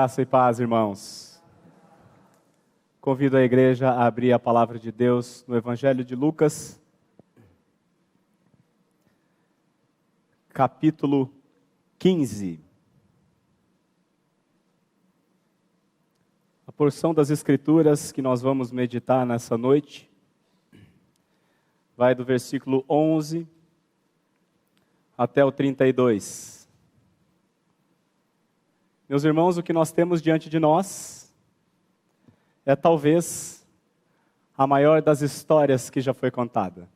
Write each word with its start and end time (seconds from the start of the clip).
Graça 0.00 0.22
e 0.22 0.24
paz, 0.24 0.58
irmãos. 0.58 1.42
Convido 3.02 3.36
a 3.36 3.42
igreja 3.42 3.90
a 3.90 4.06
abrir 4.06 4.32
a 4.32 4.38
palavra 4.38 4.78
de 4.78 4.90
Deus 4.90 5.44
no 5.46 5.54
Evangelho 5.54 6.02
de 6.02 6.14
Lucas, 6.14 6.80
capítulo 10.48 11.30
15. 11.98 12.58
A 16.66 16.72
porção 16.72 17.12
das 17.12 17.28
Escrituras 17.28 18.10
que 18.10 18.22
nós 18.22 18.40
vamos 18.40 18.72
meditar 18.72 19.26
nessa 19.26 19.58
noite 19.58 20.10
vai 21.94 22.14
do 22.14 22.24
versículo 22.24 22.86
11 22.88 23.46
até 25.18 25.44
o 25.44 25.52
32. 25.52 26.59
Meus 29.10 29.24
irmãos, 29.24 29.58
o 29.58 29.62
que 29.64 29.72
nós 29.72 29.90
temos 29.90 30.22
diante 30.22 30.48
de 30.48 30.60
nós 30.60 31.34
é 32.64 32.76
talvez 32.76 33.66
a 34.56 34.68
maior 34.68 35.02
das 35.02 35.20
histórias 35.20 35.90
que 35.90 36.00
já 36.00 36.14
foi 36.14 36.30
contada. 36.30 36.88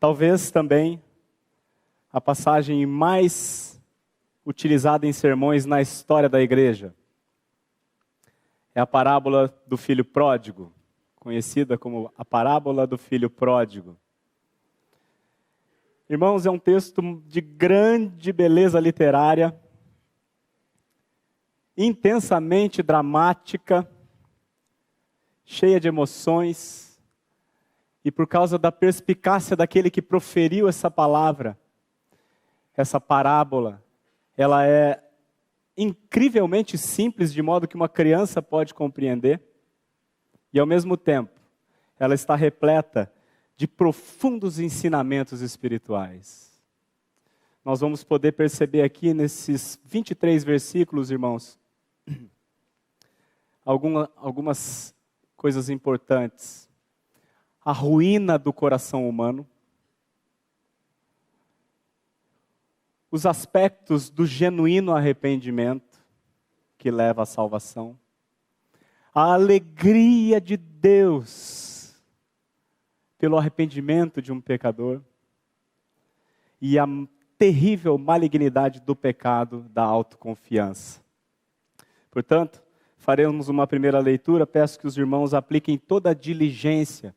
Talvez 0.00 0.50
também 0.50 1.00
a 2.12 2.20
passagem 2.20 2.84
mais 2.86 3.80
utilizada 4.44 5.06
em 5.06 5.12
sermões 5.12 5.64
na 5.64 5.80
história 5.80 6.28
da 6.28 6.40
igreja. 6.40 6.92
É 8.74 8.80
a 8.80 8.86
parábola 8.88 9.56
do 9.64 9.76
filho 9.76 10.04
pródigo, 10.04 10.72
conhecida 11.14 11.78
como 11.78 12.12
a 12.18 12.24
parábola 12.24 12.84
do 12.84 12.98
filho 12.98 13.30
pródigo. 13.30 13.96
Irmãos, 16.08 16.46
é 16.46 16.50
um 16.50 16.58
texto 16.58 17.22
de 17.28 17.40
grande 17.40 18.32
beleza 18.32 18.80
literária 18.80 19.56
intensamente 21.82 22.82
dramática, 22.82 23.90
cheia 25.46 25.80
de 25.80 25.88
emoções, 25.88 27.00
e 28.04 28.10
por 28.10 28.26
causa 28.26 28.58
da 28.58 28.70
perspicácia 28.70 29.56
daquele 29.56 29.90
que 29.90 30.02
proferiu 30.02 30.68
essa 30.68 30.90
palavra, 30.90 31.58
essa 32.76 33.00
parábola, 33.00 33.82
ela 34.36 34.66
é 34.66 35.02
incrivelmente 35.74 36.76
simples, 36.76 37.32
de 37.32 37.40
modo 37.40 37.66
que 37.66 37.76
uma 37.76 37.88
criança 37.88 38.42
pode 38.42 38.74
compreender, 38.74 39.40
e 40.52 40.60
ao 40.60 40.66
mesmo 40.66 40.98
tempo, 40.98 41.40
ela 41.98 42.14
está 42.14 42.34
repleta 42.34 43.10
de 43.56 43.66
profundos 43.66 44.58
ensinamentos 44.58 45.40
espirituais. 45.40 46.50
Nós 47.64 47.80
vamos 47.80 48.04
poder 48.04 48.32
perceber 48.32 48.82
aqui 48.82 49.14
nesses 49.14 49.78
23 49.84 50.44
versículos, 50.44 51.10
irmãos, 51.10 51.59
alguma, 53.64 54.10
algumas 54.16 54.94
coisas 55.36 55.68
importantes. 55.68 56.68
A 57.64 57.72
ruína 57.72 58.38
do 58.38 58.52
coração 58.52 59.08
humano, 59.08 59.46
os 63.10 63.26
aspectos 63.26 64.08
do 64.08 64.24
genuíno 64.24 64.94
arrependimento 64.94 65.98
que 66.78 66.90
leva 66.90 67.22
à 67.22 67.26
salvação, 67.26 67.98
a 69.14 69.34
alegria 69.34 70.40
de 70.40 70.56
Deus 70.56 72.00
pelo 73.18 73.36
arrependimento 73.36 74.22
de 74.22 74.32
um 74.32 74.40
pecador 74.40 75.02
e 76.60 76.78
a 76.78 76.86
terrível 77.36 77.98
malignidade 77.98 78.80
do 78.80 78.94
pecado 78.94 79.62
da 79.70 79.82
autoconfiança. 79.82 80.99
Portanto, 82.10 82.62
faremos 82.96 83.48
uma 83.48 83.66
primeira 83.66 83.98
leitura. 83.98 84.46
Peço 84.46 84.78
que 84.78 84.86
os 84.86 84.96
irmãos 84.96 85.32
apliquem 85.32 85.78
toda 85.78 86.10
a 86.10 86.14
diligência, 86.14 87.14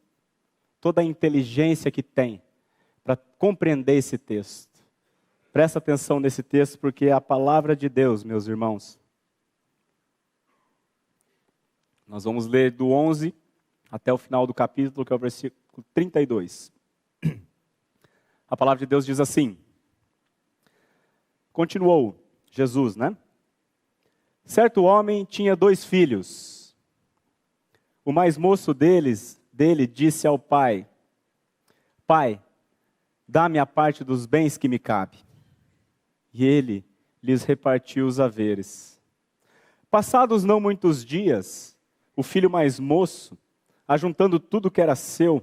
toda 0.80 1.02
a 1.02 1.04
inteligência 1.04 1.92
que 1.92 2.04
têm 2.04 2.42
para 3.04 3.16
compreender 3.16 3.96
esse 3.96 4.18
texto. 4.18 4.72
Presta 5.52 5.78
atenção 5.80 6.20
nesse 6.20 6.42
texto, 6.42 6.80
porque 6.80 7.06
é 7.06 7.12
a 7.12 7.22
palavra 7.22 7.76
de 7.76 7.88
Deus, 7.90 8.24
meus 8.24 8.48
irmãos. 8.48 9.00
Nós 12.08 12.24
vamos 12.24 12.48
ler 12.48 12.72
do 12.72 12.92
11 12.92 13.34
até 13.92 14.12
o 14.12 14.18
final 14.18 14.48
do 14.48 14.54
capítulo, 14.54 15.06
que 15.06 15.14
é 15.14 15.16
o 15.16 15.20
versículo 15.20 15.62
32. 15.94 16.72
A 18.48 18.58
palavra 18.58 18.80
de 18.80 18.86
Deus 18.86 19.06
diz 19.06 19.20
assim: 19.20 19.58
Continuou 21.52 22.20
Jesus, 22.52 22.96
né? 22.96 23.16
Certo 24.46 24.84
homem 24.84 25.24
tinha 25.24 25.56
dois 25.56 25.86
filhos. 25.86 26.76
O 28.04 28.12
mais 28.12 28.38
moço 28.38 28.74
deles, 28.74 29.42
dele 29.52 29.88
disse 29.88 30.28
ao 30.28 30.38
pai: 30.38 30.88
Pai, 32.06 32.42
dá-me 33.28 33.58
a 33.58 33.66
parte 33.66 34.04
dos 34.04 34.26
bens 34.26 34.58
que 34.58 34.68
me 34.68 34.78
cabe. 34.78 35.18
E 36.34 36.46
ele 36.46 36.86
lhes 37.22 37.44
repartiu 37.44 38.06
os 38.06 38.20
haveres. 38.20 39.02
Passados 39.90 40.44
não 40.44 40.60
muitos 40.60 41.06
dias, 41.06 41.78
o 42.16 42.22
filho 42.22 42.50
mais 42.50 42.80
moço, 42.80 43.38
ajuntando 43.88 44.40
tudo 44.40 44.72
que 44.72 44.82
era 44.82 44.96
seu, 44.96 45.42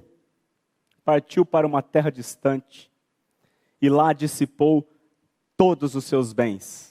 partiu 1.03 1.43
para 1.43 1.65
uma 1.65 1.81
terra 1.81 2.11
distante 2.11 2.91
e 3.81 3.89
lá 3.89 4.13
dissipou 4.13 4.87
todos 5.57 5.95
os 5.95 6.05
seus 6.05 6.33
bens 6.33 6.90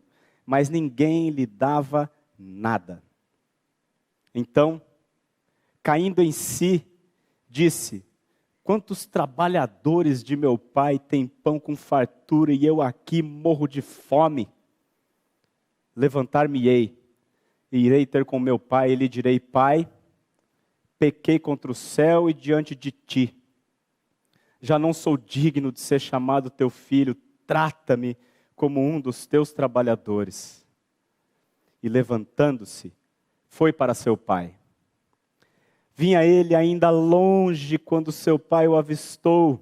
mas 0.45 0.69
ninguém 0.69 1.29
lhe 1.29 1.45
dava 1.45 2.11
nada. 2.37 3.03
Então, 4.33 4.81
caindo 5.83 6.21
em 6.21 6.31
si, 6.31 6.85
disse: 7.49 8.05
Quantos 8.63 9.05
trabalhadores 9.05 10.23
de 10.23 10.35
meu 10.35 10.57
pai 10.57 10.97
têm 10.97 11.27
pão 11.27 11.59
com 11.59 11.75
fartura 11.75 12.53
e 12.53 12.65
eu 12.65 12.81
aqui 12.81 13.21
morro 13.21 13.67
de 13.67 13.81
fome? 13.81 14.47
Levantar-me-ei 15.95 16.97
e 17.71 17.77
irei 17.77 18.05
ter 18.05 18.25
com 18.25 18.39
meu 18.39 18.57
pai 18.57 18.91
e 18.91 18.95
lhe 18.95 19.09
direi: 19.09 19.39
Pai, 19.39 19.89
pequei 20.97 21.39
contra 21.39 21.71
o 21.71 21.75
céu 21.75 22.29
e 22.29 22.33
diante 22.33 22.75
de 22.75 22.91
ti. 22.91 23.35
Já 24.61 24.77
não 24.77 24.93
sou 24.93 25.17
digno 25.17 25.71
de 25.71 25.79
ser 25.79 25.99
chamado 25.99 26.49
teu 26.49 26.69
filho, 26.69 27.15
trata-me 27.47 28.15
como 28.61 28.79
um 28.79 29.01
dos 29.01 29.25
teus 29.25 29.51
trabalhadores. 29.51 30.63
E 31.81 31.89
levantando-se, 31.89 32.93
foi 33.47 33.73
para 33.73 33.95
seu 33.95 34.15
pai. 34.15 34.53
Vinha 35.95 36.23
ele 36.23 36.53
ainda 36.53 36.91
longe 36.91 37.79
quando 37.79 38.11
seu 38.11 38.37
pai 38.37 38.67
o 38.67 38.75
avistou, 38.75 39.59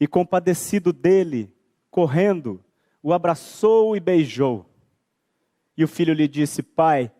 e 0.00 0.06
compadecido 0.06 0.94
dele, 0.94 1.54
correndo, 1.90 2.64
o 3.02 3.12
abraçou 3.12 3.94
e 3.94 4.00
beijou. 4.00 4.64
E 5.76 5.84
o 5.84 5.88
filho 5.88 6.14
lhe 6.14 6.26
disse: 6.26 6.62
Pai, 6.62 7.12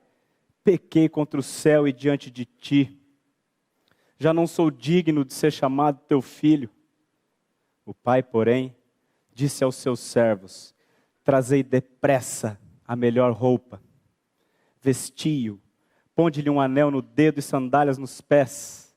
pequei 0.64 1.10
contra 1.10 1.38
o 1.38 1.42
céu 1.42 1.86
e 1.86 1.92
diante 1.92 2.30
de 2.30 2.46
ti. 2.46 2.98
Já 4.18 4.32
não 4.32 4.46
sou 4.46 4.70
digno 4.70 5.26
de 5.26 5.34
ser 5.34 5.52
chamado 5.52 6.00
teu 6.08 6.22
filho. 6.22 6.70
O 7.84 7.92
pai, 7.92 8.22
porém, 8.22 8.74
disse 9.34 9.64
aos 9.64 9.76
seus 9.76 10.00
servos: 10.00 10.74
Trazei 11.24 11.62
depressa 11.62 12.60
a 12.86 12.96
melhor 12.96 13.32
roupa, 13.32 13.80
vestiu, 14.80 15.60
ponde-lhe 16.14 16.50
um 16.50 16.60
anel 16.60 16.90
no 16.90 17.00
dedo 17.00 17.38
e 17.38 17.42
sandálias 17.42 17.98
nos 17.98 18.20
pés. 18.20 18.94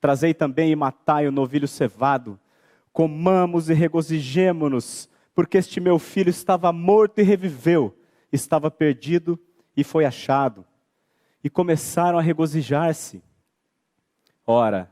Trazei 0.00 0.32
também 0.32 0.70
e 0.70 0.76
matai 0.76 1.26
o 1.26 1.32
novilho 1.32 1.68
cevado. 1.68 2.38
Comamos 2.92 3.68
e 3.68 3.74
regozijemo-nos, 3.74 5.08
porque 5.34 5.58
este 5.58 5.78
meu 5.78 5.98
filho 5.98 6.30
estava 6.30 6.72
morto 6.72 7.20
e 7.20 7.22
reviveu, 7.22 7.96
estava 8.32 8.70
perdido 8.70 9.38
e 9.76 9.84
foi 9.84 10.04
achado. 10.04 10.64
E 11.44 11.48
começaram 11.48 12.18
a 12.18 12.22
regozijar-se. 12.22 13.22
Ora, 14.46 14.90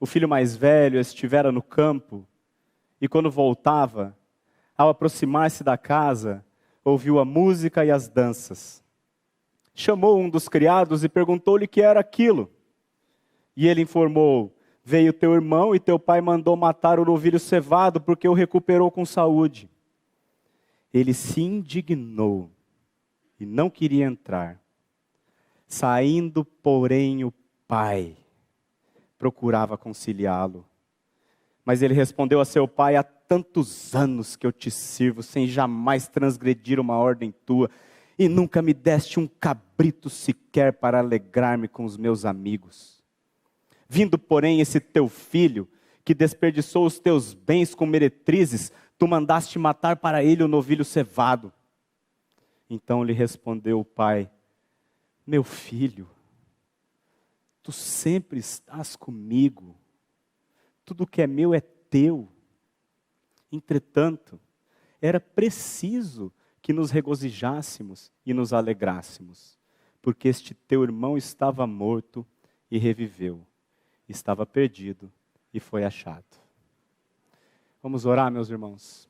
o 0.00 0.06
filho 0.06 0.28
mais 0.28 0.56
velho 0.56 0.98
estivera 0.98 1.52
no 1.52 1.62
campo, 1.62 2.26
e 3.00 3.08
quando 3.08 3.30
voltava, 3.30 4.16
ao 4.76 4.88
aproximar-se 4.88 5.62
da 5.62 5.76
casa, 5.76 6.44
ouviu 6.84 7.18
a 7.18 7.24
música 7.24 7.84
e 7.84 7.90
as 7.90 8.08
danças. 8.08 8.82
chamou 9.74 10.20
um 10.20 10.30
dos 10.30 10.48
criados 10.48 11.02
e 11.02 11.08
perguntou-lhe 11.08 11.66
que 11.66 11.80
era 11.82 11.98
aquilo. 11.98 12.50
E 13.56 13.66
ele 13.66 13.82
informou: 13.82 14.56
Veio 14.84 15.12
teu 15.12 15.34
irmão 15.34 15.74
e 15.74 15.80
teu 15.80 15.98
pai 15.98 16.20
mandou 16.20 16.56
matar 16.56 17.00
o 17.00 17.04
novilho 17.04 17.40
cevado 17.40 18.00
porque 18.00 18.28
o 18.28 18.34
recuperou 18.34 18.90
com 18.90 19.04
saúde. 19.04 19.68
Ele 20.92 21.12
se 21.12 21.40
indignou 21.40 22.50
e 23.40 23.44
não 23.44 23.68
queria 23.68 24.04
entrar. 24.04 24.60
Saindo, 25.66 26.44
porém, 26.44 27.24
o 27.24 27.32
pai 27.66 28.16
procurava 29.18 29.76
conciliá-lo. 29.76 30.64
Mas 31.64 31.82
ele 31.82 31.94
respondeu 31.94 32.40
a 32.40 32.44
seu 32.44 32.68
pai: 32.68 32.96
Há 32.96 33.02
tantos 33.02 33.94
anos 33.94 34.36
que 34.36 34.46
eu 34.46 34.52
te 34.52 34.70
sirvo, 34.70 35.22
sem 35.22 35.46
jamais 35.46 36.08
transgredir 36.08 36.78
uma 36.78 36.96
ordem 36.96 37.32
tua, 37.44 37.70
e 38.18 38.28
nunca 38.28 38.60
me 38.60 38.74
deste 38.74 39.18
um 39.18 39.26
cabrito 39.26 40.10
sequer 40.10 40.74
para 40.74 40.98
alegrar-me 40.98 41.66
com 41.66 41.84
os 41.84 41.96
meus 41.96 42.24
amigos. 42.24 43.02
Vindo, 43.88 44.18
porém, 44.18 44.60
esse 44.60 44.78
teu 44.78 45.08
filho, 45.08 45.68
que 46.04 46.14
desperdiçou 46.14 46.86
os 46.86 46.98
teus 46.98 47.32
bens 47.32 47.74
com 47.74 47.86
meretrizes, 47.86 48.70
tu 48.98 49.08
mandaste 49.08 49.58
matar 49.58 49.96
para 49.96 50.22
ele 50.22 50.42
o 50.42 50.48
novilho 50.48 50.84
cevado. 50.84 51.52
Então 52.68 53.02
lhe 53.02 53.12
respondeu 53.12 53.80
o 53.80 53.84
pai: 53.84 54.30
Meu 55.26 55.42
filho, 55.42 56.08
tu 57.62 57.72
sempre 57.72 58.38
estás 58.38 58.94
comigo, 58.96 59.76
tudo 60.84 61.06
que 61.06 61.22
é 61.22 61.26
meu 61.26 61.54
é 61.54 61.60
teu. 61.60 62.28
Entretanto, 63.50 64.40
era 65.00 65.20
preciso 65.20 66.32
que 66.60 66.72
nos 66.72 66.90
regozijássemos 66.90 68.10
e 68.24 68.32
nos 68.32 68.52
alegrássemos, 68.52 69.58
porque 70.00 70.28
este 70.28 70.54
teu 70.54 70.82
irmão 70.82 71.16
estava 71.16 71.66
morto 71.66 72.26
e 72.70 72.78
reviveu, 72.78 73.46
estava 74.08 74.46
perdido 74.46 75.12
e 75.52 75.60
foi 75.60 75.84
achado. 75.84 76.24
Vamos 77.82 78.06
orar, 78.06 78.30
meus 78.30 78.48
irmãos. 78.48 79.08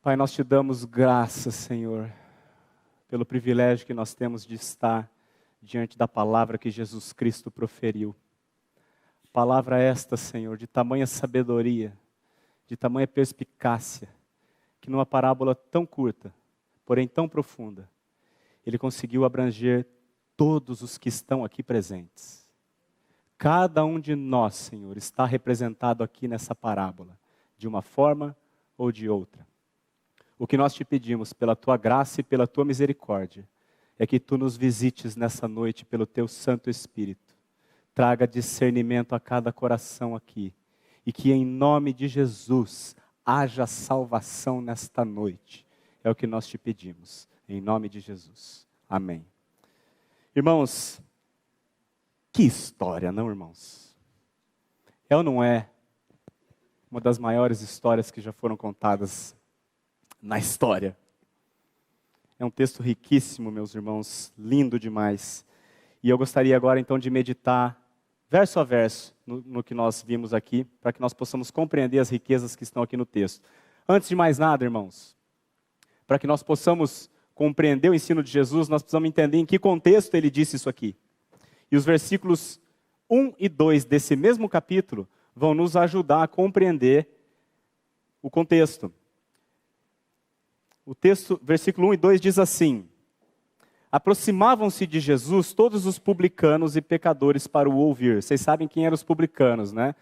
Pai, 0.00 0.16
nós 0.16 0.32
te 0.32 0.42
damos 0.42 0.86
graças, 0.86 1.54
Senhor, 1.54 2.10
pelo 3.06 3.26
privilégio 3.26 3.86
que 3.86 3.92
nós 3.92 4.14
temos 4.14 4.46
de 4.46 4.54
estar 4.54 5.12
diante 5.60 5.98
da 5.98 6.08
palavra 6.08 6.56
que 6.56 6.70
Jesus 6.70 7.12
Cristo 7.12 7.50
proferiu. 7.50 8.16
Palavra 9.32 9.78
esta, 9.78 10.16
Senhor, 10.16 10.56
de 10.56 10.66
tamanha 10.66 11.06
sabedoria, 11.06 11.96
de 12.66 12.76
tamanha 12.76 13.06
perspicácia, 13.06 14.08
que 14.80 14.90
numa 14.90 15.06
parábola 15.06 15.54
tão 15.54 15.86
curta, 15.86 16.34
porém 16.84 17.06
tão 17.06 17.28
profunda, 17.28 17.88
ele 18.66 18.78
conseguiu 18.78 19.24
abranger 19.24 19.86
todos 20.36 20.82
os 20.82 20.98
que 20.98 21.08
estão 21.08 21.44
aqui 21.44 21.62
presentes. 21.62 22.48
Cada 23.38 23.84
um 23.84 24.00
de 24.00 24.14
nós, 24.14 24.54
Senhor, 24.54 24.96
está 24.96 25.24
representado 25.24 26.02
aqui 26.02 26.26
nessa 26.26 26.54
parábola, 26.54 27.18
de 27.56 27.68
uma 27.68 27.82
forma 27.82 28.36
ou 28.76 28.90
de 28.90 29.08
outra. 29.08 29.46
O 30.38 30.46
que 30.46 30.56
nós 30.56 30.74
te 30.74 30.84
pedimos, 30.84 31.32
pela 31.32 31.54
tua 31.54 31.76
graça 31.76 32.20
e 32.20 32.24
pela 32.24 32.46
tua 32.46 32.64
misericórdia, 32.64 33.48
é 33.98 34.06
que 34.06 34.18
tu 34.18 34.38
nos 34.38 34.56
visites 34.56 35.14
nessa 35.14 35.46
noite 35.46 35.84
pelo 35.84 36.06
teu 36.06 36.26
Santo 36.26 36.70
Espírito. 36.70 37.29
Traga 37.94 38.26
discernimento 38.26 39.14
a 39.14 39.20
cada 39.20 39.52
coração 39.52 40.14
aqui 40.14 40.54
e 41.04 41.12
que 41.12 41.32
em 41.32 41.44
nome 41.44 41.92
de 41.92 42.08
Jesus 42.08 42.94
haja 43.24 43.66
salvação 43.66 44.60
nesta 44.60 45.04
noite. 45.04 45.66
É 46.02 46.10
o 46.10 46.14
que 46.14 46.26
nós 46.26 46.46
te 46.46 46.56
pedimos, 46.56 47.28
em 47.48 47.60
nome 47.60 47.88
de 47.88 48.00
Jesus. 48.00 48.66
Amém. 48.88 49.24
Irmãos, 50.34 51.00
que 52.32 52.42
história, 52.42 53.10
não, 53.10 53.28
irmãos? 53.28 53.96
É 55.08 55.16
ou 55.16 55.22
não 55.22 55.42
é 55.42 55.68
uma 56.90 57.00
das 57.00 57.18
maiores 57.18 57.60
histórias 57.60 58.10
que 58.10 58.20
já 58.20 58.32
foram 58.32 58.56
contadas 58.56 59.36
na 60.22 60.38
história? 60.38 60.96
É 62.38 62.44
um 62.44 62.50
texto 62.50 62.82
riquíssimo, 62.82 63.50
meus 63.50 63.74
irmãos, 63.74 64.32
lindo 64.38 64.78
demais. 64.78 65.44
E 66.02 66.08
eu 66.08 66.16
gostaria 66.16 66.56
agora 66.56 66.80
então 66.80 66.98
de 66.98 67.10
meditar 67.10 67.79
verso 68.30 68.60
a 68.60 68.64
verso, 68.64 69.12
no, 69.26 69.42
no 69.44 69.62
que 69.62 69.74
nós 69.74 70.02
vimos 70.02 70.32
aqui, 70.32 70.64
para 70.80 70.92
que 70.92 71.00
nós 71.00 71.12
possamos 71.12 71.50
compreender 71.50 71.98
as 71.98 72.08
riquezas 72.08 72.54
que 72.54 72.62
estão 72.62 72.80
aqui 72.80 72.96
no 72.96 73.04
texto. 73.04 73.42
Antes 73.88 74.08
de 74.08 74.14
mais 74.14 74.38
nada, 74.38 74.64
irmãos, 74.64 75.16
para 76.06 76.16
que 76.16 76.28
nós 76.28 76.40
possamos 76.40 77.10
compreender 77.34 77.90
o 77.90 77.94
ensino 77.94 78.22
de 78.22 78.30
Jesus, 78.30 78.68
nós 78.68 78.82
precisamos 78.82 79.08
entender 79.08 79.38
em 79.38 79.44
que 79.44 79.58
contexto 79.58 80.14
ele 80.14 80.30
disse 80.30 80.54
isso 80.54 80.68
aqui. 80.68 80.94
E 81.72 81.76
os 81.76 81.84
versículos 81.84 82.60
1 83.10 83.34
e 83.36 83.48
2 83.48 83.84
desse 83.84 84.14
mesmo 84.14 84.48
capítulo 84.48 85.08
vão 85.34 85.52
nos 85.52 85.76
ajudar 85.76 86.22
a 86.22 86.28
compreender 86.28 87.08
o 88.22 88.30
contexto. 88.30 88.92
O 90.86 90.94
texto, 90.94 91.40
versículo 91.42 91.88
1 91.88 91.94
e 91.94 91.96
2 91.96 92.20
diz 92.20 92.38
assim: 92.38 92.88
Aproximavam-se 93.92 94.86
de 94.86 95.00
Jesus 95.00 95.52
todos 95.52 95.84
os 95.84 95.98
publicanos 95.98 96.76
e 96.76 96.80
pecadores 96.80 97.46
para 97.48 97.68
o 97.68 97.76
ouvir. 97.76 98.22
Vocês 98.22 98.40
sabem 98.40 98.68
quem 98.68 98.86
eram 98.86 98.94
os 98.94 99.02
publicanos, 99.02 99.72
né? 99.72 99.96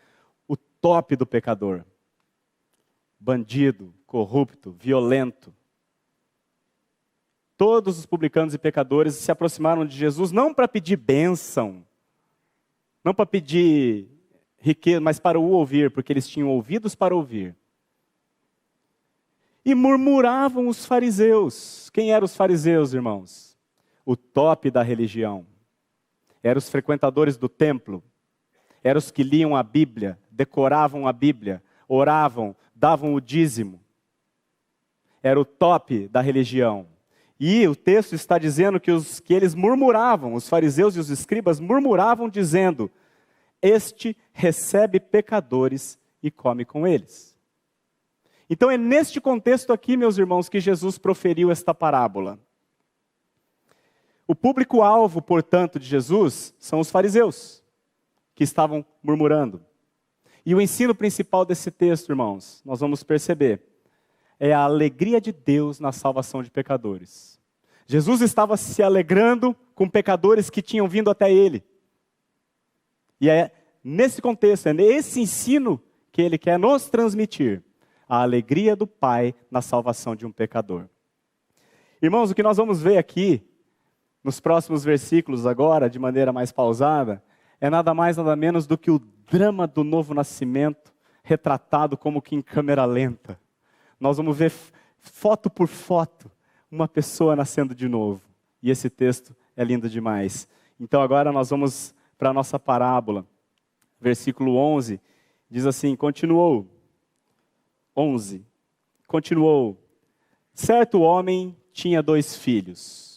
O 0.46 0.56
top 0.56 1.16
do 1.16 1.26
pecador. 1.26 1.84
Bandido, 3.18 3.94
corrupto, 4.06 4.72
violento. 4.72 5.54
Todos 7.56 7.98
os 7.98 8.04
publicanos 8.04 8.52
e 8.52 8.58
pecadores 8.58 9.14
se 9.14 9.32
aproximaram 9.32 9.86
de 9.86 9.96
Jesus 9.96 10.32
não 10.32 10.52
para 10.52 10.68
pedir 10.68 10.96
bênção, 10.96 11.84
não 13.02 13.14
para 13.14 13.24
pedir 13.24 14.06
riqueza, 14.58 15.00
mas 15.00 15.18
para 15.18 15.40
o 15.40 15.50
ouvir, 15.50 15.90
porque 15.90 16.12
eles 16.12 16.28
tinham 16.28 16.50
ouvidos 16.50 16.94
para 16.94 17.16
ouvir. 17.16 17.56
E 19.64 19.74
murmuravam 19.74 20.68
os 20.68 20.84
fariseus. 20.84 21.88
Quem 21.90 22.12
eram 22.12 22.26
os 22.26 22.36
fariseus, 22.36 22.92
irmãos? 22.92 23.47
O 24.08 24.16
top 24.16 24.70
da 24.70 24.82
religião. 24.82 25.46
Eram 26.42 26.56
os 26.56 26.70
frequentadores 26.70 27.36
do 27.36 27.46
templo, 27.46 28.02
eram 28.82 28.96
os 28.96 29.10
que 29.10 29.22
liam 29.22 29.54
a 29.54 29.62
Bíblia, 29.62 30.18
decoravam 30.30 31.06
a 31.06 31.12
Bíblia, 31.12 31.62
oravam, 31.86 32.56
davam 32.74 33.12
o 33.12 33.20
dízimo. 33.20 33.78
Era 35.22 35.38
o 35.38 35.44
top 35.44 36.08
da 36.08 36.22
religião. 36.22 36.86
E 37.38 37.68
o 37.68 37.76
texto 37.76 38.14
está 38.14 38.38
dizendo 38.38 38.80
que, 38.80 38.90
os, 38.90 39.20
que 39.20 39.34
eles 39.34 39.54
murmuravam, 39.54 40.32
os 40.32 40.48
fariseus 40.48 40.96
e 40.96 41.00
os 41.00 41.10
escribas 41.10 41.60
murmuravam, 41.60 42.30
dizendo: 42.30 42.90
Este 43.60 44.16
recebe 44.32 44.98
pecadores 44.98 45.98
e 46.22 46.30
come 46.30 46.64
com 46.64 46.86
eles. 46.86 47.36
Então 48.48 48.70
é 48.70 48.78
neste 48.78 49.20
contexto 49.20 49.70
aqui, 49.70 49.98
meus 49.98 50.16
irmãos, 50.16 50.48
que 50.48 50.60
Jesus 50.60 50.96
proferiu 50.96 51.50
esta 51.50 51.74
parábola. 51.74 52.38
O 54.28 54.34
público-alvo, 54.34 55.22
portanto, 55.22 55.80
de 55.80 55.86
Jesus 55.86 56.54
são 56.58 56.80
os 56.80 56.90
fariseus, 56.90 57.64
que 58.34 58.44
estavam 58.44 58.84
murmurando. 59.02 59.64
E 60.44 60.54
o 60.54 60.60
ensino 60.60 60.94
principal 60.94 61.46
desse 61.46 61.70
texto, 61.70 62.10
irmãos, 62.10 62.60
nós 62.62 62.80
vamos 62.80 63.02
perceber, 63.02 63.62
é 64.38 64.52
a 64.52 64.64
alegria 64.64 65.18
de 65.18 65.32
Deus 65.32 65.80
na 65.80 65.92
salvação 65.92 66.42
de 66.42 66.50
pecadores. 66.50 67.40
Jesus 67.86 68.20
estava 68.20 68.58
se 68.58 68.82
alegrando 68.82 69.56
com 69.74 69.88
pecadores 69.88 70.50
que 70.50 70.60
tinham 70.60 70.86
vindo 70.86 71.10
até 71.10 71.32
ele. 71.32 71.64
E 73.18 73.30
é 73.30 73.50
nesse 73.82 74.20
contexto, 74.20 74.66
é 74.66 74.74
nesse 74.74 75.22
ensino 75.22 75.82
que 76.12 76.20
ele 76.20 76.36
quer 76.36 76.58
nos 76.58 76.90
transmitir 76.90 77.64
a 78.06 78.20
alegria 78.20 78.76
do 78.76 78.86
Pai 78.86 79.34
na 79.50 79.62
salvação 79.62 80.14
de 80.14 80.26
um 80.26 80.32
pecador. 80.32 80.86
Irmãos, 82.02 82.30
o 82.30 82.34
que 82.34 82.42
nós 82.42 82.58
vamos 82.58 82.82
ver 82.82 82.98
aqui 82.98 83.47
nos 84.28 84.40
próximos 84.40 84.84
versículos 84.84 85.46
agora, 85.46 85.88
de 85.88 85.98
maneira 85.98 86.34
mais 86.34 86.52
pausada, 86.52 87.24
é 87.58 87.70
nada 87.70 87.94
mais 87.94 88.18
nada 88.18 88.36
menos 88.36 88.66
do 88.66 88.76
que 88.76 88.90
o 88.90 88.98
drama 88.98 89.66
do 89.66 89.82
novo 89.82 90.12
nascimento 90.12 90.92
retratado 91.22 91.96
como 91.96 92.20
que 92.20 92.36
em 92.36 92.42
câmera 92.42 92.84
lenta. 92.84 93.40
Nós 93.98 94.18
vamos 94.18 94.36
ver 94.36 94.52
foto 94.98 95.48
por 95.48 95.66
foto 95.66 96.30
uma 96.70 96.86
pessoa 96.86 97.34
nascendo 97.34 97.74
de 97.74 97.88
novo. 97.88 98.20
E 98.62 98.70
esse 98.70 98.90
texto 98.90 99.34
é 99.56 99.64
lindo 99.64 99.88
demais. 99.88 100.46
Então 100.78 101.00
agora 101.00 101.32
nós 101.32 101.48
vamos 101.48 101.94
para 102.18 102.28
a 102.28 102.34
nossa 102.34 102.58
parábola. 102.58 103.26
Versículo 103.98 104.56
11 104.56 105.00
diz 105.50 105.64
assim: 105.64 105.96
Continuou. 105.96 106.66
11. 107.96 108.44
Continuou. 109.06 109.82
Certo 110.52 111.00
homem 111.00 111.56
tinha 111.72 112.02
dois 112.02 112.36
filhos. 112.36 113.07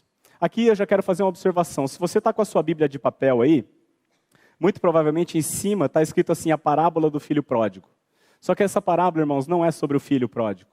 Aqui 0.42 0.66
eu 0.66 0.74
já 0.74 0.88
quero 0.88 1.04
fazer 1.04 1.22
uma 1.22 1.30
observação. 1.30 1.88
Se 1.88 2.00
você 2.00 2.18
está 2.18 2.34
com 2.34 2.42
a 2.42 2.46
sua 2.46 2.64
Bíblia 2.64 2.90
de 2.90 2.98
papel 2.98 3.42
aí, 3.42 3.64
muito 4.60 4.82
provavelmente 4.82 5.38
em 5.38 5.42
cima 5.44 5.86
está 5.86 6.02
escrito 6.02 6.32
assim: 6.32 6.50
a 6.50 6.58
parábola 6.58 7.12
do 7.12 7.20
filho 7.20 7.44
pródigo. 7.44 7.88
Só 8.40 8.56
que 8.56 8.64
essa 8.64 8.82
parábola, 8.82 9.22
irmãos, 9.22 9.46
não 9.46 9.64
é 9.64 9.70
sobre 9.70 9.96
o 9.96 10.00
filho 10.00 10.28
pródigo. 10.28 10.72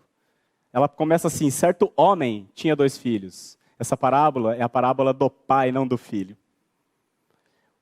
Ela 0.72 0.88
começa 0.88 1.28
assim: 1.28 1.50
certo 1.50 1.92
homem 1.94 2.48
tinha 2.54 2.74
dois 2.74 2.96
filhos. 2.96 3.58
Essa 3.78 3.94
parábola 3.94 4.56
é 4.56 4.62
a 4.62 4.68
parábola 4.70 5.12
do 5.12 5.28
pai, 5.28 5.70
não 5.70 5.86
do 5.86 5.98
filho. 5.98 6.34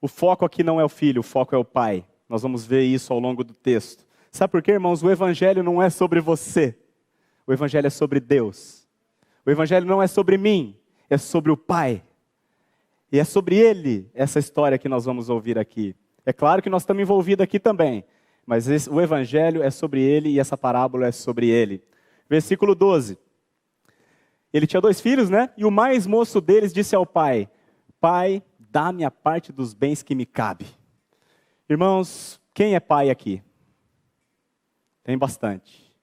O 0.00 0.08
foco 0.08 0.44
aqui 0.44 0.64
não 0.64 0.80
é 0.80 0.84
o 0.84 0.88
filho, 0.88 1.20
o 1.20 1.22
foco 1.22 1.54
é 1.54 1.58
o 1.58 1.64
pai. 1.64 2.04
Nós 2.28 2.42
vamos 2.42 2.66
ver 2.66 2.82
isso 2.82 3.12
ao 3.12 3.20
longo 3.20 3.44
do 3.44 3.54
texto. 3.54 4.04
Sabe 4.32 4.50
por 4.50 4.60
quê, 4.60 4.72
irmãos? 4.72 5.04
O 5.04 5.10
evangelho 5.10 5.62
não 5.62 5.80
é 5.80 5.88
sobre 5.88 6.20
você. 6.20 6.76
O 7.46 7.52
evangelho 7.52 7.86
é 7.86 7.90
sobre 7.90 8.18
Deus. 8.18 8.88
O 9.46 9.50
evangelho 9.50 9.86
não 9.86 10.02
é 10.02 10.08
sobre 10.08 10.36
mim, 10.36 10.76
é 11.08 11.18
sobre 11.18 11.50
o 11.50 11.56
pai. 11.56 12.02
E 13.10 13.18
é 13.18 13.24
sobre 13.24 13.56
ele 13.56 14.10
essa 14.14 14.38
história 14.38 14.78
que 14.78 14.88
nós 14.88 15.04
vamos 15.04 15.28
ouvir 15.28 15.58
aqui. 15.58 15.94
É 16.24 16.32
claro 16.32 16.60
que 16.60 16.68
nós 16.68 16.82
estamos 16.82 17.02
envolvidos 17.02 17.44
aqui 17.44 17.60
também, 17.60 18.04
mas 18.44 18.68
esse, 18.68 18.90
o 18.90 19.00
evangelho 19.00 19.62
é 19.62 19.70
sobre 19.70 20.02
ele 20.02 20.30
e 20.30 20.40
essa 20.40 20.56
parábola 20.56 21.06
é 21.06 21.12
sobre 21.12 21.48
ele. 21.48 21.82
Versículo 22.28 22.74
12. 22.74 23.16
Ele 24.52 24.66
tinha 24.66 24.80
dois 24.80 25.00
filhos, 25.00 25.30
né? 25.30 25.50
E 25.56 25.64
o 25.64 25.70
mais 25.70 26.06
moço 26.06 26.40
deles 26.40 26.72
disse 26.72 26.96
ao 26.96 27.06
pai: 27.06 27.48
Pai, 28.00 28.42
dá-me 28.58 29.04
a 29.04 29.10
parte 29.10 29.52
dos 29.52 29.72
bens 29.72 30.02
que 30.02 30.14
me 30.14 30.26
cabe. 30.26 30.66
Irmãos, 31.68 32.40
quem 32.52 32.74
é 32.74 32.80
pai 32.80 33.10
aqui? 33.10 33.42
Tem 35.04 35.16
bastante. 35.16 35.94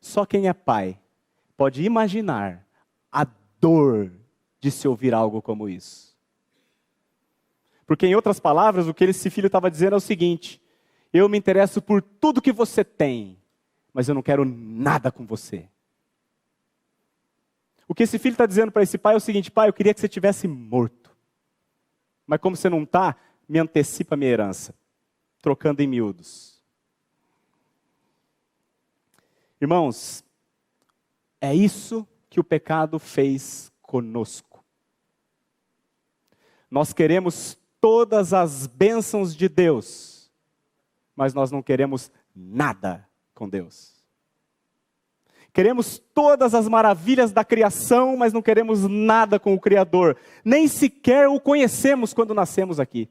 Só 0.00 0.26
quem 0.26 0.48
é 0.48 0.52
pai 0.52 0.98
pode 1.56 1.82
imaginar 1.82 2.66
a 3.12 3.26
dor 3.60 4.10
de 4.60 4.70
se 4.70 4.86
ouvir 4.86 5.14
algo 5.14 5.40
como 5.40 5.68
isso. 5.68 6.16
Porque, 7.86 8.06
em 8.06 8.14
outras 8.14 8.38
palavras, 8.38 8.86
o 8.86 8.94
que 8.94 9.04
esse 9.04 9.30
filho 9.30 9.46
estava 9.46 9.70
dizendo 9.70 9.94
é 9.94 9.96
o 9.96 10.00
seguinte: 10.00 10.60
eu 11.12 11.28
me 11.28 11.38
interesso 11.38 11.82
por 11.82 12.02
tudo 12.02 12.42
que 12.42 12.52
você 12.52 12.84
tem, 12.84 13.38
mas 13.92 14.08
eu 14.08 14.14
não 14.14 14.22
quero 14.22 14.44
nada 14.44 15.10
com 15.10 15.26
você. 15.26 15.68
O 17.88 17.94
que 17.94 18.04
esse 18.04 18.18
filho 18.18 18.34
está 18.34 18.46
dizendo 18.46 18.70
para 18.70 18.84
esse 18.84 18.96
pai 18.96 19.14
é 19.14 19.16
o 19.16 19.20
seguinte: 19.20 19.50
pai, 19.50 19.68
eu 19.68 19.72
queria 19.72 19.92
que 19.92 20.00
você 20.00 20.08
tivesse 20.08 20.46
morto. 20.46 21.10
Mas 22.26 22.40
como 22.40 22.54
você 22.54 22.68
não 22.68 22.84
está, 22.84 23.16
me 23.48 23.58
antecipa 23.58 24.14
a 24.14 24.16
minha 24.16 24.30
herança, 24.30 24.72
trocando 25.42 25.82
em 25.82 25.88
miúdos. 25.88 26.62
Irmãos, 29.60 30.24
é 31.40 31.52
isso 31.52 32.06
que 32.30 32.38
o 32.38 32.44
pecado 32.44 33.00
fez 33.00 33.72
conosco. 33.82 34.49
Nós 36.70 36.92
queremos 36.92 37.58
todas 37.80 38.32
as 38.32 38.66
bênçãos 38.66 39.34
de 39.34 39.48
Deus, 39.48 40.30
mas 41.16 41.34
nós 41.34 41.50
não 41.50 41.62
queremos 41.62 42.12
nada 42.34 43.08
com 43.34 43.48
Deus. 43.48 44.00
Queremos 45.52 45.98
todas 46.14 46.54
as 46.54 46.68
maravilhas 46.68 47.32
da 47.32 47.44
criação, 47.44 48.16
mas 48.16 48.32
não 48.32 48.40
queremos 48.40 48.86
nada 48.86 49.40
com 49.40 49.52
o 49.52 49.60
Criador. 49.60 50.16
Nem 50.44 50.68
sequer 50.68 51.28
o 51.28 51.40
conhecemos 51.40 52.14
quando 52.14 52.32
nascemos 52.32 52.78
aqui. 52.78 53.10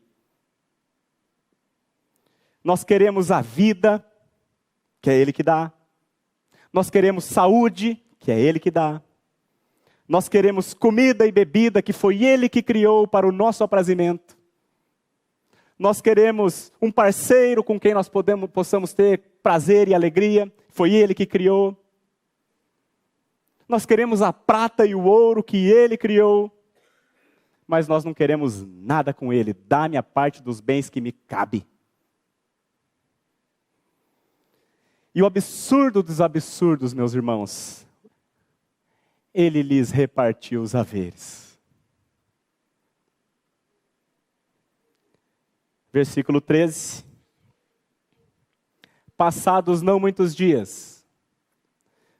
Nós 2.64 2.84
queremos 2.84 3.30
a 3.30 3.42
vida, 3.42 4.06
que 5.02 5.10
é 5.10 5.18
Ele 5.18 5.34
que 5.34 5.44
dá. 5.44 5.72
Nós 6.72 6.90
queremos 6.90 7.26
saúde, 7.26 8.02
que 8.20 8.32
é 8.32 8.40
Ele 8.40 8.60
que 8.60 8.72
dá. 8.72 9.02
Nós 10.10 10.28
queremos 10.28 10.74
comida 10.74 11.28
e 11.28 11.32
bebida 11.32 11.84
que 11.84 11.94
foi 11.94 12.24
Ele 12.24 12.50
que 12.50 12.64
criou 12.64 13.08
para 13.08 13.28
o 13.28 13.32
nosso 13.32 13.64
aprazimento. 13.64 14.36
Nós 15.78 16.02
queremos 16.02 16.74
um 16.82 16.92
parceiro 16.92 17.64
com 17.64 17.80
quem 17.80 17.94
nós 17.94 18.10
podemos, 18.10 18.50
possamos 18.50 18.92
ter 18.92 19.20
prazer 19.44 19.88
e 19.88 19.94
alegria, 19.94 20.52
foi 20.70 20.94
Ele 20.94 21.14
que 21.14 21.28
criou. 21.28 21.78
Nós 23.68 23.86
queremos 23.86 24.24
a 24.24 24.34
prata 24.34 24.84
e 24.84 24.96
o 24.96 25.04
ouro 25.04 25.44
que 25.44 25.70
Ele 25.70 25.96
criou, 25.96 26.52
mas 27.68 27.88
nós 27.88 28.04
não 28.04 28.12
queremos 28.12 28.66
nada 28.66 29.14
com 29.14 29.32
Ele. 29.32 29.54
Dá-me 29.54 29.96
a 29.96 30.02
parte 30.02 30.42
dos 30.42 30.60
bens 30.60 30.90
que 30.90 31.00
me 31.00 31.12
cabe. 31.12 31.68
E 35.14 35.22
o 35.22 35.26
absurdo 35.28 36.02
dos 36.02 36.20
absurdos, 36.20 36.96
meus 36.96 37.14
irmãos, 37.14 37.88
ele 39.34 39.62
lhes 39.62 39.92
repartiu 39.92 40.62
os 40.62 40.76
haveres. 40.76 41.60
Versículo 45.92 46.40
13. 46.40 47.06
Passados 49.18 49.82
não 49.82 50.00
muitos 50.00 50.34
dias, 50.34 51.06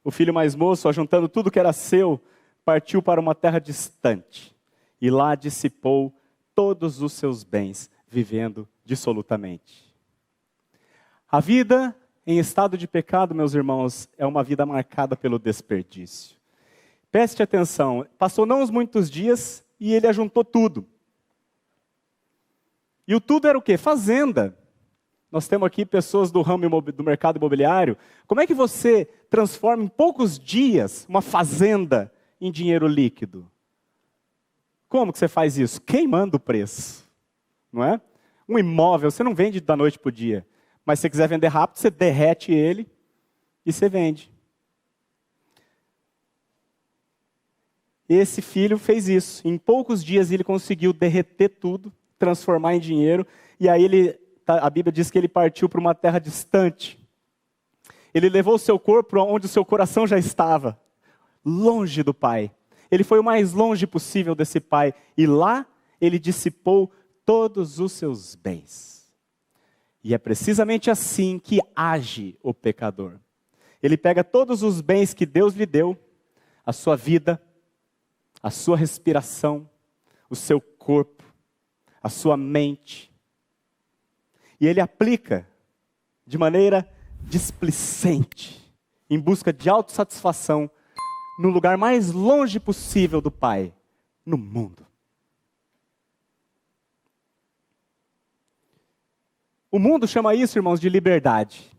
o 0.04 0.10
filho 0.10 0.34
mais 0.34 0.54
moço, 0.54 0.88
ajuntando 0.88 1.28
tudo 1.28 1.50
que 1.50 1.58
era 1.58 1.72
seu, 1.72 2.20
partiu 2.64 3.02
para 3.02 3.20
uma 3.20 3.34
terra 3.34 3.58
distante 3.58 4.54
e 5.00 5.10
lá 5.10 5.34
dissipou 5.34 6.14
todos 6.54 7.00
os 7.00 7.12
seus 7.12 7.42
bens, 7.42 7.90
vivendo 8.06 8.68
dissolutamente. 8.84 9.94
A 11.30 11.40
vida 11.40 11.96
em 12.26 12.38
estado 12.38 12.76
de 12.76 12.86
pecado, 12.86 13.34
meus 13.34 13.54
irmãos, 13.54 14.08
é 14.18 14.26
uma 14.26 14.44
vida 14.44 14.66
marcada 14.66 15.16
pelo 15.16 15.38
desperdício. 15.38 16.39
Preste 17.10 17.42
atenção, 17.42 18.06
passou 18.16 18.46
não 18.46 18.62
uns 18.62 18.70
muitos 18.70 19.10
dias 19.10 19.64
e 19.78 19.92
ele 19.92 20.06
ajuntou 20.06 20.44
tudo. 20.44 20.86
E 23.06 23.14
o 23.14 23.20
tudo 23.20 23.48
era 23.48 23.58
o 23.58 23.62
quê? 23.62 23.76
Fazenda. 23.76 24.56
Nós 25.32 25.48
temos 25.48 25.66
aqui 25.66 25.84
pessoas 25.84 26.30
do 26.30 26.42
ramo 26.42 26.80
do 26.80 27.04
mercado 27.04 27.36
imobiliário. 27.36 27.96
Como 28.26 28.40
é 28.40 28.46
que 28.46 28.54
você 28.54 29.06
transforma 29.28 29.82
em 29.82 29.88
poucos 29.88 30.38
dias 30.38 31.06
uma 31.08 31.20
fazenda 31.20 32.12
em 32.40 32.50
dinheiro 32.50 32.86
líquido? 32.86 33.50
Como 34.88 35.12
que 35.12 35.18
você 35.18 35.28
faz 35.28 35.58
isso? 35.58 35.80
Queimando 35.80 36.36
o 36.36 36.40
preço. 36.40 37.08
Não 37.72 37.82
é? 37.82 38.00
Um 38.48 38.58
imóvel 38.58 39.10
você 39.10 39.22
não 39.22 39.34
vende 39.34 39.60
da 39.60 39.76
noite 39.76 39.98
para 39.98 40.08
o 40.08 40.12
dia. 40.12 40.46
Mas 40.84 40.98
se 40.98 41.02
você 41.02 41.10
quiser 41.10 41.28
vender 41.28 41.48
rápido, 41.48 41.78
você 41.78 41.90
derrete 41.90 42.52
ele 42.52 42.88
e 43.64 43.72
você 43.72 43.88
vende. 43.88 44.29
Esse 48.12 48.42
filho 48.42 48.76
fez 48.76 49.08
isso. 49.08 49.46
Em 49.46 49.56
poucos 49.56 50.02
dias 50.02 50.32
ele 50.32 50.42
conseguiu 50.42 50.92
derreter 50.92 51.48
tudo, 51.48 51.92
transformar 52.18 52.74
em 52.74 52.80
dinheiro, 52.80 53.24
e 53.60 53.68
aí 53.68 53.84
ele, 53.84 54.14
tá, 54.44 54.58
a 54.58 54.68
Bíblia 54.68 54.92
diz 54.92 55.12
que 55.12 55.16
ele 55.16 55.28
partiu 55.28 55.68
para 55.68 55.78
uma 55.78 55.94
terra 55.94 56.18
distante. 56.18 56.98
Ele 58.12 58.28
levou 58.28 58.56
o 58.56 58.58
seu 58.58 58.80
corpo 58.80 59.16
onde 59.20 59.46
o 59.46 59.48
seu 59.48 59.64
coração 59.64 60.08
já 60.08 60.18
estava, 60.18 60.76
longe 61.44 62.02
do 62.02 62.12
pai. 62.12 62.50
Ele 62.90 63.04
foi 63.04 63.20
o 63.20 63.22
mais 63.22 63.52
longe 63.52 63.86
possível 63.86 64.34
desse 64.34 64.58
pai, 64.58 64.92
e 65.16 65.24
lá 65.24 65.64
ele 66.00 66.18
dissipou 66.18 66.90
todos 67.24 67.78
os 67.78 67.92
seus 67.92 68.34
bens. 68.34 69.08
E 70.02 70.14
é 70.14 70.18
precisamente 70.18 70.90
assim 70.90 71.38
que 71.38 71.60
age 71.76 72.36
o 72.42 72.52
pecador. 72.52 73.20
Ele 73.80 73.96
pega 73.96 74.24
todos 74.24 74.64
os 74.64 74.80
bens 74.80 75.14
que 75.14 75.24
Deus 75.24 75.54
lhe 75.54 75.64
deu, 75.64 75.96
a 76.66 76.72
sua 76.72 76.96
vida, 76.96 77.40
a 78.42 78.50
sua 78.50 78.76
respiração, 78.76 79.68
o 80.28 80.36
seu 80.36 80.60
corpo, 80.60 81.24
a 82.02 82.08
sua 82.08 82.36
mente. 82.36 83.12
E 84.60 84.66
ele 84.66 84.80
aplica 84.80 85.46
de 86.26 86.38
maneira 86.38 86.90
displicente, 87.22 88.60
em 89.08 89.18
busca 89.18 89.52
de 89.52 89.68
autossatisfação, 89.68 90.70
no 91.38 91.48
lugar 91.48 91.76
mais 91.76 92.12
longe 92.12 92.60
possível 92.60 93.20
do 93.20 93.30
Pai, 93.30 93.74
no 94.24 94.36
mundo. 94.36 94.86
O 99.70 99.78
mundo 99.78 100.06
chama 100.06 100.34
isso, 100.34 100.58
irmãos, 100.58 100.80
de 100.80 100.88
liberdade. 100.88 101.70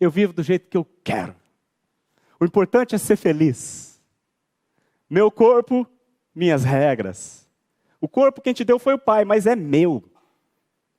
Eu 0.00 0.10
vivo 0.10 0.32
do 0.32 0.42
jeito 0.42 0.68
que 0.68 0.76
eu 0.76 0.84
quero. 1.04 1.34
O 2.40 2.44
importante 2.44 2.94
é 2.94 2.98
ser 2.98 3.16
feliz. 3.16 3.95
Meu 5.08 5.30
corpo, 5.30 5.86
minhas 6.34 6.64
regras. 6.64 7.48
O 8.00 8.08
corpo 8.08 8.40
quem 8.40 8.52
te 8.52 8.64
deu 8.64 8.78
foi 8.78 8.94
o 8.94 8.98
Pai, 8.98 9.24
mas 9.24 9.46
é 9.46 9.56
meu. 9.56 10.02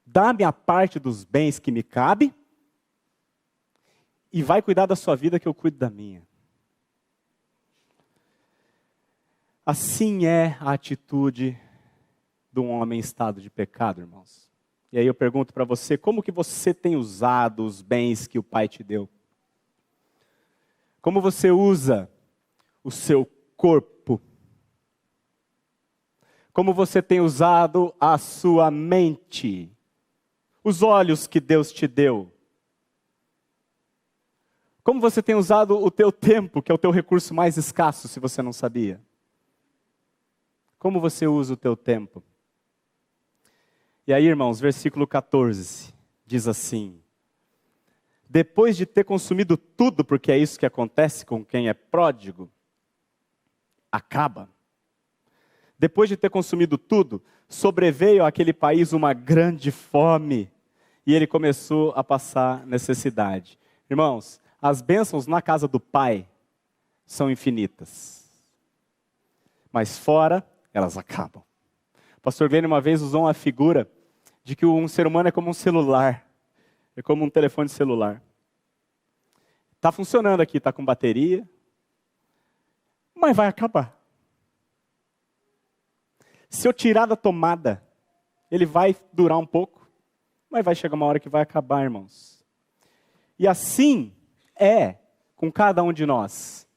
Dá-me 0.05 0.43
a 0.43 0.53
parte 0.53 0.99
dos 0.99 1.23
bens 1.23 1.59
que 1.59 1.71
me 1.71 1.83
cabe 1.83 2.33
e 4.31 4.41
vai 4.41 4.61
cuidar 4.61 4.85
da 4.85 4.95
sua 4.95 5.15
vida 5.15 5.39
que 5.39 5.47
eu 5.47 5.53
cuido 5.53 5.77
da 5.77 5.89
minha. 5.89 6.25
Assim 9.65 10.25
é 10.25 10.57
a 10.61 10.71
atitude 10.71 11.59
de 12.53 12.59
um 12.59 12.69
homem 12.71 12.97
em 12.97 13.01
estado 13.01 13.41
de 13.41 13.49
pecado, 13.49 13.99
irmãos. 13.99 14.49
E 14.91 14.97
aí 14.97 15.05
eu 15.05 15.13
pergunto 15.13 15.53
para 15.53 15.65
você, 15.65 15.97
como 15.97 16.23
que 16.23 16.31
você 16.31 16.73
tem 16.73 16.95
usado 16.95 17.65
os 17.65 17.81
bens 17.81 18.27
que 18.27 18.39
o 18.39 18.43
Pai 18.43 18.69
te 18.69 18.81
deu? 18.83 19.09
Como 21.01 21.19
você 21.19 21.51
usa 21.51 22.09
o 22.83 22.89
seu 22.89 23.29
corpo? 23.57 23.96
Como 26.57 26.73
você 26.73 27.03
tem 27.03 27.21
usado 27.21 27.93
a 27.99 28.17
sua 28.17 28.71
mente, 28.71 29.71
os 30.63 30.81
olhos 30.81 31.27
que 31.27 31.39
Deus 31.39 31.71
te 31.71 31.87
deu. 31.87 32.33
Como 34.83 34.99
você 34.99 35.21
tem 35.21 35.35
usado 35.35 35.77
o 35.77 35.91
teu 35.91 36.11
tempo, 36.11 36.63
que 36.63 36.71
é 36.71 36.73
o 36.73 36.77
teu 36.79 36.89
recurso 36.89 37.31
mais 37.31 37.57
escasso, 37.57 38.07
se 38.07 38.19
você 38.19 38.41
não 38.41 38.51
sabia. 38.51 38.99
Como 40.79 40.99
você 40.99 41.27
usa 41.27 41.53
o 41.53 41.57
teu 41.57 41.77
tempo? 41.77 42.23
E 44.07 44.11
aí, 44.11 44.25
irmãos, 44.25 44.59
versículo 44.59 45.05
14 45.05 45.93
diz 46.25 46.47
assim: 46.47 46.99
Depois 48.27 48.75
de 48.75 48.87
ter 48.87 49.03
consumido 49.03 49.57
tudo, 49.57 50.03
porque 50.03 50.31
é 50.31 50.39
isso 50.39 50.57
que 50.57 50.65
acontece 50.65 51.23
com 51.23 51.45
quem 51.45 51.69
é 51.69 51.73
pródigo, 51.75 52.49
acaba. 53.91 54.49
Depois 55.79 56.09
de 56.09 56.17
ter 56.17 56.29
consumido 56.29 56.77
tudo, 56.77 57.21
sobreveio 57.47 58.25
àquele 58.25 58.51
país 58.51 58.93
uma 58.93 59.13
grande 59.13 59.71
fome 59.71 60.51
e 61.05 61.13
ele 61.13 61.27
começou 61.27 61.91
a 61.95 62.03
passar 62.03 62.65
necessidade. 62.65 63.57
Irmãos, 63.89 64.41
as 64.61 64.81
bênçãos 64.81 65.27
na 65.27 65.41
casa 65.41 65.67
do 65.67 65.79
Pai 65.79 66.27
são 67.05 67.31
infinitas, 67.31 68.29
mas 69.71 69.97
fora 69.97 70.45
elas 70.73 70.97
acabam. 70.97 71.43
O 72.17 72.21
pastor 72.21 72.49
Glenn 72.49 72.65
uma 72.65 72.81
vez 72.81 73.01
usou 73.01 73.23
uma 73.23 73.33
figura 73.33 73.89
de 74.43 74.55
que 74.55 74.65
um 74.65 74.87
ser 74.87 75.07
humano 75.07 75.29
é 75.29 75.31
como 75.31 75.49
um 75.49 75.53
celular, 75.53 76.27
é 76.95 77.01
como 77.01 77.23
um 77.23 77.29
telefone 77.29 77.69
celular. 77.69 78.21
Está 79.75 79.91
funcionando 79.91 80.41
aqui, 80.41 80.57
está 80.57 80.73
com 80.73 80.83
bateria, 80.83 81.47
mas 83.15 83.35
vai 83.35 83.47
acabar. 83.47 83.96
Se 86.49 86.67
eu 86.67 86.73
tirar 86.73 87.05
da 87.05 87.15
tomada, 87.15 87.83
ele 88.49 88.65
vai 88.65 88.95
durar 89.11 89.37
um 89.37 89.45
pouco, 89.45 89.89
mas 90.49 90.63
vai 90.63 90.75
chegar 90.75 90.95
uma 90.95 91.05
hora 91.05 91.19
que 91.19 91.29
vai 91.29 91.41
acabar, 91.41 91.83
irmãos. 91.83 92.45
E 93.37 93.47
assim 93.47 94.15
é 94.55 94.95
com 95.35 95.51
cada 95.51 95.83
um 95.83 95.93
de 95.93 96.05
nós. 96.05 96.67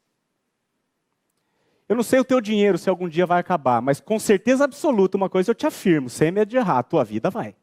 Eu 1.89 1.97
não 1.97 2.03
sei 2.03 2.21
o 2.21 2.25
teu 2.25 2.41
dinheiro 2.41 2.79
se 2.79 2.89
algum 2.89 3.09
dia 3.09 3.27
vai 3.27 3.41
acabar, 3.41 3.81
mas 3.83 4.01
com 4.01 4.19
certeza 4.19 4.65
absoluta 4.65 5.17
uma 5.17 5.29
coisa 5.29 5.51
eu 5.51 5.55
te 5.55 5.67
afirmo, 5.67 6.09
sem 6.09 6.31
medo 6.31 6.49
de 6.49 6.57
errar, 6.57 6.79
a 6.79 6.83
tua 6.85 7.03
vida 7.03 7.31
vai. 7.31 7.57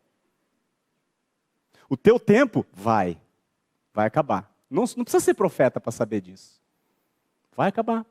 O 1.89 1.95
teu 1.95 2.19
tempo 2.19 2.65
vai, 2.73 3.17
vai 3.93 4.05
acabar. 4.05 4.51
Não, 4.69 4.83
não 4.97 5.03
precisa 5.03 5.23
ser 5.23 5.33
profeta 5.33 5.79
para 5.79 5.91
saber 5.91 6.19
disso. 6.19 6.61
Vai 7.55 7.69
acabar. 7.69 8.05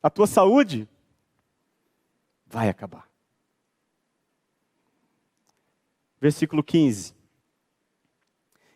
A 0.00 0.08
tua 0.08 0.26
saúde 0.26 0.88
vai 2.52 2.68
acabar. 2.68 3.08
Versículo 6.20 6.62
15. 6.62 7.14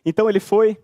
Então 0.03 0.27
ele 0.27 0.39
foi 0.39 0.81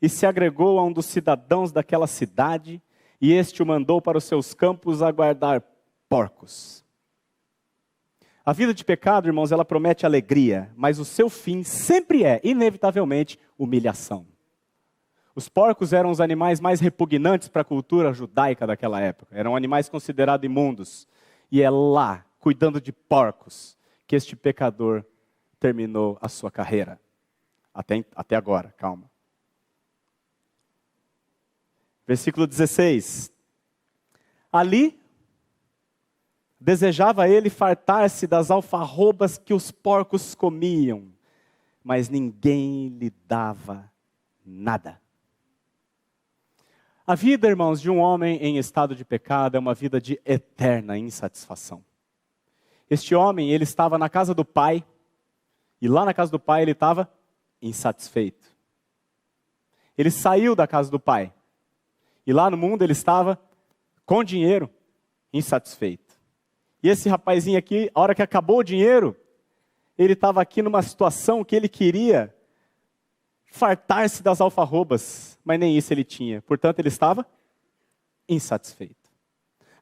e 0.00 0.08
se 0.08 0.24
agregou 0.24 0.78
a 0.78 0.84
um 0.84 0.92
dos 0.92 1.06
cidadãos 1.06 1.72
daquela 1.72 2.06
cidade, 2.06 2.80
e 3.20 3.32
este 3.32 3.62
o 3.62 3.66
mandou 3.66 4.00
para 4.00 4.18
os 4.18 4.24
seus 4.24 4.54
campos 4.54 5.02
a 5.02 5.10
guardar 5.10 5.62
porcos. 6.08 6.84
A 8.44 8.52
vida 8.52 8.74
de 8.74 8.84
pecado, 8.84 9.28
irmãos, 9.28 9.52
ela 9.52 9.64
promete 9.64 10.04
alegria, 10.04 10.72
mas 10.76 10.98
o 10.98 11.04
seu 11.04 11.28
fim 11.28 11.62
sempre 11.62 12.24
é, 12.24 12.40
inevitavelmente, 12.42 13.38
humilhação. 13.56 14.26
Os 15.34 15.48
porcos 15.48 15.92
eram 15.92 16.10
os 16.10 16.20
animais 16.20 16.60
mais 16.60 16.80
repugnantes 16.80 17.48
para 17.48 17.62
a 17.62 17.64
cultura 17.64 18.12
judaica 18.12 18.66
daquela 18.66 19.00
época. 19.00 19.34
Eram 19.36 19.56
animais 19.56 19.88
considerados 19.88 20.44
imundos. 20.44 21.06
E 21.52 21.60
é 21.60 21.68
lá, 21.68 22.24
cuidando 22.38 22.80
de 22.80 22.90
porcos, 22.90 23.76
que 24.06 24.16
este 24.16 24.34
pecador 24.34 25.04
terminou 25.60 26.16
a 26.18 26.26
sua 26.26 26.50
carreira. 26.50 26.98
Até, 27.74 28.02
até 28.16 28.34
agora, 28.34 28.72
calma. 28.72 29.10
Versículo 32.06 32.46
16. 32.46 33.30
Ali 34.50 34.98
desejava 36.58 37.28
ele 37.28 37.50
fartar-se 37.50 38.26
das 38.26 38.50
alfarrobas 38.50 39.36
que 39.36 39.52
os 39.52 39.70
porcos 39.70 40.34
comiam, 40.34 41.12
mas 41.84 42.08
ninguém 42.08 42.88
lhe 42.88 43.10
dava 43.26 43.92
nada. 44.42 45.01
A 47.12 47.14
vida, 47.14 47.46
irmãos, 47.46 47.78
de 47.78 47.90
um 47.90 47.98
homem 47.98 48.38
em 48.38 48.56
estado 48.56 48.96
de 48.96 49.04
pecado 49.04 49.54
é 49.54 49.60
uma 49.60 49.74
vida 49.74 50.00
de 50.00 50.18
eterna 50.24 50.96
insatisfação. 50.96 51.84
Este 52.88 53.14
homem, 53.14 53.50
ele 53.50 53.64
estava 53.64 53.98
na 53.98 54.08
casa 54.08 54.32
do 54.32 54.46
pai, 54.46 54.82
e 55.78 55.88
lá 55.88 56.06
na 56.06 56.14
casa 56.14 56.32
do 56.32 56.40
pai 56.40 56.62
ele 56.62 56.70
estava 56.70 57.12
insatisfeito. 57.60 58.46
Ele 59.98 60.10
saiu 60.10 60.56
da 60.56 60.66
casa 60.66 60.90
do 60.90 60.98
pai, 60.98 61.34
e 62.26 62.32
lá 62.32 62.50
no 62.50 62.56
mundo 62.56 62.80
ele 62.80 62.92
estava 62.92 63.38
com 64.06 64.24
dinheiro, 64.24 64.70
insatisfeito. 65.34 66.18
E 66.82 66.88
esse 66.88 67.10
rapazinho 67.10 67.58
aqui, 67.58 67.90
a 67.94 68.00
hora 68.00 68.14
que 68.14 68.22
acabou 68.22 68.60
o 68.60 68.64
dinheiro, 68.64 69.14
ele 69.98 70.14
estava 70.14 70.40
aqui 70.40 70.62
numa 70.62 70.80
situação 70.80 71.44
que 71.44 71.54
ele 71.54 71.68
queria 71.68 72.34
fartar-se 73.52 74.22
das 74.22 74.40
alfarrobas, 74.40 75.38
mas 75.44 75.60
nem 75.60 75.76
isso 75.76 75.92
ele 75.92 76.04
tinha. 76.04 76.40
Portanto, 76.42 76.78
ele 76.78 76.88
estava 76.88 77.26
insatisfeito. 78.26 79.10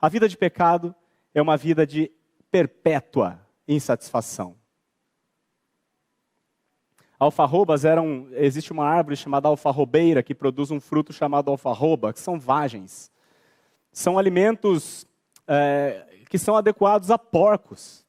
A 0.01 0.09
vida 0.09 0.29
de 0.29 0.37
pecado 0.37 0.95
é 1.33 1.41
uma 1.41 1.57
vida 1.57 1.87
de 1.87 2.11
perpétua 2.51 3.41
insatisfação. 3.69 4.57
Alfarrobas 7.17 7.85
eram. 7.85 8.29
Existe 8.33 8.73
uma 8.73 8.87
árvore 8.87 9.15
chamada 9.15 9.47
alfarrobeira 9.47 10.23
que 10.23 10.35
produz 10.35 10.73
um 10.73 10.81
fruto 10.81 11.13
chamado 11.13 11.49
alfarroba, 11.49 12.13
que 12.13 12.19
são 12.19 12.41
vagens. 12.41 13.13
São 13.93 14.19
alimentos 14.19 15.07
é, 15.47 16.25
que 16.29 16.39
são 16.39 16.57
adequados 16.57 17.11
a 17.11 17.19
porcos 17.19 18.05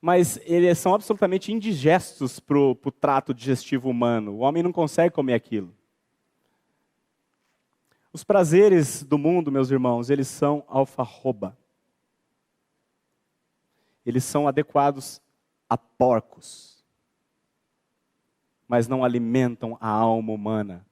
mas 0.00 0.38
eles 0.44 0.78
são 0.78 0.94
absolutamente 0.94 1.52
indigestos 1.52 2.40
para 2.40 2.58
o 2.58 2.74
trato 2.90 3.34
digestivo 3.34 3.90
humano. 3.90 4.32
O 4.32 4.38
homem 4.38 4.62
não 4.62 4.72
consegue 4.72 5.14
comer 5.14 5.34
aquilo. 5.34 5.74
Os 8.12 8.24
prazeres 8.24 9.02
do 9.02 9.18
mundo, 9.18 9.52
meus 9.52 9.70
irmãos, 9.70 10.10
eles 10.10 10.26
são 10.26 10.64
alfarroba. 10.66 11.56
Eles 14.04 14.24
são 14.24 14.48
adequados 14.48 15.20
a 15.68 15.76
porcos, 15.76 16.82
mas 18.66 18.88
não 18.88 19.04
alimentam 19.04 19.76
a 19.80 19.88
alma 19.88 20.32
humana. 20.32 20.84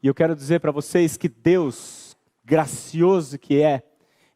E 0.00 0.06
eu 0.06 0.14
quero 0.14 0.36
dizer 0.36 0.60
para 0.60 0.70
vocês 0.70 1.16
que 1.16 1.28
Deus, 1.28 2.16
gracioso 2.44 3.38
que 3.38 3.60
é, 3.60 3.82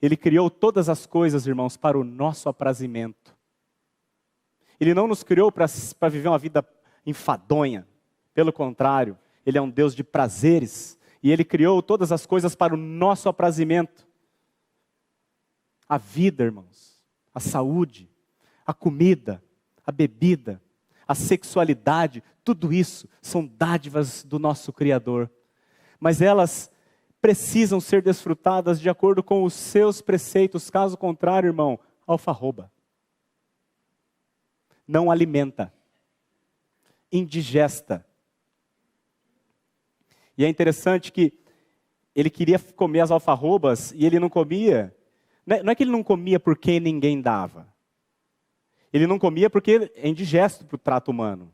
Ele 0.00 0.16
criou 0.16 0.50
todas 0.50 0.88
as 0.88 1.06
coisas, 1.06 1.46
irmãos, 1.46 1.76
para 1.76 1.96
o 1.96 2.02
nosso 2.02 2.48
aprazimento. 2.48 3.21
Ele 4.82 4.94
não 4.94 5.06
nos 5.06 5.22
criou 5.22 5.52
para 5.52 6.08
viver 6.10 6.26
uma 6.26 6.38
vida 6.40 6.66
enfadonha. 7.06 7.86
Pelo 8.34 8.52
contrário, 8.52 9.16
Ele 9.46 9.56
é 9.56 9.62
um 9.62 9.70
Deus 9.70 9.94
de 9.94 10.02
prazeres. 10.02 10.98
E 11.22 11.30
Ele 11.30 11.44
criou 11.44 11.80
todas 11.80 12.10
as 12.10 12.26
coisas 12.26 12.56
para 12.56 12.74
o 12.74 12.76
nosso 12.76 13.28
aprazimento. 13.28 14.04
A 15.88 15.98
vida, 15.98 16.42
irmãos, 16.42 17.00
a 17.32 17.38
saúde, 17.38 18.10
a 18.66 18.74
comida, 18.74 19.40
a 19.86 19.92
bebida, 19.92 20.60
a 21.06 21.14
sexualidade, 21.14 22.20
tudo 22.42 22.72
isso 22.72 23.06
são 23.20 23.46
dádivas 23.46 24.24
do 24.24 24.36
nosso 24.36 24.72
Criador. 24.72 25.30
Mas 26.00 26.20
elas 26.20 26.72
precisam 27.20 27.80
ser 27.80 28.02
desfrutadas 28.02 28.80
de 28.80 28.90
acordo 28.90 29.22
com 29.22 29.44
os 29.44 29.54
seus 29.54 30.02
preceitos, 30.02 30.70
caso 30.70 30.98
contrário, 30.98 31.46
irmão, 31.46 31.78
alfarroba 32.04 32.71
não 34.86 35.10
alimenta, 35.10 35.72
indigesta. 37.10 38.06
E 40.36 40.44
é 40.44 40.48
interessante 40.48 41.12
que 41.12 41.32
ele 42.14 42.30
queria 42.30 42.58
comer 42.58 43.00
as 43.00 43.10
alfarrobas 43.10 43.92
e 43.92 44.04
ele 44.04 44.18
não 44.18 44.28
comia. 44.28 44.94
Não 45.46 45.72
é 45.72 45.74
que 45.74 45.82
ele 45.82 45.90
não 45.90 46.02
comia 46.02 46.38
porque 46.38 46.78
ninguém 46.78 47.20
dava. 47.20 47.66
Ele 48.92 49.06
não 49.06 49.18
comia 49.18 49.48
porque 49.48 49.90
é 49.94 50.08
indigesto 50.08 50.64
para 50.66 50.76
o 50.76 50.78
trato 50.78 51.10
humano. 51.10 51.52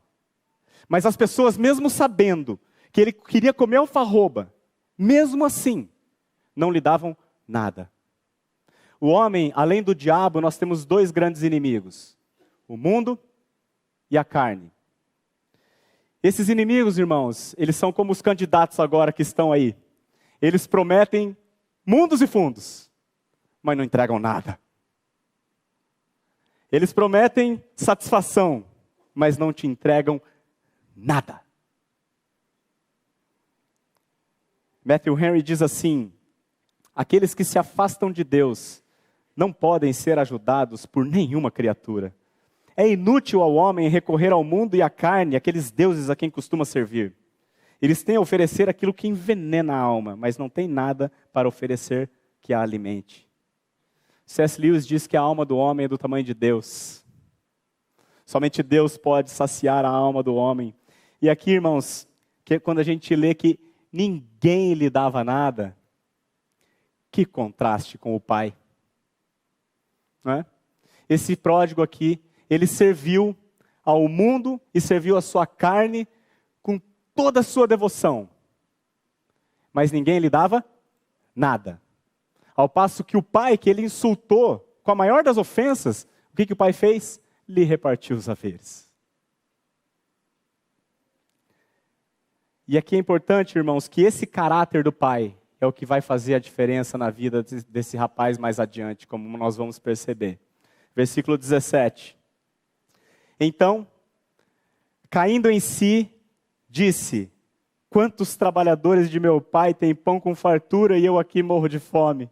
Mas 0.87 1.05
as 1.05 1.15
pessoas, 1.15 1.57
mesmo 1.57 1.89
sabendo 1.89 2.59
que 2.91 2.99
ele 2.99 3.13
queria 3.13 3.53
comer 3.53 3.77
alfarroba, 3.77 4.53
mesmo 4.97 5.45
assim, 5.45 5.87
não 6.55 6.71
lhe 6.71 6.81
davam 6.81 7.15
nada. 7.47 7.89
O 8.99 9.07
homem, 9.07 9.53
além 9.55 9.81
do 9.81 9.95
diabo, 9.95 10.41
nós 10.41 10.57
temos 10.57 10.85
dois 10.85 11.11
grandes 11.11 11.41
inimigos: 11.41 12.17
o 12.69 12.77
mundo 12.77 13.19
e 14.11 14.17
a 14.17 14.23
carne. 14.23 14.71
Esses 16.21 16.49
inimigos, 16.49 16.99
irmãos, 16.99 17.55
eles 17.57 17.75
são 17.75 17.91
como 17.91 18.11
os 18.11 18.21
candidatos 18.21 18.79
agora 18.79 19.11
que 19.11 19.23
estão 19.23 19.51
aí. 19.51 19.75
Eles 20.39 20.67
prometem 20.67 21.35
mundos 21.83 22.21
e 22.21 22.27
fundos, 22.27 22.91
mas 23.63 23.75
não 23.75 23.83
entregam 23.83 24.19
nada. 24.19 24.59
Eles 26.71 26.93
prometem 26.93 27.63
satisfação, 27.75 28.63
mas 29.15 29.35
não 29.35 29.51
te 29.51 29.65
entregam 29.65 30.21
nada. 30.95 31.41
Matthew 34.85 35.17
Henry 35.17 35.41
diz 35.41 35.63
assim: 35.63 36.13
aqueles 36.93 37.33
que 37.33 37.43
se 37.43 37.57
afastam 37.57 38.11
de 38.11 38.23
Deus 38.23 38.83
não 39.35 39.51
podem 39.51 39.91
ser 39.91 40.19
ajudados 40.19 40.85
por 40.85 41.03
nenhuma 41.03 41.49
criatura. 41.49 42.13
É 42.79 42.87
inútil 42.87 43.41
ao 43.41 43.55
homem 43.55 43.89
recorrer 43.89 44.31
ao 44.31 44.41
mundo 44.41 44.73
e 44.73 44.81
à 44.81 44.89
carne, 44.89 45.35
aqueles 45.35 45.69
deuses 45.69 46.09
a 46.09 46.15
quem 46.15 46.29
costuma 46.29 46.63
servir. 46.63 47.13
Eles 47.81 48.03
têm 48.03 48.15
a 48.15 48.21
oferecer 48.21 48.69
aquilo 48.69 48.93
que 48.93 49.05
envenena 49.05 49.73
a 49.73 49.79
alma, 49.79 50.15
mas 50.15 50.37
não 50.37 50.47
têm 50.47 50.65
nada 50.65 51.11
para 51.33 51.45
oferecer 51.45 52.09
que 52.39 52.53
a 52.53 52.61
alimente. 52.61 53.29
C.S. 54.25 54.61
Lewis 54.61 54.87
diz 54.87 55.07
que 55.07 55.17
a 55.17 55.19
alma 55.19 55.43
do 55.43 55.57
homem 55.57 55.83
é 55.83 55.87
do 55.89 55.97
tamanho 55.97 56.23
de 56.23 56.33
Deus. 56.33 57.05
Somente 58.25 58.63
Deus 58.63 58.97
pode 58.97 59.29
saciar 59.29 59.83
a 59.83 59.89
alma 59.89 60.23
do 60.23 60.35
homem. 60.35 60.73
E 61.21 61.29
aqui, 61.29 61.51
irmãos, 61.51 62.07
que 62.45 62.61
quando 62.61 62.79
a 62.79 62.83
gente 62.83 63.13
lê 63.13 63.35
que 63.35 63.59
ninguém 63.91 64.73
lhe 64.73 64.89
dava 64.89 65.21
nada, 65.21 65.75
que 67.11 67.25
contraste 67.25 67.97
com 67.97 68.15
o 68.15 68.21
pai. 68.21 68.55
Não 70.23 70.31
é? 70.31 70.45
Esse 71.09 71.35
pródigo 71.35 71.81
aqui, 71.81 72.23
ele 72.49 72.65
serviu 72.65 73.35
ao 73.83 74.07
mundo 74.07 74.59
e 74.73 74.81
serviu 74.81 75.15
a 75.17 75.21
sua 75.21 75.45
carne 75.45 76.07
com 76.61 76.79
toda 77.15 77.41
a 77.41 77.43
sua 77.43 77.67
devoção. 77.67 78.29
Mas 79.71 79.91
ninguém 79.91 80.19
lhe 80.19 80.29
dava 80.29 80.63
nada. 81.35 81.81
Ao 82.55 82.67
passo 82.67 83.03
que 83.03 83.15
o 83.15 83.23
pai, 83.23 83.57
que 83.57 83.69
ele 83.69 83.81
insultou 83.81 84.59
com 84.83 84.91
a 84.91 84.95
maior 84.95 85.23
das 85.23 85.37
ofensas, 85.37 86.07
o 86.33 86.35
que, 86.35 86.45
que 86.45 86.53
o 86.53 86.57
pai 86.57 86.73
fez? 86.73 87.21
Lhe 87.47 87.63
repartiu 87.63 88.17
os 88.17 88.27
haveres. 88.27 88.89
E 92.67 92.77
aqui 92.77 92.95
é 92.95 92.99
importante, 92.99 93.57
irmãos, 93.57 93.87
que 93.87 94.01
esse 94.01 94.27
caráter 94.27 94.83
do 94.83 94.91
pai 94.91 95.35
é 95.59 95.65
o 95.65 95.73
que 95.73 95.85
vai 95.85 96.01
fazer 96.01 96.35
a 96.35 96.39
diferença 96.39 96.97
na 96.97 97.09
vida 97.09 97.43
desse 97.67 97.97
rapaz 97.97 98.37
mais 98.37 98.59
adiante, 98.59 99.07
como 99.07 99.37
nós 99.37 99.57
vamos 99.57 99.79
perceber. 99.79 100.39
Versículo 100.95 101.37
17. 101.37 102.18
Então, 103.39 103.87
caindo 105.09 105.49
em 105.49 105.59
si, 105.59 106.11
disse: 106.67 107.31
Quantos 107.89 108.35
trabalhadores 108.35 109.09
de 109.09 109.19
meu 109.19 109.39
pai 109.39 109.73
têm 109.73 109.95
pão 109.95 110.19
com 110.19 110.35
fartura 110.35 110.97
e 110.97 111.05
eu 111.05 111.17
aqui 111.17 111.41
morro 111.41 111.67
de 111.67 111.79
fome? 111.79 112.29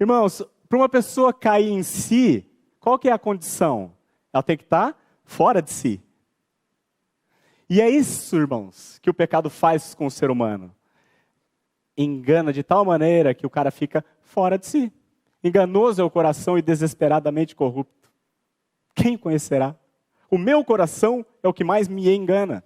Irmãos, 0.00 0.42
para 0.68 0.78
uma 0.78 0.88
pessoa 0.88 1.32
cair 1.32 1.70
em 1.70 1.82
si, 1.82 2.48
qual 2.80 2.98
que 2.98 3.08
é 3.08 3.12
a 3.12 3.18
condição? 3.18 3.92
Ela 4.32 4.42
tem 4.42 4.56
que 4.56 4.64
estar 4.64 4.92
tá 4.92 4.98
fora 5.24 5.60
de 5.60 5.70
si. 5.70 6.02
E 7.68 7.80
é 7.80 7.90
isso, 7.90 8.36
irmãos, 8.36 8.98
que 9.00 9.10
o 9.10 9.14
pecado 9.14 9.50
faz 9.50 9.94
com 9.94 10.06
o 10.06 10.10
ser 10.10 10.30
humano. 10.30 10.74
Engana 11.96 12.52
de 12.52 12.62
tal 12.62 12.84
maneira 12.84 13.34
que 13.34 13.46
o 13.46 13.50
cara 13.50 13.70
fica 13.70 14.04
fora 14.20 14.58
de 14.58 14.66
si. 14.66 14.92
Enganoso 15.42 16.00
é 16.00 16.04
o 16.04 16.10
coração 16.10 16.56
e 16.56 16.62
desesperadamente 16.62 17.56
corrupto. 17.56 18.10
Quem 18.94 19.16
conhecerá? 19.16 19.74
O 20.30 20.38
meu 20.38 20.64
coração 20.64 21.24
é 21.42 21.48
o 21.48 21.52
que 21.52 21.64
mais 21.64 21.88
me 21.88 22.08
engana. 22.08 22.64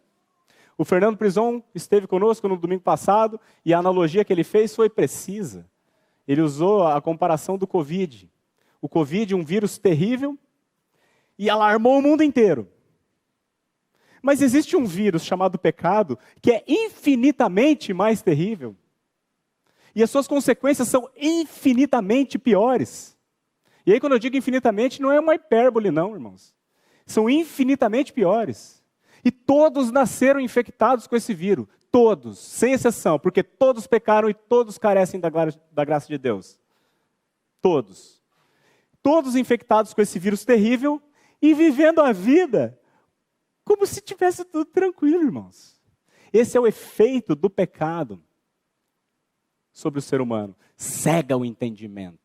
O 0.79 0.85
Fernando 0.85 1.17
Prison 1.17 1.63
esteve 1.75 2.07
conosco 2.07 2.49
no 2.49 2.57
domingo 2.57 2.83
passado 2.83 3.39
e 3.65 3.75
a 3.75 3.79
analogia 3.79 4.25
que 4.25 4.33
ele 4.33 4.45
fez 4.45 4.75
foi 4.75 4.89
precisa 4.89 5.69
ele 6.31 6.43
usou 6.43 6.87
a 6.87 7.01
comparação 7.01 7.59
do 7.59 7.67
Covid. 7.67 8.31
O 8.81 8.89
Covid, 8.89 9.35
um 9.35 9.45
vírus 9.45 9.79
terrível, 9.79 10.39
e 11.37 11.51
alarmou 11.51 11.99
o 11.99 12.03
mundo 12.03 12.23
inteiro. 12.23 12.69
Mas 14.23 14.41
existe 14.41 14.77
um 14.77 14.85
vírus 14.85 15.25
chamado 15.25 15.59
pecado 15.59 16.17
que 16.41 16.53
é 16.53 16.63
infinitamente 16.69 17.93
mais 17.93 18.23
terrível. 18.23 18.77
E 19.93 20.05
as 20.05 20.11
suas 20.11 20.29
consequências 20.29 20.87
são 20.87 21.11
infinitamente 21.17 22.39
piores. 22.39 23.19
E 23.85 23.93
aí, 23.93 23.99
quando 23.99 24.13
eu 24.13 24.19
digo 24.21 24.37
infinitamente, 24.37 25.03
não 25.03 25.11
é 25.11 25.19
uma 25.19 25.35
hipérbole, 25.35 25.91
não, 25.91 26.15
irmãos. 26.15 26.55
São 27.07 27.29
infinitamente 27.29 28.13
piores. 28.13 28.85
E 29.25 29.31
todos 29.31 29.91
nasceram 29.91 30.41
infectados 30.41 31.07
com 31.07 31.17
esse 31.17 31.35
vírus. 31.35 31.67
Todos, 31.91 32.39
sem 32.39 32.73
exceção, 32.73 33.19
porque 33.19 33.43
todos 33.43 33.87
pecaram 33.87 34.31
e 34.31 34.35
todos 34.35 34.79
carecem 34.79 35.19
da, 35.19 35.29
graça 35.85 36.07
de 36.07 36.17
Deus. 36.17 36.59
Todos. 37.61 38.23
Todos 39.03 39.35
infectados 39.35 39.93
com 39.93 40.01
esse 40.01 40.19
vírus 40.19 40.45
terrível 40.45 41.03
e 41.43 41.53
vivendo 41.53 42.01
a 42.01 42.13
vida 42.13 42.79
como 43.65 43.87
se 43.87 44.01
tivesse 44.01 44.45
tudo 44.45 44.65
tranquilo, 44.65 45.23
irmãos. 45.23 45.81
Esse 46.33 46.57
é 46.57 46.61
o 46.61 46.67
efeito 46.67 47.35
do 47.35 47.51
pecado 47.51 48.23
sobre 49.73 49.99
o 49.99 50.03
ser 50.03 50.21
humano. 50.21 50.57
Cega 50.77 51.37
o 51.37 51.45
entendimento. 51.45 52.19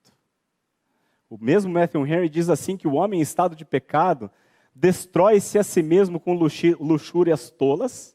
O 1.29 1.37
mesmo 1.37 1.71
Matthew 1.71 2.05
Henry 2.05 2.29
diz 2.29 2.49
assim 2.49 2.77
que 2.77 2.87
o 2.87 2.93
homem 2.93 3.19
em 3.19 3.23
estado 3.23 3.55
de 3.55 3.65
pecado 3.65 4.29
destrói-se 4.75 5.57
a 5.57 5.63
si 5.63 5.81
mesmo 5.81 6.19
com 6.19 6.33
luxúrias 6.33 7.49
tolas 7.49 8.13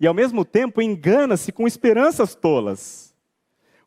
e 0.00 0.06
ao 0.06 0.12
mesmo 0.12 0.44
tempo 0.44 0.82
engana-se 0.82 1.52
com 1.52 1.66
esperanças 1.66 2.34
tolas. 2.34 3.14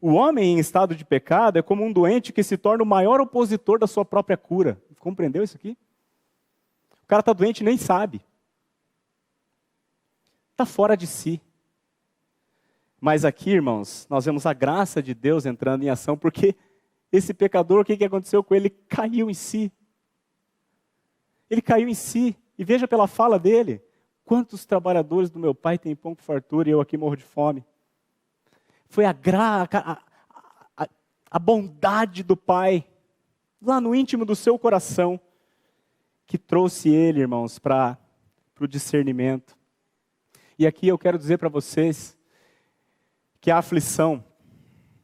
O 0.01 0.13
homem 0.13 0.55
em 0.55 0.59
estado 0.59 0.95
de 0.95 1.03
pecado 1.03 1.59
é 1.59 1.61
como 1.61 1.83
um 1.83 1.91
doente 1.91 2.31
que 2.31 2.41
se 2.41 2.57
torna 2.57 2.83
o 2.83 2.87
maior 2.87 3.19
opositor 3.19 3.77
da 3.77 3.85
sua 3.85 4.05
própria 4.05 4.37
cura. 4.37 4.81
Compreendeu 4.97 5.43
isso 5.43 5.57
aqui? 5.57 5.77
O 7.03 7.07
cara 7.07 7.19
está 7.19 7.33
doente 7.33 7.59
e 7.59 7.65
nem 7.65 7.77
sabe. 7.77 8.21
Está 10.51 10.65
fora 10.65 10.95
de 10.95 11.05
si. 11.05 11.41
Mas 12.99 13.25
aqui, 13.25 13.51
irmãos, 13.51 14.07
nós 14.09 14.25
vemos 14.25 14.45
a 14.45 14.53
graça 14.53 15.01
de 15.01 15.13
Deus 15.13 15.45
entrando 15.45 15.83
em 15.83 15.89
ação, 15.89 16.17
porque 16.17 16.55
esse 17.11 17.33
pecador, 17.33 17.81
o 17.81 17.85
que, 17.85 18.03
aconteceu 18.03 18.43
com? 18.43 18.53
Ele 18.53 18.69
caiu 18.69 19.29
em 19.29 19.33
si. 19.33 19.71
Ele 21.49 21.61
caiu 21.61 21.87
em 21.87 21.93
si. 21.93 22.35
E 22.57 22.63
veja 22.63 22.87
pela 22.87 23.07
fala 23.07 23.39
dele: 23.39 23.81
Quantos 24.29 24.63
trabalhadores 24.63 25.31
do 25.31 25.39
meu 25.39 25.55
pai 25.55 25.79
têm 25.79 25.95
pão 25.95 26.13
com 26.13 26.21
fartura 26.21 26.69
e 26.69 26.71
eu 26.71 26.79
aqui 26.79 26.95
morro 26.95 27.15
de 27.15 27.23
fome? 27.23 27.65
Foi 28.87 29.03
a, 29.03 29.09
a, 29.09 30.01
a, 30.77 30.89
a 31.31 31.39
bondade 31.39 32.21
do 32.21 32.37
pai, 32.37 32.85
lá 33.59 33.81
no 33.81 33.95
íntimo 33.95 34.25
do 34.25 34.35
seu 34.35 34.59
coração, 34.59 35.19
que 36.27 36.37
trouxe 36.37 36.89
ele, 36.89 37.21
irmãos, 37.21 37.57
para 37.57 37.97
o 38.59 38.67
discernimento. 38.67 39.57
E 40.59 40.67
aqui 40.67 40.87
eu 40.87 40.97
quero 40.97 41.17
dizer 41.17 41.39
para 41.39 41.49
vocês 41.49 42.15
que 43.41 43.49
a 43.49 43.57
aflição, 43.57 44.23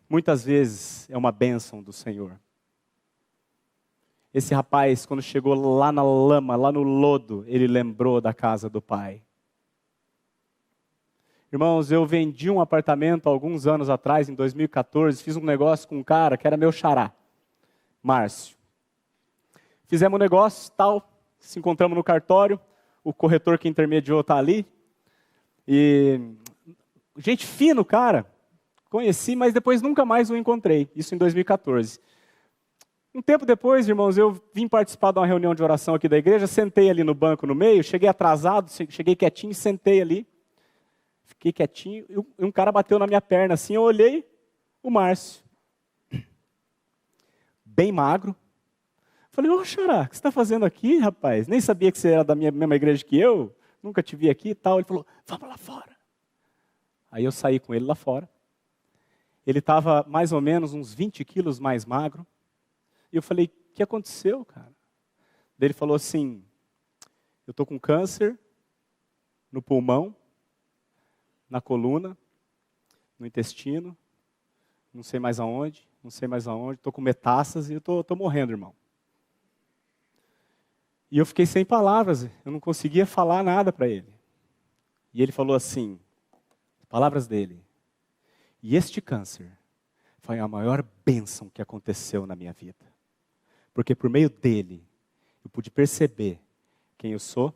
muitas 0.08 0.44
vezes, 0.44 1.10
é 1.10 1.18
uma 1.18 1.32
bênção 1.32 1.82
do 1.82 1.92
Senhor. 1.92 2.40
Esse 4.36 4.54
rapaz, 4.54 5.06
quando 5.06 5.22
chegou 5.22 5.54
lá 5.54 5.94
na 5.94 6.04
lama, 6.04 6.58
lá 6.58 6.70
no 6.70 6.84
lodo, 6.84 7.46
ele 7.48 7.68
lembrou 7.68 8.20
da 8.20 8.34
casa 8.34 8.70
do 8.70 8.82
pai. 8.82 9.22
Irmãos, 11.50 11.90
eu 11.90 12.06
vendi 12.06 12.52
um 12.52 12.60
apartamento 12.60 13.30
alguns 13.30 13.66
anos 13.66 13.90
atrás, 13.90 14.28
em 14.28 14.36
2014, 14.36 15.24
fiz 15.24 15.38
um 15.38 15.42
negócio 15.46 15.88
com 15.88 16.00
um 16.00 16.04
cara 16.04 16.36
que 16.36 16.46
era 16.46 16.58
meu 16.58 16.70
xará, 16.70 17.14
Márcio. 18.04 18.58
Fizemos 19.88 20.18
um 20.18 20.20
negócio, 20.20 20.70
tal, 20.74 21.10
se 21.40 21.58
encontramos 21.58 21.96
no 21.96 22.04
cartório, 22.04 22.60
o 23.06 23.14
corretor 23.14 23.58
que 23.58 23.70
intermediou 23.70 24.20
está 24.20 24.36
ali. 24.36 24.66
E 25.66 26.20
gente 27.18 27.48
fino, 27.48 27.86
cara. 27.86 28.30
Conheci, 28.90 29.34
mas 29.34 29.54
depois 29.54 29.82
nunca 29.82 30.04
mais 30.04 30.30
o 30.30 30.36
encontrei. 30.36 30.90
Isso 30.94 31.16
em 31.16 31.18
2014. 31.18 32.02
Um 33.16 33.22
tempo 33.22 33.46
depois, 33.46 33.88
irmãos, 33.88 34.18
eu 34.18 34.38
vim 34.54 34.68
participar 34.68 35.14
de 35.14 35.20
uma 35.20 35.26
reunião 35.26 35.56
de 35.56 35.64
oração 35.64 35.96
aqui 35.96 36.10
da 36.10 36.18
igreja, 36.18 36.48
sentei 36.48 36.90
ali 36.90 37.02
no 37.02 37.14
banco 37.14 37.48
no 37.48 37.56
meio, 37.56 37.82
cheguei 37.82 38.10
atrasado, 38.10 38.70
cheguei 38.90 39.16
quietinho, 39.16 39.56
sentei 39.56 40.02
ali. 40.02 40.28
Fiquei 41.24 41.54
quietinho 41.54 42.06
e 42.10 42.44
um 42.44 42.52
cara 42.52 42.74
bateu 42.74 43.00
na 43.00 43.08
minha 43.08 43.22
perna 43.22 43.54
assim, 43.54 43.74
eu 43.74 43.84
olhei, 43.84 44.30
o 44.84 44.92
Márcio. 44.92 45.46
Bem 47.64 47.90
magro. 47.90 48.36
Falei, 49.32 49.50
ô 49.50 49.64
Xará, 49.64 50.02
o 50.02 50.10
que 50.10 50.16
você 50.16 50.20
está 50.20 50.30
fazendo 50.30 50.66
aqui, 50.66 50.98
rapaz? 50.98 51.48
Nem 51.48 51.62
sabia 51.62 51.94
que 51.94 51.98
você 51.98 52.10
era 52.10 52.24
da 52.26 52.36
minha, 52.36 52.52
mesma 52.52 52.76
igreja 52.76 53.02
que 53.02 53.18
eu, 53.18 53.56
nunca 53.82 54.04
te 54.04 54.18
vi 54.18 54.30
aqui 54.30 54.50
e 54.50 54.56
tal. 54.56 54.78
Ele 54.78 54.88
falou, 54.88 55.08
vamos 55.26 55.48
lá 55.48 55.58
fora. 55.58 55.96
Aí 57.10 57.24
eu 57.24 57.32
saí 57.32 57.62
com 57.62 57.74
ele 57.74 57.86
lá 57.86 57.96
fora. 57.96 58.30
Ele 59.48 59.60
estava 59.60 60.06
mais 60.06 60.34
ou 60.34 60.42
menos 60.42 60.74
uns 60.74 60.94
20 60.94 61.24
quilos 61.24 61.62
mais 61.62 61.86
magro. 61.86 62.28
E 63.16 63.18
eu 63.18 63.22
falei, 63.22 63.46
o 63.46 63.74
que 63.74 63.82
aconteceu, 63.82 64.44
cara? 64.44 64.76
Daí 65.58 65.68
ele 65.68 65.74
falou 65.74 65.96
assim, 65.96 66.44
eu 67.48 67.52
estou 67.52 67.66
com 67.66 67.80
câncer 67.80 68.38
no 69.50 69.62
pulmão, 69.62 70.14
na 71.50 71.62
coluna, 71.62 72.18
no 73.18 73.26
intestino, 73.26 73.98
não 74.94 75.02
sei 75.02 75.18
mais 75.18 75.40
aonde, 75.40 75.88
não 76.04 76.12
sei 76.12 76.28
mais 76.28 76.46
aonde, 76.46 76.82
estou 76.82 76.92
com 76.92 77.00
metástase 77.00 77.74
e 77.74 77.78
estou 77.78 78.18
morrendo, 78.18 78.52
irmão. 78.52 78.76
E 81.10 81.18
eu 81.18 81.26
fiquei 81.26 81.46
sem 81.46 81.64
palavras, 81.64 82.24
eu 82.44 82.52
não 82.52 82.60
conseguia 82.60 83.06
falar 83.06 83.42
nada 83.44 83.72
para 83.72 83.88
ele. 83.88 84.14
E 85.14 85.22
ele 85.22 85.32
falou 85.32 85.56
assim, 85.56 85.98
palavras 86.90 87.28
dele, 87.28 87.64
e 88.62 88.76
este 88.76 89.00
câncer 89.00 89.58
foi 90.18 90.38
a 90.38 90.50
maior 90.50 90.86
bênção 91.06 91.50
que 91.50 91.62
aconteceu 91.62 92.26
na 92.26 92.36
minha 92.36 92.52
vida. 92.52 92.94
Porque 93.76 93.94
por 93.94 94.10
meio 94.10 94.30
dele 94.30 94.82
eu 95.44 95.50
pude 95.50 95.70
perceber 95.70 96.40
quem 96.98 97.12
eu 97.12 97.20
sou 97.20 97.54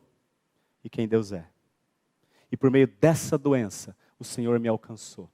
e 0.84 0.90
quem 0.90 1.08
Deus 1.08 1.32
é. 1.32 1.48
E 2.52 2.56
por 2.58 2.70
meio 2.70 2.86
dessa 2.86 3.38
doença, 3.38 3.96
o 4.18 4.24
Senhor 4.24 4.60
me 4.60 4.68
alcançou. 4.68 5.30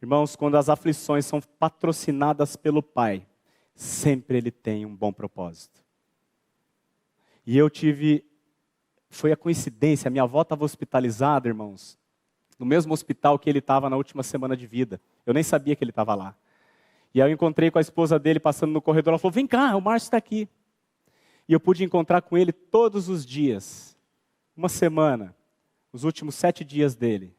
Irmãos, 0.00 0.34
quando 0.34 0.56
as 0.56 0.70
aflições 0.70 1.26
são 1.26 1.40
patrocinadas 1.40 2.56
pelo 2.56 2.82
Pai, 2.82 3.26
sempre 3.74 4.38
Ele 4.38 4.50
tem 4.50 4.86
um 4.86 4.96
bom 4.96 5.12
propósito. 5.12 5.84
E 7.46 7.58
eu 7.58 7.68
tive, 7.68 8.24
foi 9.10 9.32
a 9.32 9.36
coincidência, 9.36 10.10
minha 10.10 10.24
avó 10.24 10.42
estava 10.42 10.64
hospitalizada, 10.64 11.46
irmãos, 11.46 11.98
no 12.58 12.64
mesmo 12.64 12.94
hospital 12.94 13.38
que 13.38 13.50
ele 13.50 13.58
estava 13.58 13.90
na 13.90 13.96
última 13.96 14.22
semana 14.22 14.56
de 14.56 14.66
vida. 14.66 14.98
Eu 15.26 15.34
nem 15.34 15.42
sabia 15.42 15.76
que 15.76 15.84
ele 15.84 15.90
estava 15.90 16.14
lá. 16.14 16.34
E 17.16 17.22
aí 17.22 17.30
eu 17.30 17.34
encontrei 17.34 17.70
com 17.70 17.78
a 17.78 17.80
esposa 17.80 18.18
dele 18.18 18.38
passando 18.38 18.72
no 18.72 18.82
corredor, 18.82 19.12
ela 19.12 19.18
falou: 19.18 19.32
Vem 19.32 19.46
cá, 19.46 19.74
o 19.74 19.80
Márcio 19.80 20.08
está 20.08 20.18
aqui. 20.18 20.46
E 21.48 21.52
eu 21.54 21.58
pude 21.58 21.82
encontrar 21.82 22.20
com 22.20 22.36
ele 22.36 22.52
todos 22.52 23.08
os 23.08 23.24
dias, 23.24 23.96
uma 24.54 24.68
semana, 24.68 25.34
os 25.90 26.04
últimos 26.04 26.34
sete 26.34 26.62
dias 26.62 26.94
dele. 26.94 27.34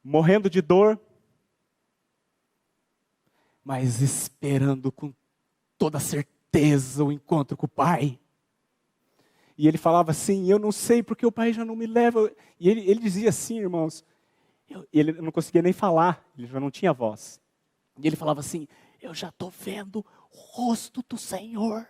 Morrendo 0.00 0.48
de 0.48 0.62
dor, 0.62 1.00
mas 3.64 4.00
esperando 4.00 4.92
com 4.92 5.12
toda 5.76 5.98
certeza 5.98 7.02
o 7.02 7.10
encontro 7.10 7.56
com 7.56 7.66
o 7.66 7.68
Pai. 7.68 8.16
E 9.58 9.66
ele 9.66 9.76
falava 9.76 10.12
assim: 10.12 10.48
Eu 10.48 10.60
não 10.60 10.70
sei 10.70 11.02
porque 11.02 11.26
o 11.26 11.32
Pai 11.32 11.52
já 11.52 11.64
não 11.64 11.74
me 11.74 11.88
leva. 11.88 12.32
E 12.60 12.70
ele, 12.70 12.88
ele 12.88 13.00
dizia 13.00 13.30
assim, 13.30 13.58
irmãos. 13.58 14.04
Ele 14.92 15.12
não 15.12 15.30
conseguia 15.30 15.62
nem 15.62 15.72
falar, 15.72 16.24
ele 16.36 16.46
já 16.46 16.58
não 16.58 16.70
tinha 16.70 16.92
voz. 16.92 17.40
E 17.98 18.06
ele 18.06 18.16
falava 18.16 18.40
assim: 18.40 18.66
Eu 19.00 19.14
já 19.14 19.28
estou 19.28 19.50
vendo 19.50 20.04
o 20.32 20.36
rosto 20.36 21.04
do 21.08 21.16
Senhor. 21.16 21.86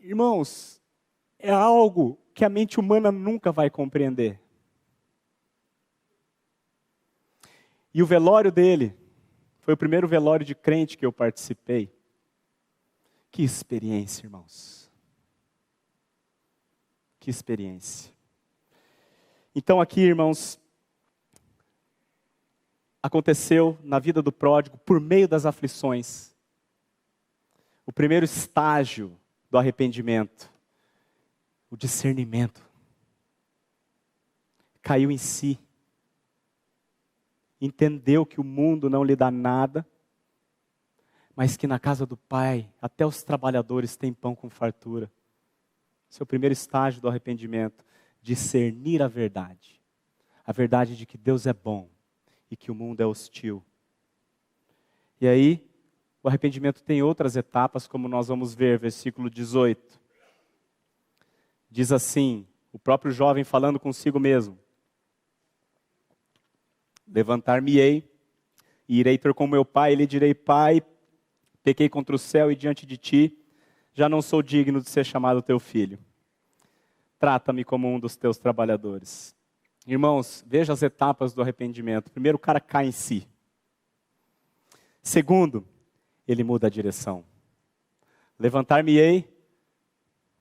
Irmãos, 0.00 0.82
é 1.38 1.50
algo 1.50 2.18
que 2.34 2.44
a 2.44 2.48
mente 2.48 2.80
humana 2.80 3.12
nunca 3.12 3.52
vai 3.52 3.70
compreender. 3.70 4.40
E 7.94 8.02
o 8.02 8.06
velório 8.06 8.50
dele 8.50 8.96
foi 9.60 9.74
o 9.74 9.76
primeiro 9.76 10.08
velório 10.08 10.44
de 10.44 10.54
crente 10.54 10.96
que 10.96 11.06
eu 11.06 11.12
participei. 11.12 11.92
Que 13.30 13.42
experiência, 13.42 14.26
irmãos. 14.26 14.81
Que 17.22 17.30
experiência. 17.30 18.12
Então, 19.54 19.80
aqui, 19.80 20.00
irmãos, 20.00 20.58
aconteceu 23.00 23.78
na 23.84 24.00
vida 24.00 24.20
do 24.20 24.32
pródigo 24.32 24.76
por 24.78 24.98
meio 24.98 25.28
das 25.28 25.46
aflições. 25.46 26.34
O 27.86 27.92
primeiro 27.92 28.24
estágio 28.24 29.16
do 29.48 29.56
arrependimento, 29.56 30.50
o 31.70 31.76
discernimento. 31.76 32.68
Caiu 34.82 35.08
em 35.08 35.16
si. 35.16 35.60
Entendeu 37.60 38.26
que 38.26 38.40
o 38.40 38.44
mundo 38.44 38.90
não 38.90 39.04
lhe 39.04 39.14
dá 39.14 39.30
nada, 39.30 39.86
mas 41.36 41.56
que 41.56 41.68
na 41.68 41.78
casa 41.78 42.04
do 42.04 42.16
Pai 42.16 42.68
até 42.82 43.06
os 43.06 43.22
trabalhadores 43.22 43.96
têm 43.96 44.12
pão 44.12 44.34
com 44.34 44.50
fartura. 44.50 45.08
O 46.20 46.26
primeiro 46.26 46.52
estágio 46.52 47.00
do 47.00 47.08
arrependimento, 47.08 47.84
discernir 48.20 49.02
a 49.02 49.08
verdade. 49.08 49.80
A 50.46 50.52
verdade 50.52 50.96
de 50.96 51.06
que 51.06 51.16
Deus 51.16 51.46
é 51.46 51.52
bom 51.52 51.88
e 52.50 52.56
que 52.56 52.70
o 52.70 52.74
mundo 52.74 53.00
é 53.00 53.06
hostil. 53.06 53.64
E 55.20 55.26
aí, 55.26 55.64
o 56.22 56.28
arrependimento 56.28 56.82
tem 56.82 57.02
outras 57.02 57.36
etapas, 57.36 57.86
como 57.86 58.08
nós 58.08 58.28
vamos 58.28 58.54
ver, 58.54 58.78
versículo 58.78 59.30
18. 59.30 60.00
Diz 61.70 61.90
assim, 61.90 62.46
o 62.72 62.78
próprio 62.78 63.10
jovem 63.10 63.44
falando 63.44 63.80
consigo 63.80 64.20
mesmo: 64.20 64.58
Levantar-me-ei 67.06 68.08
e 68.88 69.00
irei 69.00 69.18
ter 69.18 69.34
com 69.34 69.46
meu 69.46 69.64
pai, 69.64 69.92
e 69.92 69.96
lhe 69.96 70.06
direi: 70.06 70.34
Pai, 70.34 70.82
pequei 71.62 71.88
contra 71.88 72.14
o 72.14 72.18
céu 72.18 72.50
e 72.50 72.56
diante 72.56 72.86
de 72.86 72.96
ti, 72.96 73.41
já 73.94 74.08
não 74.08 74.22
sou 74.22 74.42
digno 74.42 74.80
de 74.80 74.88
ser 74.88 75.04
chamado 75.04 75.42
teu 75.42 75.58
filho. 75.58 75.98
Trata-me 77.18 77.64
como 77.64 77.88
um 77.88 78.00
dos 78.00 78.16
teus 78.16 78.38
trabalhadores. 78.38 79.34
Irmãos, 79.86 80.44
veja 80.46 80.72
as 80.72 80.82
etapas 80.82 81.34
do 81.34 81.42
arrependimento. 81.42 82.10
Primeiro, 82.10 82.36
o 82.36 82.40
cara 82.40 82.60
cai 82.60 82.86
em 82.86 82.92
si. 82.92 83.28
Segundo, 85.02 85.66
ele 86.26 86.44
muda 86.44 86.68
a 86.68 86.70
direção. 86.70 87.24
Levantar-me-ei 88.38 89.28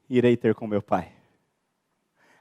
irei 0.10 0.36
ter 0.36 0.54
com 0.54 0.68
meu 0.68 0.82
pai. 0.82 1.12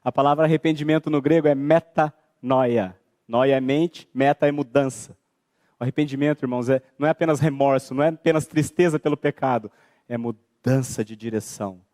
A 0.02 0.10
palavra 0.10 0.44
arrependimento 0.44 1.10
no 1.10 1.20
grego 1.20 1.48
é 1.48 1.54
metanoia. 1.54 2.98
Noia 3.28 3.56
é 3.56 3.60
mente, 3.60 4.08
meta 4.12 4.48
é 4.48 4.52
mudança. 4.52 5.16
O 5.78 5.84
arrependimento, 5.84 6.42
irmãos, 6.42 6.68
é, 6.68 6.82
não 6.98 7.06
é 7.06 7.10
apenas 7.10 7.38
remorso, 7.40 7.94
não 7.94 8.02
é 8.02 8.08
apenas 8.08 8.46
tristeza 8.46 8.98
pelo 8.98 9.16
pecado, 9.16 9.70
é 10.08 10.18
mudança 10.18 10.49
de 11.04 11.16
direção. 11.16 11.84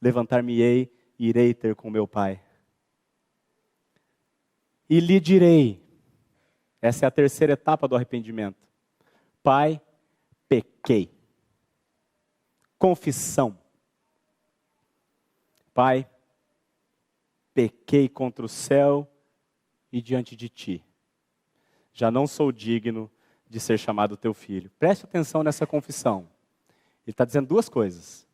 Levantar-me-ei 0.00 0.92
e 1.18 1.28
irei 1.28 1.54
ter 1.54 1.74
com 1.74 1.90
meu 1.90 2.06
pai 2.06 2.42
e 4.88 5.00
lhe 5.00 5.20
direi. 5.20 5.82
Essa 6.80 7.04
é 7.04 7.08
a 7.08 7.10
terceira 7.10 7.54
etapa 7.54 7.88
do 7.88 7.96
arrependimento. 7.96 8.68
Pai, 9.42 9.80
pequei. 10.48 11.12
Confissão. 12.78 13.58
Pai, 15.74 16.08
pequei 17.52 18.08
contra 18.08 18.44
o 18.44 18.48
céu 18.48 19.10
e 19.92 20.00
diante 20.00 20.36
de 20.36 20.48
ti. 20.48 20.84
Já 21.92 22.10
não 22.10 22.26
sou 22.26 22.52
digno 22.52 23.10
de 23.48 23.58
ser 23.58 23.78
chamado 23.78 24.16
teu 24.16 24.34
filho. 24.34 24.70
Preste 24.78 25.04
atenção 25.04 25.42
nessa 25.42 25.66
confissão. 25.66 26.28
Ele 27.06 27.12
está 27.12 27.24
dizendo 27.24 27.46
duas 27.46 27.68
coisas. 27.68 28.26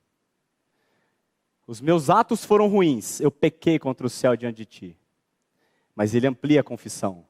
Os 1.66 1.80
meus 1.80 2.08
atos 2.08 2.44
foram 2.44 2.68
ruins, 2.68 3.20
eu 3.20 3.30
pequei 3.30 3.78
contra 3.78 4.06
o 4.06 4.10
céu 4.10 4.34
diante 4.34 4.56
de 4.56 4.64
ti. 4.64 4.98
Mas 5.94 6.14
ele 6.14 6.26
amplia 6.26 6.60
a 6.60 6.64
confissão. 6.64 7.26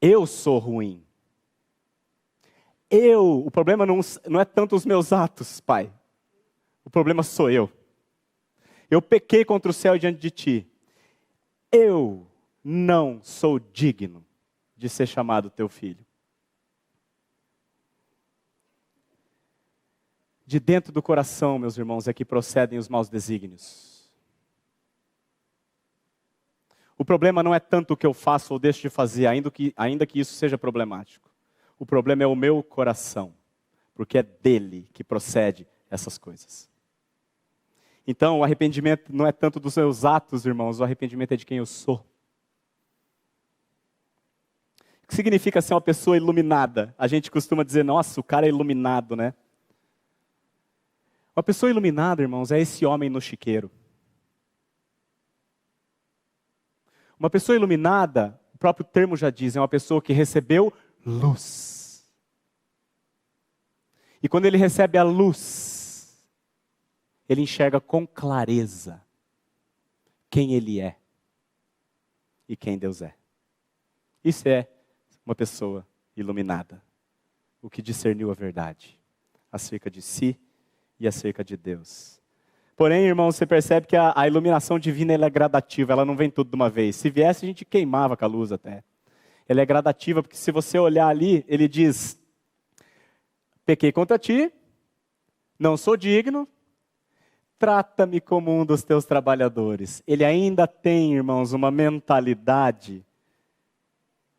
Eu 0.00 0.26
sou 0.26 0.58
ruim. 0.58 1.04
Eu, 2.90 3.44
o 3.46 3.50
problema 3.50 3.84
não, 3.84 4.00
não 4.26 4.40
é 4.40 4.44
tanto 4.44 4.74
os 4.74 4.86
meus 4.86 5.12
atos, 5.12 5.60
Pai. 5.60 5.92
O 6.84 6.90
problema 6.90 7.22
sou 7.22 7.50
eu. 7.50 7.70
Eu 8.90 9.00
pequei 9.00 9.44
contra 9.44 9.70
o 9.70 9.74
céu 9.74 9.96
diante 9.96 10.18
de 10.18 10.30
ti. 10.30 10.66
Eu 11.70 12.26
não 12.64 13.20
sou 13.22 13.60
digno 13.60 14.24
de 14.76 14.88
ser 14.88 15.06
chamado 15.06 15.50
teu 15.50 15.68
filho. 15.68 16.04
De 20.50 20.58
dentro 20.58 20.92
do 20.92 21.00
coração, 21.00 21.60
meus 21.60 21.78
irmãos, 21.78 22.08
é 22.08 22.12
que 22.12 22.24
procedem 22.24 22.76
os 22.76 22.88
maus 22.88 23.08
desígnios. 23.08 24.10
O 26.98 27.04
problema 27.04 27.40
não 27.40 27.54
é 27.54 27.60
tanto 27.60 27.94
o 27.94 27.96
que 27.96 28.04
eu 28.04 28.12
faço 28.12 28.52
ou 28.52 28.58
deixo 28.58 28.80
de 28.80 28.90
fazer, 28.90 29.28
ainda 29.28 29.48
que, 29.48 29.72
ainda 29.76 30.04
que 30.04 30.18
isso 30.18 30.34
seja 30.34 30.58
problemático. 30.58 31.30
O 31.78 31.86
problema 31.86 32.24
é 32.24 32.26
o 32.26 32.34
meu 32.34 32.64
coração, 32.64 33.32
porque 33.94 34.18
é 34.18 34.24
dele 34.24 34.88
que 34.92 35.04
procede 35.04 35.68
essas 35.88 36.18
coisas. 36.18 36.68
Então, 38.04 38.40
o 38.40 38.42
arrependimento 38.42 39.14
não 39.14 39.28
é 39.28 39.30
tanto 39.30 39.60
dos 39.60 39.76
meus 39.76 40.04
atos, 40.04 40.44
irmãos, 40.44 40.80
o 40.80 40.82
arrependimento 40.82 41.30
é 41.30 41.36
de 41.36 41.46
quem 41.46 41.58
eu 41.58 41.66
sou. 41.66 42.04
O 45.04 45.06
que 45.06 45.14
significa 45.14 45.62
ser 45.62 45.74
uma 45.74 45.80
pessoa 45.80 46.16
iluminada? 46.16 46.92
A 46.98 47.06
gente 47.06 47.30
costuma 47.30 47.62
dizer, 47.62 47.84
nossa, 47.84 48.18
o 48.18 48.24
cara 48.24 48.46
é 48.46 48.48
iluminado, 48.48 49.14
né? 49.14 49.32
Uma 51.34 51.42
pessoa 51.42 51.70
iluminada, 51.70 52.22
irmãos, 52.22 52.50
é 52.50 52.58
esse 52.58 52.84
homem 52.84 53.08
no 53.08 53.20
chiqueiro. 53.20 53.70
Uma 57.18 57.30
pessoa 57.30 57.54
iluminada, 57.54 58.38
o 58.54 58.58
próprio 58.58 58.84
termo 58.84 59.16
já 59.16 59.30
diz, 59.30 59.54
é 59.54 59.60
uma 59.60 59.68
pessoa 59.68 60.02
que 60.02 60.12
recebeu 60.12 60.72
luz. 61.04 62.10
E 64.22 64.28
quando 64.28 64.46
ele 64.46 64.56
recebe 64.56 64.98
a 64.98 65.02
luz, 65.02 66.26
ele 67.28 67.42
enxerga 67.42 67.80
com 67.80 68.06
clareza 68.06 69.02
quem 70.28 70.54
ele 70.54 70.80
é 70.80 70.98
e 72.48 72.56
quem 72.56 72.76
Deus 72.76 73.02
é. 73.02 73.14
Isso 74.22 74.48
é 74.48 74.68
uma 75.24 75.34
pessoa 75.34 75.86
iluminada, 76.16 76.82
o 77.62 77.70
que 77.70 77.80
discerniu 77.80 78.30
a 78.30 78.34
verdade 78.34 78.98
acerca 79.50 79.90
de 79.90 80.02
si 80.02 80.38
e 81.00 81.08
acerca 81.08 81.42
de 81.42 81.56
Deus. 81.56 82.20
Porém, 82.76 83.04
irmão, 83.04 83.32
você 83.32 83.44
percebe 83.44 83.86
que 83.86 83.96
a, 83.96 84.12
a 84.14 84.26
iluminação 84.26 84.78
divina 84.78 85.12
é 85.12 85.30
gradativa, 85.30 85.92
ela 85.92 86.04
não 86.04 86.16
vem 86.16 86.30
tudo 86.30 86.50
de 86.50 86.56
uma 86.56 86.70
vez. 86.70 86.96
Se 86.96 87.10
viesse, 87.10 87.44
a 87.44 87.48
gente 87.48 87.64
queimava 87.64 88.16
com 88.16 88.24
a 88.24 88.28
luz 88.28 88.52
até. 88.52 88.84
ela 89.48 89.60
é 89.60 89.66
gradativa, 89.66 90.22
porque 90.22 90.36
se 90.36 90.52
você 90.52 90.78
olhar 90.78 91.08
ali, 91.08 91.44
ele 91.48 91.66
diz: 91.66 92.20
Pequei 93.66 93.90
contra 93.90 94.18
ti, 94.18 94.52
não 95.58 95.76
sou 95.76 95.96
digno, 95.96 96.48
trata-me 97.58 98.20
como 98.20 98.50
um 98.50 98.64
dos 98.64 98.82
teus 98.82 99.04
trabalhadores. 99.04 100.02
Ele 100.06 100.24
ainda 100.24 100.66
tem, 100.66 101.14
irmãos, 101.14 101.52
uma 101.52 101.70
mentalidade 101.70 103.04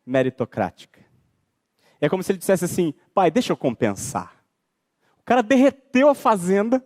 meritocrática. 0.04 1.00
É 2.00 2.08
como 2.08 2.24
se 2.24 2.32
ele 2.32 2.40
dissesse 2.40 2.64
assim: 2.64 2.92
pai, 3.14 3.30
deixa 3.30 3.52
eu 3.52 3.56
compensar. 3.56 4.41
O 5.22 5.24
cara 5.24 5.42
derreteu 5.42 6.08
a 6.08 6.14
fazenda, 6.14 6.84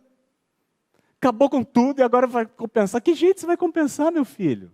acabou 1.19 1.49
com 1.49 1.63
tudo 1.63 2.01
e 2.01 2.03
agora 2.03 2.27
vai 2.27 2.47
compensar. 2.47 3.01
Que 3.01 3.15
jeito 3.15 3.41
você 3.41 3.47
vai 3.47 3.57
compensar, 3.57 4.13
meu 4.13 4.25
filho? 4.25 4.71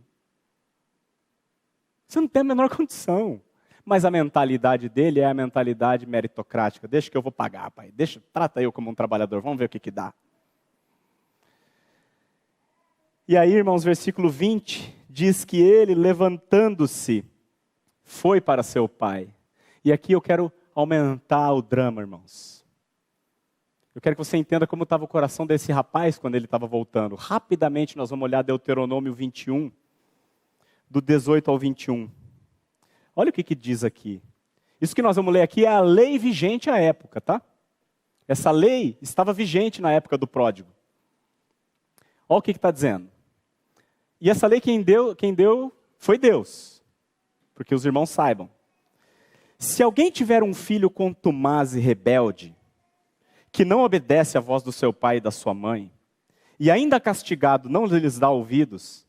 Você 2.07 2.21
não 2.21 2.29
tem 2.29 2.41
a 2.41 2.45
menor 2.45 2.69
condição. 2.75 3.41
Mas 3.85 4.05
a 4.05 4.11
mentalidade 4.11 4.89
dele 4.89 5.21
é 5.21 5.25
a 5.25 5.35
mentalidade 5.35 6.07
meritocrática. 6.07 6.87
Deixa 6.87 7.11
que 7.11 7.17
eu 7.17 7.23
vou 7.23 7.33
pagar, 7.33 7.71
pai. 7.71 7.91
Deixa, 7.93 8.23
trata 8.33 8.63
eu 8.63 8.71
como 8.71 8.91
um 8.91 8.95
trabalhador. 8.95 9.41
Vamos 9.41 9.59
ver 9.59 9.65
o 9.65 9.69
que, 9.69 9.81
que 9.81 9.91
dá. 9.91 10.15
E 13.27 13.37
aí, 13.37 13.53
irmãos, 13.53 13.83
versículo 13.83 14.29
20 14.29 14.95
diz 15.09 15.45
que 15.45 15.61
ele, 15.61 15.95
levantando-se, 15.95 17.25
foi 18.03 18.41
para 18.41 18.63
seu 18.63 18.89
pai. 18.89 19.35
E 19.85 19.93
aqui 19.93 20.13
eu 20.13 20.21
quero 20.21 20.53
aumentar 20.75 21.53
o 21.53 21.63
drama, 21.63 22.01
irmãos. 22.01 22.62
Eu 23.95 24.01
quero 24.01 24.17
que 24.17 24.25
você 24.25 24.39
entenda 24.39 24.67
como 24.67 24.85
estava 24.85 25.05
o 25.05 25.09
coração 25.09 25.47
desse 25.47 25.71
rapaz 25.71 26.19
quando 26.19 26.35
ele 26.35 26.47
estava 26.47 26.67
voltando. 26.67 27.15
Rapidamente 27.15 27.97
nós 27.97 28.09
vamos 28.09 28.25
olhar 28.25 28.43
Deuteronômio 28.43 29.13
21, 29.13 29.71
do 30.89 31.01
18 31.03 31.51
ao 31.51 31.59
21. 31.59 32.11
Olha 33.15 33.29
o 33.29 33.33
que, 33.33 33.43
que 33.43 33.55
diz 33.55 33.85
aqui. 33.85 34.23
Isso 34.81 34.95
que 34.95 35.03
nós 35.03 35.17
vamos 35.17 35.33
ler 35.33 35.43
aqui 35.43 35.67
é 35.67 35.69
a 35.69 35.81
lei 35.81 36.19
vigente 36.19 36.71
à 36.71 36.79
época, 36.79 37.21
tá? 37.21 37.43
Essa 38.27 38.51
lei 38.51 38.97
estava 39.03 39.33
vigente 39.33 39.83
na 39.83 39.93
época 39.93 40.17
do 40.17 40.27
pródigo. 40.27 40.71
Olha 42.27 42.39
o 42.39 42.43
que 42.43 42.53
está 42.53 42.71
dizendo. 42.71 43.11
E 44.19 44.31
essa 44.31 44.47
lei 44.47 44.61
quem 44.61 44.81
deu, 44.81 45.15
quem 45.15 45.35
deu 45.35 45.71
foi 45.99 46.17
Deus. 46.17 46.83
Porque 47.55 47.75
os 47.75 47.85
irmãos 47.85 48.09
saibam. 48.09 48.49
Se 49.59 49.83
alguém 49.83 50.11
tiver 50.11 50.43
um 50.43 50.55
filho 50.55 50.89
contumaz 50.89 51.75
e 51.75 51.81
rebelde, 51.81 52.57
que 53.53 53.67
não 53.67 53.85
obedece 53.85 54.39
à 54.39 54.41
voz 54.41 54.63
do 54.63 54.73
seu 54.73 54.93
pai 54.95 55.19
e 55.19 55.21
da 55.21 55.31
sua 55.31 55.53
mãe, 55.53 55.93
e 56.59 56.71
ainda 56.71 56.99
castigado 56.99 57.69
não 57.69 57.85
lhes 57.85 58.19
dá 58.19 58.31
ouvidos, 58.31 59.07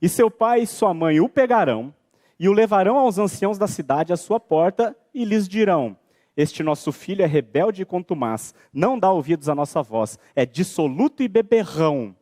e 0.00 0.08
seu 0.08 0.30
pai 0.30 0.60
e 0.60 0.66
sua 0.66 0.92
mãe 0.92 1.18
o 1.18 1.28
pegarão 1.28 1.94
e 2.38 2.48
o 2.48 2.52
levarão 2.52 2.98
aos 2.98 3.18
anciãos 3.18 3.56
da 3.56 3.66
cidade 3.66 4.12
à 4.12 4.16
sua 4.16 4.38
porta 4.38 4.94
e 5.14 5.24
lhes 5.24 5.48
dirão: 5.48 5.96
Este 6.36 6.62
nosso 6.62 6.92
filho 6.92 7.22
é 7.22 7.26
rebelde 7.26 7.80
e 7.80 7.86
contumaz, 7.86 8.54
não 8.70 8.98
dá 8.98 9.10
ouvidos 9.10 9.48
à 9.48 9.54
nossa 9.54 9.82
voz, 9.82 10.18
é 10.34 10.44
dissoluto 10.44 11.22
e 11.22 11.28
beberrão. 11.28 12.14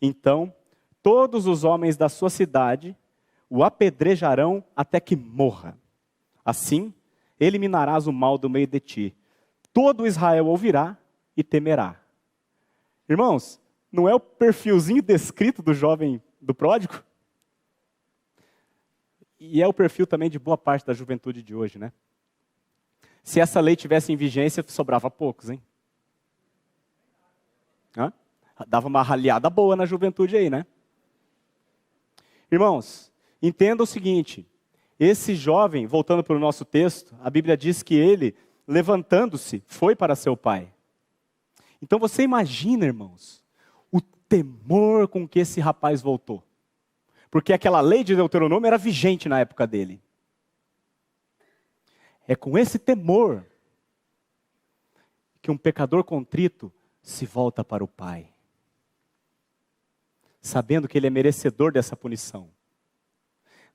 Então, 0.00 0.52
todos 1.02 1.46
os 1.46 1.64
homens 1.64 1.96
da 1.96 2.10
sua 2.10 2.28
cidade 2.28 2.94
o 3.48 3.64
apedrejarão 3.64 4.62
até 4.76 5.00
que 5.00 5.16
morra. 5.16 5.78
Assim, 6.44 6.92
eliminarás 7.40 8.06
o 8.06 8.12
mal 8.12 8.36
do 8.36 8.50
meio 8.50 8.66
de 8.66 8.78
ti 8.78 9.16
todo 9.78 10.08
Israel 10.08 10.48
ouvirá 10.48 10.98
e 11.36 11.44
temerá. 11.44 12.00
Irmãos, 13.08 13.60
não 13.92 14.08
é 14.08 14.14
o 14.14 14.18
perfilzinho 14.18 15.00
descrito 15.00 15.62
do 15.62 15.72
jovem 15.72 16.20
do 16.40 16.52
pródigo? 16.52 17.00
E 19.38 19.62
é 19.62 19.68
o 19.68 19.72
perfil 19.72 20.04
também 20.04 20.28
de 20.28 20.36
boa 20.36 20.58
parte 20.58 20.84
da 20.84 20.92
juventude 20.92 21.44
de 21.44 21.54
hoje, 21.54 21.78
né? 21.78 21.92
Se 23.22 23.38
essa 23.38 23.60
lei 23.60 23.76
tivesse 23.76 24.12
em 24.12 24.16
vigência, 24.16 24.64
sobrava 24.66 25.08
poucos, 25.08 25.48
hein? 25.48 25.62
Hã? 27.96 28.12
Dava 28.66 28.88
uma 28.88 29.04
raliada 29.04 29.48
boa 29.48 29.76
na 29.76 29.86
juventude 29.86 30.36
aí, 30.36 30.50
né? 30.50 30.66
Irmãos, 32.50 33.12
entenda 33.40 33.84
o 33.84 33.86
seguinte: 33.86 34.44
esse 34.98 35.36
jovem, 35.36 35.86
voltando 35.86 36.24
para 36.24 36.34
o 36.34 36.40
nosso 36.40 36.64
texto, 36.64 37.14
a 37.20 37.30
Bíblia 37.30 37.56
diz 37.56 37.80
que 37.80 37.94
ele 37.94 38.34
levantando-se, 38.68 39.64
foi 39.66 39.96
para 39.96 40.14
seu 40.14 40.36
pai. 40.36 40.70
Então 41.80 41.98
você 41.98 42.22
imagina, 42.22 42.84
irmãos, 42.84 43.42
o 43.90 44.00
temor 44.00 45.08
com 45.08 45.26
que 45.26 45.38
esse 45.38 45.58
rapaz 45.58 46.02
voltou. 46.02 46.44
Porque 47.30 47.54
aquela 47.54 47.80
lei 47.80 48.04
de 48.04 48.14
Deuteronômio 48.14 48.66
era 48.66 48.76
vigente 48.76 49.28
na 49.28 49.40
época 49.40 49.66
dele. 49.66 50.02
É 52.26 52.36
com 52.36 52.58
esse 52.58 52.78
temor 52.78 53.46
que 55.40 55.50
um 55.50 55.56
pecador 55.56 56.04
contrito 56.04 56.70
se 57.00 57.24
volta 57.24 57.64
para 57.64 57.82
o 57.82 57.88
Pai, 57.88 58.30
sabendo 60.42 60.86
que 60.86 60.98
ele 60.98 61.06
é 61.06 61.10
merecedor 61.10 61.72
dessa 61.72 61.96
punição. 61.96 62.50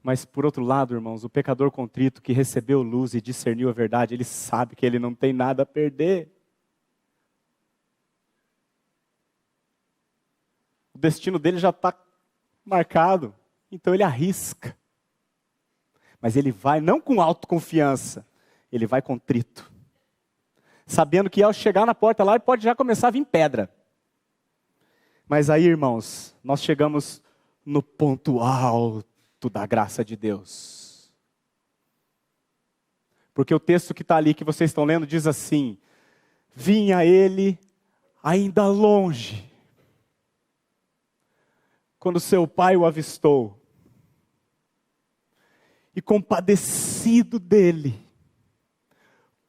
Mas 0.03 0.25
por 0.25 0.45
outro 0.45 0.61
lado, 0.61 0.93
irmãos, 0.93 1.23
o 1.23 1.29
pecador 1.29 1.71
contrito 1.71 2.21
que 2.21 2.33
recebeu 2.33 2.81
luz 2.81 3.13
e 3.13 3.21
discerniu 3.21 3.69
a 3.69 3.71
verdade, 3.71 4.13
ele 4.13 4.25
sabe 4.25 4.75
que 4.75 4.85
ele 4.85 4.99
não 4.99 5.15
tem 5.15 5.31
nada 5.31 5.63
a 5.63 5.65
perder. 5.65 6.29
O 10.93 10.97
destino 10.97 11.39
dele 11.39 11.57
já 11.57 11.69
está 11.69 11.97
marcado, 12.65 13.33
então 13.71 13.93
ele 13.93 14.03
arrisca. 14.03 14.77
Mas 16.19 16.35
ele 16.35 16.51
vai 16.51 16.81
não 16.81 16.99
com 16.99 17.21
autoconfiança, 17.21 18.27
ele 18.69 18.85
vai 18.85 19.01
contrito. 19.01 19.71
Sabendo 20.85 21.29
que 21.29 21.41
ao 21.41 21.53
chegar 21.53 21.85
na 21.85 21.95
porta 21.95 22.25
lá, 22.25 22.33
ele 22.33 22.43
pode 22.43 22.61
já 22.61 22.75
começar 22.75 23.07
a 23.07 23.11
vir 23.11 23.25
pedra. 23.25 23.73
Mas 25.29 25.49
aí, 25.49 25.63
irmãos, 25.63 26.35
nós 26.43 26.61
chegamos 26.61 27.23
no 27.65 27.81
ponto 27.81 28.41
alto 28.41 29.12
da 29.49 29.65
graça 29.65 30.03
de 30.03 30.15
Deus. 30.15 31.11
Porque 33.33 33.53
o 33.53 33.59
texto 33.59 33.93
que 33.93 34.03
está 34.03 34.17
ali, 34.17 34.33
que 34.33 34.43
vocês 34.43 34.69
estão 34.69 34.85
lendo, 34.85 35.07
diz 35.07 35.25
assim: 35.25 35.77
Vinha 36.55 37.03
ele 37.03 37.57
ainda 38.21 38.67
longe, 38.67 39.51
quando 41.99 42.19
seu 42.19 42.47
pai 42.47 42.77
o 42.77 42.85
avistou, 42.85 43.59
e 45.95 46.01
compadecido 46.01 47.39
dele, 47.39 47.99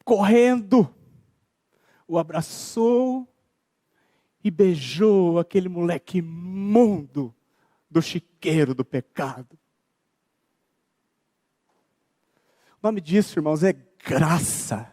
correndo, 0.05 0.93
o 2.07 2.19
abraçou 2.19 3.29
e 4.43 4.51
beijou 4.51 5.39
aquele 5.39 5.69
moleque 5.69 6.19
imundo 6.19 7.35
do 7.91 8.03
chiqueiro 8.03 8.75
do 8.75 8.85
pecado. 8.85 9.59
O 12.85 12.87
nome 12.87 13.01
disso, 13.01 13.39
irmãos, 13.39 13.63
é 13.63 13.73
graça. 13.73 14.93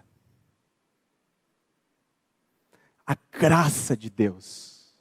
A 3.06 3.18
graça 3.30 3.98
de 3.98 4.10
Deus. 4.10 4.98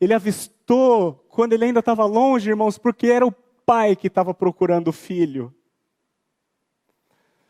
Ele 0.00 0.14
avistou 0.14 1.14
quando 1.28 1.52
ele 1.52 1.64
ainda 1.64 1.80
estava 1.80 2.04
longe, 2.04 2.48
irmãos, 2.48 2.78
porque 2.78 3.08
era 3.08 3.26
o 3.26 3.32
pai 3.32 3.96
que 3.96 4.06
estava 4.06 4.32
procurando 4.32 4.86
o 4.86 4.92
filho. 4.92 5.52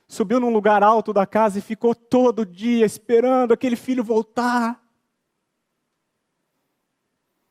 Subiu 0.09 0.41
num 0.41 0.55
lugar 0.55 0.83
alto 0.83 1.13
da 1.13 1.27
casa 1.27 1.59
e 1.59 1.63
ficou 1.63 1.95
todo 1.95 2.47
dia 2.47 2.87
esperando 2.87 3.53
aquele 3.53 3.77
filho 3.77 4.03
voltar. 4.03 4.83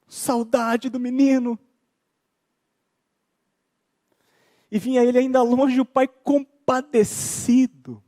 Saudade 0.08 0.90
do 0.90 1.00
menino. 1.00 1.60
E 4.76 4.78
vinha 4.78 5.02
ele 5.06 5.18
ainda 5.18 5.42
longe, 5.42 5.80
o 5.80 5.86
pai 5.86 6.06
compadecido. 6.06 8.04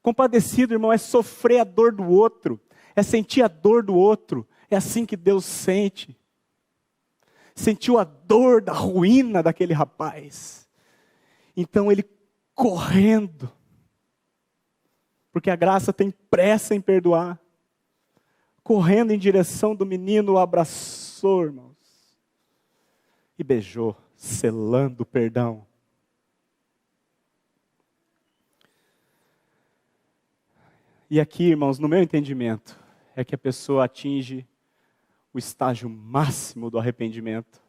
Compadecido, 0.00 0.72
irmão, 0.72 0.90
é 0.90 0.96
sofrer 0.96 1.60
a 1.60 1.64
dor 1.64 1.92
do 1.92 2.08
outro, 2.08 2.58
é 2.96 3.02
sentir 3.02 3.42
a 3.42 3.48
dor 3.48 3.82
do 3.82 3.94
outro. 3.94 4.48
É 4.70 4.76
assim 4.76 5.04
que 5.04 5.18
Deus 5.18 5.44
sente. 5.44 6.18
Sentiu 7.54 7.98
a 7.98 8.04
dor 8.04 8.62
da 8.62 8.72
ruína 8.72 9.42
daquele 9.42 9.74
rapaz. 9.74 10.66
Então 11.54 11.92
ele 11.92 12.08
correndo, 12.54 13.52
porque 15.30 15.50
a 15.50 15.56
graça 15.56 15.92
tem 15.92 16.10
pressa 16.10 16.74
em 16.74 16.80
perdoar, 16.80 17.38
correndo 18.64 19.10
em 19.10 19.18
direção 19.18 19.76
do 19.76 19.84
menino, 19.84 20.32
o 20.32 20.38
abraçou, 20.38 21.42
irmãos, 21.42 21.76
e 23.38 23.44
beijou 23.44 23.94
selando 24.20 25.02
o 25.02 25.06
perdão. 25.06 25.66
E 31.08 31.18
aqui, 31.18 31.44
irmãos, 31.44 31.78
no 31.78 31.88
meu 31.88 32.02
entendimento, 32.02 32.78
é 33.16 33.24
que 33.24 33.34
a 33.34 33.38
pessoa 33.38 33.86
atinge 33.86 34.46
o 35.32 35.38
estágio 35.38 35.88
máximo 35.88 36.70
do 36.70 36.78
arrependimento. 36.78 37.62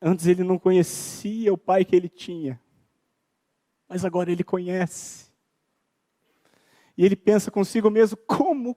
Antes 0.00 0.26
ele 0.26 0.44
não 0.44 0.56
conhecia 0.56 1.52
o 1.52 1.58
pai 1.58 1.84
que 1.84 1.96
ele 1.96 2.08
tinha, 2.08 2.60
mas 3.88 4.04
agora 4.04 4.30
ele 4.30 4.44
conhece. 4.44 5.32
E 6.96 7.04
ele 7.04 7.16
pensa 7.16 7.50
consigo 7.50 7.90
mesmo: 7.90 8.16
como 8.18 8.76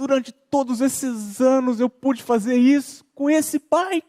durante 0.00 0.32
todos 0.32 0.80
esses 0.80 1.42
anos 1.42 1.78
eu 1.78 1.90
pude 1.90 2.22
fazer 2.22 2.56
isso 2.56 3.04
com 3.14 3.28
esse 3.28 3.58
pai? 3.58 4.02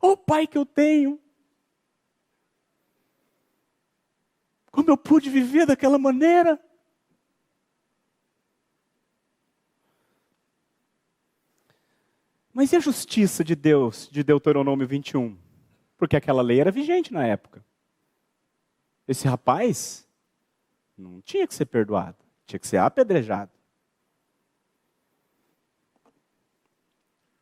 O 0.00 0.16
pai 0.16 0.46
que 0.46 0.56
eu 0.56 0.64
tenho. 0.64 1.20
Como 4.70 4.88
eu 4.88 4.96
pude 4.96 5.28
viver 5.28 5.66
daquela 5.66 5.98
maneira? 5.98 6.58
Mas 12.54 12.72
e 12.72 12.76
a 12.76 12.80
justiça 12.80 13.44
de 13.44 13.54
Deus, 13.54 14.08
de 14.10 14.24
Deuteronômio 14.24 14.88
21? 14.88 15.36
Porque 15.98 16.16
aquela 16.16 16.40
lei 16.40 16.58
era 16.58 16.70
vigente 16.70 17.12
na 17.12 17.26
época. 17.26 17.62
Esse 19.06 19.28
rapaz 19.28 20.08
não 20.96 21.20
tinha 21.20 21.46
que 21.46 21.54
ser 21.54 21.66
perdoado, 21.66 22.25
tinha 22.46 22.58
que 22.58 22.66
ser 22.66 22.78
apedrejado. 22.78 23.50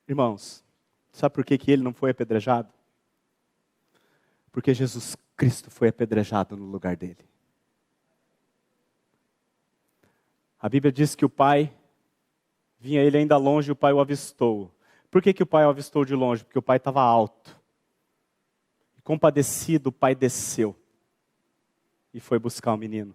Irmãos, 0.09 0.64
sabe 1.12 1.34
por 1.34 1.44
que, 1.44 1.57
que 1.57 1.70
ele 1.70 1.82
não 1.82 1.92
foi 1.92 2.11
apedrejado? 2.11 2.72
Porque 4.50 4.72
Jesus 4.74 5.16
Cristo 5.36 5.70
foi 5.70 5.88
apedrejado 5.88 6.57
no 6.57 6.66
lugar 6.66 6.96
dele. 6.96 7.28
A 10.61 10.68
Bíblia 10.68 10.92
diz 10.92 11.14
que 11.14 11.24
o 11.24 11.30
pai 11.30 11.74
vinha 12.78 13.02
ele 13.02 13.18
ainda 13.18 13.36
longe 13.36 13.68
e 13.68 13.72
o 13.72 13.76
pai 13.76 13.92
o 13.92 14.00
avistou. 14.00 14.74
Por 15.11 15.22
que, 15.22 15.32
que 15.32 15.42
o 15.42 15.46
pai 15.46 15.64
o 15.64 15.68
avistou 15.68 16.05
de 16.05 16.14
longe? 16.14 16.44
Porque 16.44 16.59
o 16.59 16.62
pai 16.62 16.78
estava 16.78 17.02
alto. 17.02 17.62
Compadecido, 19.02 19.88
o 19.88 19.92
pai 19.92 20.14
desceu 20.14 20.74
e 22.12 22.20
foi 22.20 22.38
buscar 22.38 22.72
o 22.72 22.76
menino. 22.76 23.14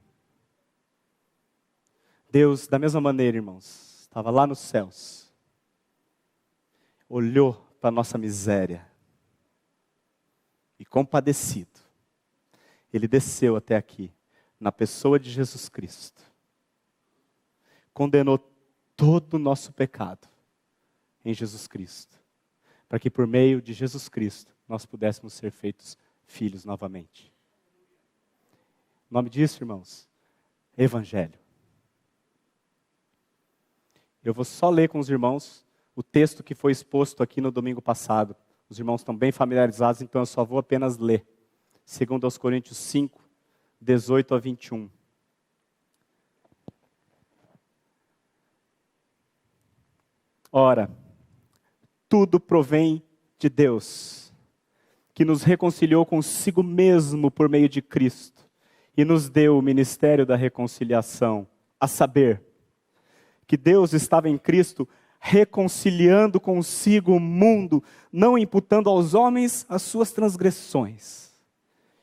Deus, 2.32 2.68
da 2.68 2.78
mesma 2.78 3.02
maneira, 3.02 3.38
irmãos, 3.38 4.02
estava 4.02 4.30
lá 4.30 4.46
nos 4.46 4.60
céus, 4.60 5.34
olhou 7.08 7.54
para 7.82 7.90
a 7.90 7.92
nossa 7.92 8.18
miséria 8.18 8.88
e 10.78 10.86
compadecido, 10.86 11.80
ele 12.94 13.08
desceu 13.08 13.56
até 13.56 13.76
aqui, 13.76 14.12
na 14.60 14.72
pessoa 14.72 15.20
de 15.20 15.32
Jesus 15.32 15.70
Cristo, 15.70 16.22
condenou 17.94 18.38
todo 18.96 19.36
o 19.36 19.40
nosso 19.40 19.74
pecado 19.74 20.28
em 21.24 21.34
Jesus 21.34 21.68
Cristo, 21.68 22.18
para 22.88 23.00
que 23.00 23.10
por 23.10 23.26
meio 23.26 23.62
de 23.62 23.74
Jesus 23.74 24.08
Cristo 24.08 24.54
nós 24.68 24.86
pudéssemos 24.86 25.34
ser 25.34 25.52
feitos 25.52 25.98
filhos 26.26 26.64
novamente. 26.64 27.34
O 29.10 29.14
nome 29.14 29.30
disso, 29.30 29.64
irmãos, 29.64 30.08
Evangelho. 30.78 31.49
Eu 34.24 34.34
vou 34.34 34.44
só 34.44 34.70
ler 34.70 34.90
com 34.90 35.00
os 35.00 35.10
irmãos 35.10 35.66
o 35.96 36.04
texto 36.04 36.44
que 36.44 36.54
foi 36.54 36.72
exposto 36.72 37.24
aqui 37.24 37.40
no 37.42 37.52
domingo 37.52 37.82
passado. 37.82 38.36
Os 38.70 38.78
irmãos 38.78 39.02
estão 39.02 39.16
bem 39.16 39.32
familiarizados, 39.32 40.02
então 40.02 40.22
eu 40.22 40.26
só 40.26 40.44
vou 40.44 40.60
apenas 40.60 40.98
ler. 40.98 41.26
Segundo 41.86 42.26
aos 42.26 42.38
Coríntios 42.38 42.78
5, 42.78 43.20
18 43.82 44.36
a 44.36 44.40
21. 44.40 44.90
Ora, 50.52 50.90
tudo 52.08 52.40
provém 52.40 53.04
de 53.38 53.50
Deus, 53.50 54.34
que 55.14 55.24
nos 55.24 55.44
reconciliou 55.44 56.06
consigo 56.06 56.64
mesmo 56.64 57.30
por 57.30 57.48
meio 57.48 57.70
de 57.70 57.82
Cristo 57.82 58.50
e 58.98 59.06
nos 59.06 59.30
deu 59.30 59.58
o 59.58 59.62
ministério 59.62 60.26
da 60.26 60.36
reconciliação, 60.36 61.48
a 61.80 61.88
saber, 61.88 62.44
que 63.50 63.58
Deus 63.58 63.94
estava 63.94 64.30
em 64.30 64.38
Cristo 64.38 64.88
reconciliando 65.20 66.40
consigo 66.40 67.14
o 67.14 67.20
mundo, 67.20 67.84
não 68.14 68.38
imputando 68.38 68.92
aos 68.92 69.16
homens 69.16 69.66
as 69.68 69.82
suas 69.82 70.12
transgressões, 70.12 71.32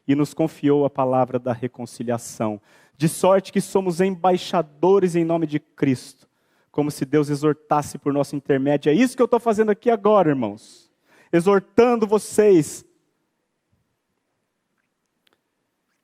e 0.09 0.17
nos 0.17 0.35
confiou 0.35 0.85
a 0.85 0.91
palavra 0.91 1.39
da 1.39 1.53
reconciliação, 1.53 2.61
de 2.97 3.09
sorte 3.09 3.53
que 3.53 3.61
somos 3.61 4.01
embaixadores 4.01 5.15
em 5.15 5.25
nome 5.25 5.47
de 5.47 5.61
Cristo 5.61 6.27
como 6.73 6.91
se 6.91 7.07
Deus 7.07 7.31
exortasse 7.31 7.97
por 7.97 8.13
nosso 8.13 8.37
intermédio. 8.37 8.91
É 8.91 8.95
isso 8.95 9.17
que 9.17 9.23
eu 9.23 9.25
estou 9.25 9.41
fazendo 9.41 9.71
aqui 9.71 9.89
agora, 9.89 10.29
irmãos. 10.29 10.93
Exortando 11.33 12.07
vocês. 12.07 12.85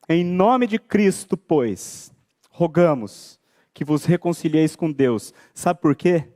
Em 0.09 0.25
nome 0.25 0.67
de 0.67 0.79
Cristo, 0.79 1.37
pois, 1.37 2.11
rogamos 2.49 3.39
que 3.75 3.85
vos 3.85 4.05
reconcilieis 4.05 4.77
com 4.77 4.91
Deus. 4.91 5.33
Sabe 5.55 5.81
por 5.81 5.95
quê? 5.97 6.29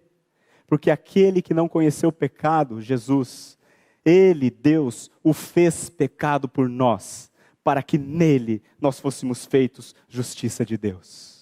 Porque 0.66 0.90
aquele 0.90 1.40
que 1.40 1.54
não 1.54 1.68
conheceu 1.68 2.08
o 2.08 2.12
pecado, 2.12 2.80
Jesus, 2.80 3.58
ele, 4.04 4.50
Deus, 4.50 5.10
o 5.22 5.32
fez 5.32 5.88
pecado 5.88 6.48
por 6.48 6.68
nós, 6.68 7.30
para 7.62 7.82
que 7.82 7.98
nele 7.98 8.62
nós 8.80 8.98
fôssemos 8.98 9.44
feitos 9.44 9.94
justiça 10.08 10.64
de 10.64 10.76
Deus. 10.76 11.36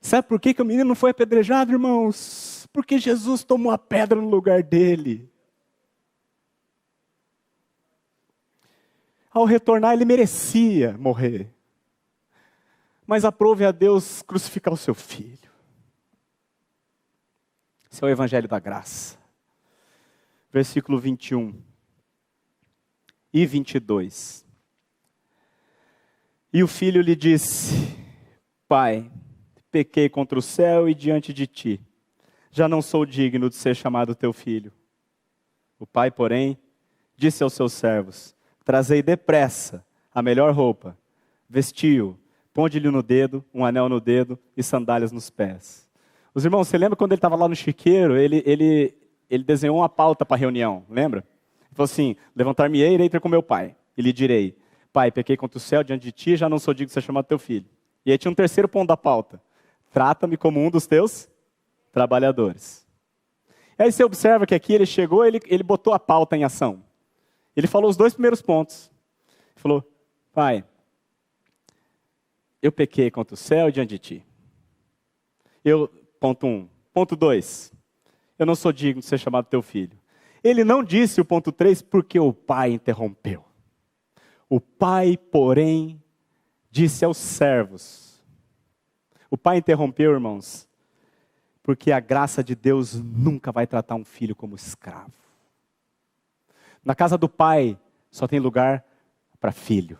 Sabe 0.00 0.28
por 0.28 0.40
que, 0.40 0.54
que 0.54 0.62
o 0.62 0.64
menino 0.64 0.84
não 0.84 0.94
foi 0.94 1.10
apedrejado, 1.10 1.72
irmãos? 1.72 2.68
Porque 2.72 2.98
Jesus 2.98 3.42
tomou 3.42 3.72
a 3.72 3.78
pedra 3.78 4.20
no 4.20 4.28
lugar 4.28 4.62
dele. 4.62 5.28
Ao 9.32 9.44
retornar, 9.44 9.94
ele 9.94 10.04
merecia 10.04 10.96
morrer. 10.96 11.55
Mas 13.06 13.24
aprove 13.24 13.64
a 13.64 13.70
Deus 13.70 14.20
crucificar 14.22 14.74
o 14.74 14.76
seu 14.76 14.94
filho. 14.94 15.50
Esse 17.90 18.02
é 18.02 18.06
o 18.06 18.10
Evangelho 18.10 18.48
da 18.48 18.58
Graça. 18.58 19.16
Versículo 20.52 20.98
21 20.98 21.62
e 23.32 23.46
22. 23.46 24.44
E 26.52 26.62
o 26.62 26.66
filho 26.66 27.00
lhe 27.00 27.14
disse: 27.14 27.96
Pai, 28.66 29.10
pequei 29.70 30.08
contra 30.08 30.38
o 30.38 30.42
céu 30.42 30.88
e 30.88 30.94
diante 30.94 31.32
de 31.32 31.46
ti. 31.46 31.80
Já 32.50 32.66
não 32.66 32.82
sou 32.82 33.06
digno 33.06 33.48
de 33.48 33.54
ser 33.54 33.76
chamado 33.76 34.14
teu 34.14 34.32
filho. 34.32 34.72
O 35.78 35.86
pai, 35.86 36.10
porém, 36.10 36.58
disse 37.14 37.42
aos 37.42 37.52
seus 37.52 37.72
servos: 37.72 38.34
Trazei 38.64 39.02
depressa 39.02 39.84
a 40.12 40.22
melhor 40.22 40.52
roupa, 40.52 40.98
vestiu, 41.48 42.18
ponde-lhe 42.56 42.90
no 42.90 43.02
dedo, 43.02 43.44
um 43.52 43.66
anel 43.66 43.86
no 43.86 44.00
dedo 44.00 44.38
e 44.56 44.62
sandálias 44.62 45.12
nos 45.12 45.28
pés. 45.28 45.86
Os 46.32 46.42
irmãos, 46.42 46.66
você 46.66 46.78
lembra 46.78 46.96
quando 46.96 47.12
ele 47.12 47.18
estava 47.18 47.36
lá 47.36 47.46
no 47.46 47.54
chiqueiro, 47.54 48.16
ele, 48.16 48.42
ele, 48.46 48.96
ele 49.28 49.44
desenhou 49.44 49.76
uma 49.76 49.90
pauta 49.90 50.24
para 50.24 50.38
a 50.38 50.40
reunião, 50.40 50.82
lembra? 50.88 51.18
Ele 51.20 51.74
falou 51.74 51.84
assim: 51.84 52.16
Levantar-me-ei 52.34 52.92
e 52.92 52.94
irei 52.94 53.10
ter 53.10 53.20
com 53.20 53.28
meu 53.28 53.42
pai. 53.42 53.76
E 53.94 54.00
lhe 54.00 54.10
direi: 54.10 54.56
Pai, 54.90 55.10
pequei 55.10 55.36
contra 55.36 55.58
o 55.58 55.60
céu 55.60 55.84
diante 55.84 56.04
de 56.04 56.12
ti, 56.12 56.34
já 56.34 56.48
não 56.48 56.58
sou 56.58 56.72
digno 56.72 56.86
de 56.86 56.94
ser 56.94 57.02
chamado 57.02 57.26
teu 57.26 57.38
filho. 57.38 57.66
E 58.06 58.10
aí 58.10 58.16
tinha 58.16 58.32
um 58.32 58.34
terceiro 58.34 58.66
ponto 58.66 58.88
da 58.88 58.96
pauta. 58.96 59.38
Trata-me 59.92 60.38
como 60.38 60.58
um 60.58 60.70
dos 60.70 60.86
teus 60.86 61.28
trabalhadores. 61.92 62.86
Aí 63.76 63.92
você 63.92 64.02
observa 64.02 64.46
que 64.46 64.54
aqui 64.54 64.72
ele 64.72 64.86
chegou, 64.86 65.26
ele, 65.26 65.42
ele 65.44 65.62
botou 65.62 65.92
a 65.92 65.98
pauta 65.98 66.34
em 66.34 66.42
ação. 66.42 66.82
Ele 67.54 67.66
falou 67.66 67.90
os 67.90 67.98
dois 67.98 68.14
primeiros 68.14 68.40
pontos. 68.40 68.90
Ele 69.28 69.60
falou, 69.60 69.84
pai, 70.32 70.64
eu 72.62 72.72
pequei 72.72 73.10
contra 73.10 73.34
o 73.34 73.36
céu 73.36 73.70
diante 73.70 73.90
de 73.90 73.98
ti. 73.98 74.26
Eu, 75.64 75.88
ponto 76.20 76.46
um. 76.46 76.68
Ponto 76.92 77.14
dois, 77.14 77.72
eu 78.38 78.46
não 78.46 78.54
sou 78.54 78.72
digno 78.72 79.00
de 79.00 79.06
ser 79.06 79.18
chamado 79.18 79.46
teu 79.46 79.62
filho. 79.62 79.98
Ele 80.42 80.64
não 80.64 80.82
disse 80.82 81.20
o 81.20 81.24
ponto 81.24 81.52
três 81.52 81.82
porque 81.82 82.18
o 82.18 82.32
pai 82.32 82.72
interrompeu. 82.72 83.44
O 84.48 84.60
pai, 84.60 85.16
porém, 85.16 86.02
disse 86.70 87.04
aos 87.04 87.16
servos, 87.16 88.22
o 89.30 89.36
pai 89.36 89.58
interrompeu, 89.58 90.12
irmãos, 90.12 90.68
porque 91.62 91.90
a 91.90 91.98
graça 91.98 92.44
de 92.44 92.54
Deus 92.54 92.94
nunca 92.94 93.50
vai 93.50 93.66
tratar 93.66 93.96
um 93.96 94.04
filho 94.04 94.36
como 94.36 94.54
escravo. 94.54 95.12
Na 96.84 96.94
casa 96.94 97.18
do 97.18 97.28
pai 97.28 97.76
só 98.10 98.28
tem 98.28 98.38
lugar 98.38 98.84
para 99.40 99.50
filho. 99.50 99.98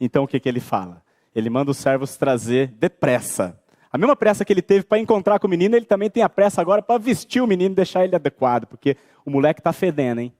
Então 0.00 0.24
o 0.24 0.28
que, 0.28 0.40
que 0.40 0.48
ele 0.48 0.60
fala? 0.60 1.02
Ele 1.36 1.50
manda 1.50 1.70
os 1.70 1.76
servos 1.76 2.16
trazer 2.16 2.68
depressa. 2.68 3.60
A 3.92 3.98
mesma 3.98 4.16
pressa 4.16 4.42
que 4.42 4.50
ele 4.50 4.62
teve 4.62 4.86
para 4.86 4.98
encontrar 4.98 5.38
com 5.38 5.46
o 5.46 5.50
menino, 5.50 5.76
ele 5.76 5.84
também 5.84 6.08
tem 6.08 6.22
a 6.22 6.30
pressa 6.30 6.62
agora 6.62 6.80
para 6.80 6.98
vestir 6.98 7.42
o 7.42 7.46
menino 7.46 7.72
e 7.72 7.76
deixar 7.76 8.04
ele 8.04 8.16
adequado, 8.16 8.66
porque 8.66 8.96
o 9.22 9.30
moleque 9.30 9.60
está 9.60 9.70
fedendo, 9.70 10.22
hein? 10.22 10.32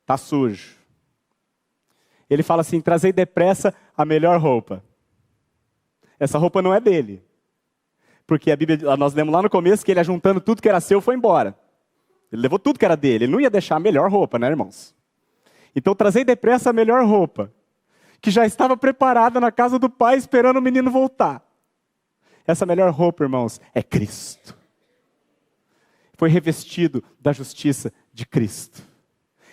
Está 0.00 0.16
sujo. 0.16 0.74
Ele 2.28 2.42
fala 2.42 2.62
assim: 2.62 2.80
trazei 2.80 3.12
depressa 3.12 3.72
a 3.96 4.04
melhor 4.04 4.40
roupa. 4.40 4.82
Essa 6.18 6.36
roupa 6.36 6.60
não 6.60 6.74
é 6.74 6.80
dele. 6.80 7.22
Porque 8.26 8.50
a 8.50 8.56
Bíblia, 8.56 8.96
nós 8.96 9.14
lemos 9.14 9.32
lá 9.32 9.40
no 9.40 9.50
começo 9.50 9.84
que 9.84 9.92
ele, 9.92 10.02
juntando 10.02 10.40
tudo 10.40 10.60
que 10.60 10.68
era 10.68 10.80
seu, 10.80 11.00
foi 11.00 11.14
embora. 11.14 11.56
Ele 12.32 12.42
levou 12.42 12.58
tudo 12.58 12.78
que 12.78 12.84
era 12.84 12.96
dele. 12.96 13.26
Ele 13.26 13.32
não 13.32 13.40
ia 13.40 13.50
deixar 13.50 13.76
a 13.76 13.80
melhor 13.80 14.10
roupa, 14.10 14.36
né, 14.36 14.48
irmãos? 14.48 14.92
Então, 15.76 15.94
trazei 15.94 16.24
depressa 16.24 16.70
a 16.70 16.72
melhor 16.72 17.04
roupa, 17.04 17.52
que 18.24 18.30
já 18.30 18.46
estava 18.46 18.74
preparada 18.74 19.38
na 19.38 19.52
casa 19.52 19.78
do 19.78 19.90
pai, 19.90 20.16
esperando 20.16 20.56
o 20.56 20.62
menino 20.62 20.90
voltar. 20.90 21.46
Essa 22.46 22.64
melhor 22.64 22.90
roupa, 22.90 23.22
irmãos, 23.22 23.60
é 23.74 23.82
Cristo. 23.82 24.56
Foi 26.16 26.30
revestido 26.30 27.04
da 27.20 27.34
justiça 27.34 27.92
de 28.14 28.24
Cristo. 28.24 28.82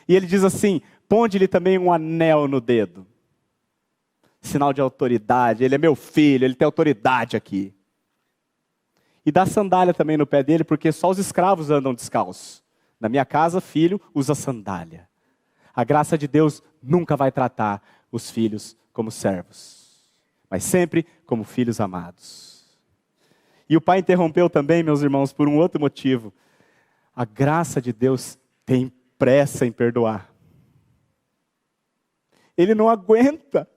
E 0.08 0.16
ele 0.16 0.26
diz 0.26 0.46
assim: 0.46 0.80
ponde-lhe 1.10 1.50
também 1.50 1.78
um 1.78 1.92
anel 1.92 2.48
no 2.48 2.62
dedo. 2.62 3.06
Sinal 4.40 4.72
de 4.72 4.80
autoridade. 4.80 5.66
Ele 5.66 5.76
é 5.76 5.78
meu 5.78 5.94
filho, 5.94 6.46
ele 6.46 6.56
tem 6.56 6.66
autoridade 6.66 7.36
aqui. 7.36 7.76
E 9.26 9.34
dá 9.34 9.46
sandália 9.46 9.94
também 9.94 10.16
no 10.16 10.26
pé 10.26 10.42
dele, 10.44 10.64
porque 10.64 10.94
só 10.94 11.10
os 11.10 11.20
escravos 11.20 11.70
andam 11.70 11.94
descalços. 11.94 12.64
Na 13.02 13.10
minha 13.10 13.26
casa, 13.26 13.60
filho 13.60 14.00
usa 14.16 14.34
sandália. 14.34 15.10
A 15.76 15.84
graça 15.84 16.18
de 16.18 16.26
Deus 16.26 16.64
nunca 16.82 17.18
vai 17.18 17.34
tratar 17.34 17.82
os 18.12 18.30
filhos 18.30 18.76
como 18.92 19.10
servos, 19.10 20.04
mas 20.50 20.64
sempre 20.64 21.06
como 21.26 21.44
filhos 21.44 21.80
amados. 21.80 22.52
E 23.70 23.78
o 23.78 23.82
pai 23.82 24.00
interrompeu 24.00 24.50
também, 24.50 24.84
meus 24.84 25.02
irmãos, 25.02 25.32
por 25.32 25.48
um 25.48 25.58
outro 25.58 25.80
motivo. 25.80 26.34
A 27.16 27.24
graça 27.24 27.82
de 27.82 27.94
Deus 27.94 28.38
tem 28.66 28.92
pressa 29.18 29.66
em 29.66 29.72
perdoar. 29.72 30.30
Ele 32.58 32.76
não 32.76 32.90
aguenta. 32.90 33.70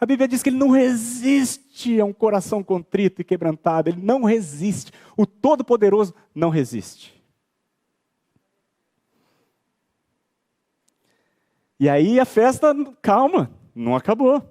A 0.00 0.06
Bíblia 0.06 0.26
diz 0.26 0.42
que 0.42 0.48
ele 0.48 0.56
não 0.56 0.70
resiste 0.70 2.00
a 2.00 2.04
um 2.04 2.12
coração 2.12 2.62
contrito 2.62 3.20
e 3.20 3.24
quebrantado. 3.24 3.90
Ele 3.90 4.00
não 4.02 4.24
resiste. 4.24 4.92
O 5.16 5.26
Todo-Poderoso 5.26 6.14
não 6.34 6.48
resiste. 6.48 7.15
E 11.78 11.88
aí 11.88 12.18
a 12.18 12.24
festa, 12.24 12.74
calma, 13.02 13.50
não 13.74 13.94
acabou. 13.94 14.42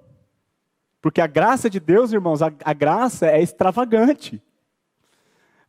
Porque 1.01 1.21
a 1.21 1.27
graça 1.27 1.69
de 1.69 1.79
Deus, 1.79 2.11
irmãos, 2.11 2.41
a, 2.41 2.51
a 2.63 2.73
graça 2.73 3.27
é 3.27 3.41
extravagante. 3.41 4.41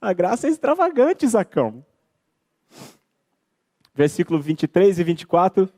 A 0.00 0.12
graça 0.12 0.46
é 0.46 0.50
extravagante, 0.50 1.26
Zacão. 1.26 1.84
Versículo 3.94 4.40
23 4.40 4.98
e 4.98 5.04
24, 5.04 5.68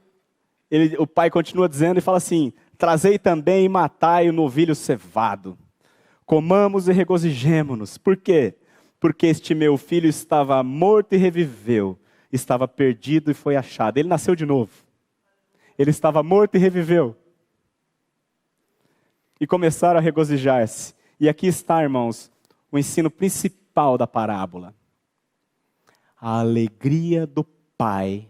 ele, 0.70 0.96
o 0.98 1.06
pai 1.06 1.30
continua 1.30 1.68
dizendo 1.68 1.98
e 1.98 2.00
fala 2.00 2.18
assim: 2.18 2.52
Trazei 2.76 3.18
também 3.18 3.64
e 3.64 3.68
matai 3.68 4.28
o 4.28 4.32
novilho 4.32 4.74
cevado. 4.74 5.56
Comamos 6.26 6.88
e 6.88 6.92
regozijemo-nos. 6.92 7.96
Por 7.96 8.16
quê? 8.16 8.54
Porque 9.00 9.26
este 9.26 9.54
meu 9.54 9.76
filho 9.76 10.08
estava 10.08 10.62
morto 10.62 11.14
e 11.14 11.16
reviveu, 11.18 11.98
estava 12.32 12.68
perdido 12.68 13.30
e 13.30 13.34
foi 13.34 13.56
achado. 13.56 13.98
Ele 13.98 14.08
nasceu 14.08 14.34
de 14.34 14.44
novo. 14.44 14.87
Ele 15.78 15.90
estava 15.90 16.22
morto 16.22 16.56
e 16.56 16.58
reviveu. 16.58 17.16
E 19.40 19.46
começaram 19.46 19.98
a 19.98 20.02
regozijar-se. 20.02 20.94
E 21.20 21.28
aqui 21.28 21.46
está, 21.46 21.82
irmãos, 21.82 22.30
o 22.70 22.78
ensino 22.78 23.10
principal 23.10 23.96
da 23.96 24.06
parábola. 24.06 24.74
A 26.20 26.40
alegria 26.40 27.26
do 27.26 27.44
Pai 27.44 28.28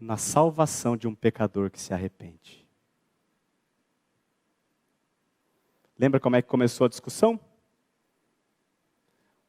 na 0.00 0.16
salvação 0.16 0.96
de 0.96 1.06
um 1.06 1.14
pecador 1.14 1.70
que 1.70 1.80
se 1.80 1.94
arrepende. 1.94 2.66
Lembra 5.98 6.20
como 6.20 6.36
é 6.36 6.42
que 6.42 6.48
começou 6.48 6.84
a 6.84 6.88
discussão? 6.88 7.38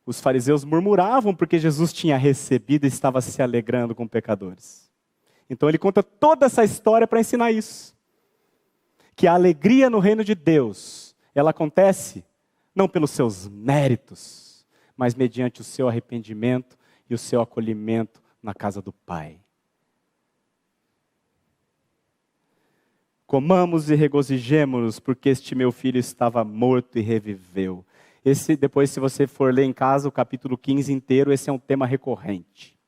Os 0.06 0.20
fariseus 0.20 0.64
murmuravam 0.64 1.36
porque 1.36 1.60
Jesus 1.60 1.94
tinha 1.94 2.18
recebido 2.18 2.86
e 2.86 2.88
estava 2.88 3.22
se 3.22 3.42
alegrando 3.42 3.94
com 3.94 4.08
pecadores. 4.08 4.89
Então 5.50 5.68
ele 5.68 5.78
conta 5.78 6.04
toda 6.04 6.46
essa 6.46 6.64
história 6.64 7.08
para 7.08 7.20
ensinar 7.20 7.52
isso. 7.52 7.98
Que 9.16 9.28
a 9.28 9.34
alegria 9.34 9.90
no 9.90 10.00
reino 10.00 10.24
de 10.24 10.36
Deus, 10.36 11.16
ela 11.34 11.50
acontece 11.50 12.24
não 12.76 12.88
pelos 12.88 13.12
seus 13.12 13.48
méritos, 13.48 14.66
mas 14.96 15.16
mediante 15.16 15.62
o 15.62 15.64
seu 15.64 15.88
arrependimento 15.88 16.78
e 17.10 17.14
o 17.14 17.18
seu 17.18 17.42
acolhimento 17.42 18.22
na 18.42 18.54
casa 18.54 18.82
do 18.82 18.94
Pai. 18.94 19.40
Comamos 23.26 23.90
e 23.90 23.96
regozijemos-nos, 23.96 25.00
porque 25.00 25.30
este 25.30 25.54
meu 25.54 25.72
filho 25.72 26.00
estava 26.00 26.44
morto 26.44 26.98
e 26.98 27.02
reviveu. 27.02 27.86
Esse, 28.26 28.56
depois, 28.56 28.90
se 28.90 29.00
você 29.00 29.28
for 29.28 29.54
ler 29.54 29.66
em 29.66 29.74
casa 29.74 30.08
o 30.08 30.12
capítulo 30.12 30.58
15 30.58 30.92
inteiro, 30.92 31.32
esse 31.32 31.50
é 31.50 31.54
um 31.54 31.60
tema 31.60 31.86
recorrente. 31.86 32.79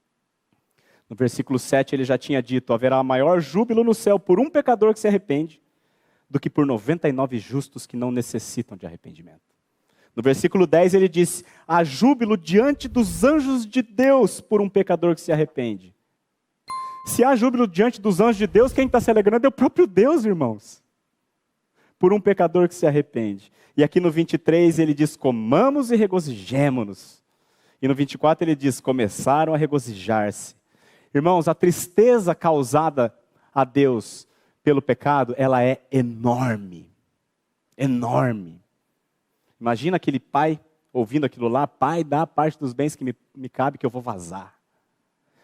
No 1.11 1.17
versículo 1.17 1.59
7 1.59 1.93
ele 1.93 2.05
já 2.05 2.17
tinha 2.17 2.41
dito: 2.41 2.71
haverá 2.71 3.03
maior 3.03 3.41
júbilo 3.41 3.83
no 3.83 3.93
céu 3.93 4.17
por 4.17 4.39
um 4.39 4.49
pecador 4.49 4.93
que 4.93 4.99
se 5.01 5.09
arrepende 5.09 5.61
do 6.29 6.39
que 6.39 6.49
por 6.49 6.65
99 6.65 7.37
justos 7.37 7.85
que 7.85 7.97
não 7.97 8.13
necessitam 8.13 8.77
de 8.77 8.85
arrependimento. 8.85 9.41
No 10.15 10.23
versículo 10.23 10.65
10 10.65 10.93
ele 10.93 11.09
diz: 11.09 11.43
há 11.67 11.83
júbilo 11.83 12.37
diante 12.37 12.87
dos 12.87 13.25
anjos 13.25 13.65
de 13.65 13.81
Deus 13.81 14.39
por 14.39 14.61
um 14.61 14.69
pecador 14.69 15.13
que 15.13 15.19
se 15.19 15.33
arrepende. 15.33 15.93
Se 17.05 17.25
há 17.25 17.35
júbilo 17.35 17.67
diante 17.67 17.99
dos 17.99 18.21
anjos 18.21 18.37
de 18.37 18.47
Deus, 18.47 18.71
quem 18.71 18.85
está 18.85 19.01
se 19.01 19.11
alegrando 19.11 19.45
é 19.45 19.49
o 19.49 19.51
próprio 19.51 19.85
Deus, 19.85 20.23
irmãos. 20.23 20.81
Por 21.99 22.13
um 22.13 22.21
pecador 22.21 22.69
que 22.69 22.75
se 22.75 22.87
arrepende. 22.87 23.51
E 23.75 23.83
aqui 23.83 23.99
no 23.99 24.09
23 24.09 24.79
ele 24.79 24.93
diz: 24.93 25.17
comamos 25.17 25.91
e 25.91 25.97
regozijemo-nos. 25.97 27.21
E 27.81 27.87
no 27.89 27.93
24 27.93 28.45
ele 28.45 28.55
diz: 28.55 28.79
começaram 28.79 29.53
a 29.53 29.57
regozijar-se. 29.57 30.60
Irmãos, 31.13 31.47
a 31.47 31.55
tristeza 31.55 32.33
causada 32.33 33.13
a 33.53 33.63
Deus 33.63 34.27
pelo 34.63 34.81
pecado, 34.81 35.33
ela 35.37 35.63
é 35.63 35.81
enorme. 35.91 36.89
Enorme. 37.77 38.61
Imagina 39.59 39.97
aquele 39.97 40.19
pai 40.19 40.59
ouvindo 40.93 41.25
aquilo 41.25 41.47
lá, 41.47 41.65
pai, 41.67 42.03
dá 42.03 42.27
parte 42.27 42.59
dos 42.59 42.73
bens 42.73 42.95
que 42.95 43.03
me, 43.03 43.15
me 43.35 43.49
cabe 43.49 43.77
que 43.77 43.85
eu 43.85 43.89
vou 43.89 44.01
vazar. 44.01 44.55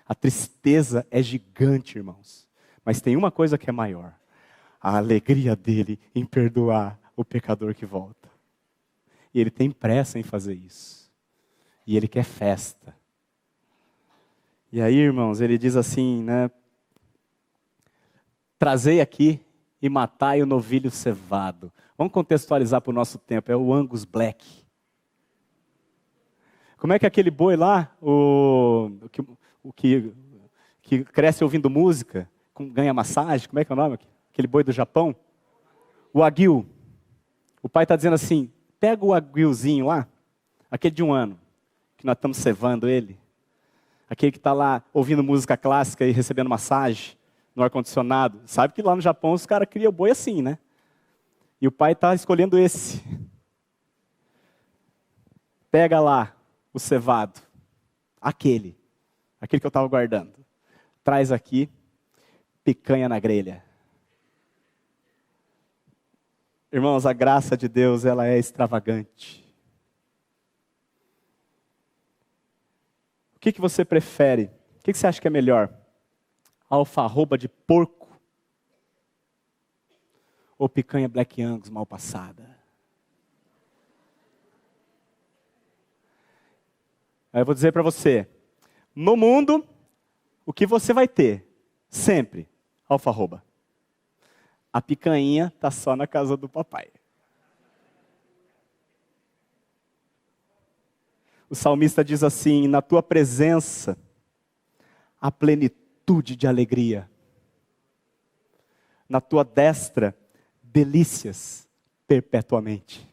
A 0.08 0.16
tristeza 0.16 1.06
é 1.12 1.22
gigante, 1.22 1.98
irmãos. 1.98 2.48
Mas 2.84 3.02
tem 3.02 3.16
uma 3.16 3.32
coisa 3.32 3.58
que 3.58 3.70
é 3.70 3.74
maior: 3.74 4.14
a 4.82 4.98
alegria 4.98 5.56
dele 5.56 6.00
em 6.16 6.26
perdoar 6.26 6.98
o 7.16 7.26
pecador 7.26 7.74
que 7.74 7.86
volta. 7.86 8.30
E 9.34 9.40
ele 9.40 9.52
tem 9.52 9.70
pressa 9.70 10.18
em 10.18 10.24
fazer 10.24 10.54
isso. 10.54 11.12
E 11.86 11.98
ele 11.98 12.08
quer 12.08 12.24
festa. 12.24 12.96
E 14.70 14.82
aí, 14.82 14.96
irmãos, 14.96 15.40
ele 15.40 15.58
diz 15.58 15.78
assim, 15.78 16.22
né? 16.24 16.52
Trazei 18.60 19.00
aqui 19.00 19.40
e 19.82 19.88
matai 19.88 20.42
o 20.42 20.46
novilho 20.46 20.92
cevado. 20.92 21.72
Vamos 21.98 22.12
contextualizar 22.12 22.82
para 22.82 22.92
o 22.92 22.94
nosso 22.94 23.18
tempo, 23.18 23.50
é 23.50 23.56
o 23.56 23.74
Angus 23.74 24.04
Black. 24.04 24.46
Como 26.78 26.92
é 26.92 27.00
que 27.00 27.06
é 27.06 27.08
aquele 27.08 27.32
boi 27.32 27.56
lá, 27.56 27.96
o, 28.02 28.92
o, 29.04 29.10
que, 29.10 29.22
o 29.64 29.74
que, 29.74 30.14
que 30.82 31.04
cresce 31.06 31.46
ouvindo 31.46 31.70
música, 31.70 32.30
ganha 32.60 32.94
massagem, 32.94 33.48
como 33.48 33.60
é 33.60 33.66
que 33.66 33.72
é 33.72 33.74
o 33.74 33.78
nome? 33.78 33.98
Aquele 34.32 34.48
boi 34.48 34.66
do 34.66 34.72
Japão? 34.74 35.16
O 36.14 36.22
aguil. 36.22 36.68
O 37.64 37.70
pai 37.70 37.84
está 37.84 37.96
dizendo 37.96 38.16
assim, 38.16 38.52
pega 38.80 39.04
o 39.06 39.14
aguilzinho 39.14 39.86
lá, 39.86 40.08
aquele 40.70 40.94
de 40.94 41.04
um 41.04 41.14
ano, 41.14 41.40
que 41.96 42.06
nós 42.06 42.18
estamos 42.18 42.38
cevando 42.38 42.88
ele, 42.88 43.18
aquele 44.10 44.32
que 44.32 44.38
está 44.38 44.54
lá 44.54 44.84
ouvindo 44.94 45.24
música 45.24 45.58
clássica 45.58 46.06
e 46.06 46.12
recebendo 46.12 46.50
massagem 46.50 47.18
no 47.56 47.64
ar-condicionado. 47.64 48.42
Sabe 48.46 48.74
que 48.74 48.82
lá 48.82 48.96
no 48.96 49.02
Japão 49.02 49.34
os 49.34 49.46
caras 49.46 49.68
criam 49.70 49.92
boi 49.92 50.12
assim, 50.12 50.42
né? 50.42 50.58
E 51.60 51.68
o 51.68 51.72
pai 51.72 51.94
está 51.94 52.14
escolhendo 52.14 52.58
esse. 52.58 53.04
Pega 55.72 56.00
lá 56.00 56.36
o 56.74 56.80
cevado, 56.80 57.42
aquele, 58.22 58.78
aquele 59.42 59.60
que 59.60 59.66
eu 59.66 59.70
estava 59.70 59.88
guardando. 59.88 60.34
Traz 61.04 61.32
aqui, 61.32 61.70
picanha 62.64 63.10
na 63.10 63.20
grelha. 63.20 63.64
Irmãos, 66.72 67.06
a 67.06 67.14
graça 67.14 67.58
de 67.58 67.68
Deus, 67.68 68.06
ela 68.06 68.28
é 68.28 68.38
extravagante. 68.38 69.47
O 73.38 73.40
que, 73.40 73.52
que 73.52 73.62
você 73.62 73.86
prefere? 73.86 74.50
O 74.80 74.84
que, 74.84 74.92
que 74.92 74.98
você 74.98 75.06
acha 75.06 75.22
que 75.22 75.28
é 75.28 75.30
melhor? 75.30 75.72
Alfarroba 76.68 77.38
de 77.38 77.48
porco? 77.48 78.20
Ou 80.58 80.68
picanha 80.68 81.08
Black 81.08 81.40
Angus 81.40 81.70
mal 81.70 81.86
passada? 81.86 82.58
Aí 87.32 87.42
eu 87.42 87.46
vou 87.46 87.54
dizer 87.54 87.72
para 87.72 87.84
você: 87.84 88.28
no 88.96 89.16
mundo, 89.16 89.64
o 90.44 90.52
que 90.52 90.66
você 90.66 90.92
vai 90.92 91.08
ter? 91.08 91.48
Sempre 91.88 92.50
alfarroba. 92.90 93.46
A 94.74 94.82
picanha 94.82 95.54
está 95.56 95.70
só 95.70 95.96
na 95.96 96.08
casa 96.08 96.36
do 96.36 96.50
papai. 96.50 96.88
O 101.50 101.56
salmista 101.56 102.04
diz 102.04 102.24
assim: 102.24 102.68
Na 102.68 102.82
tua 102.82 103.02
presença, 103.02 103.98
a 105.20 105.32
plenitude 105.32 106.36
de 106.36 106.48
alegria. 106.48 107.10
Na 109.08 109.22
tua 109.22 109.44
destra, 109.44 110.16
delícias 110.62 111.68
perpetuamente. 112.08 113.08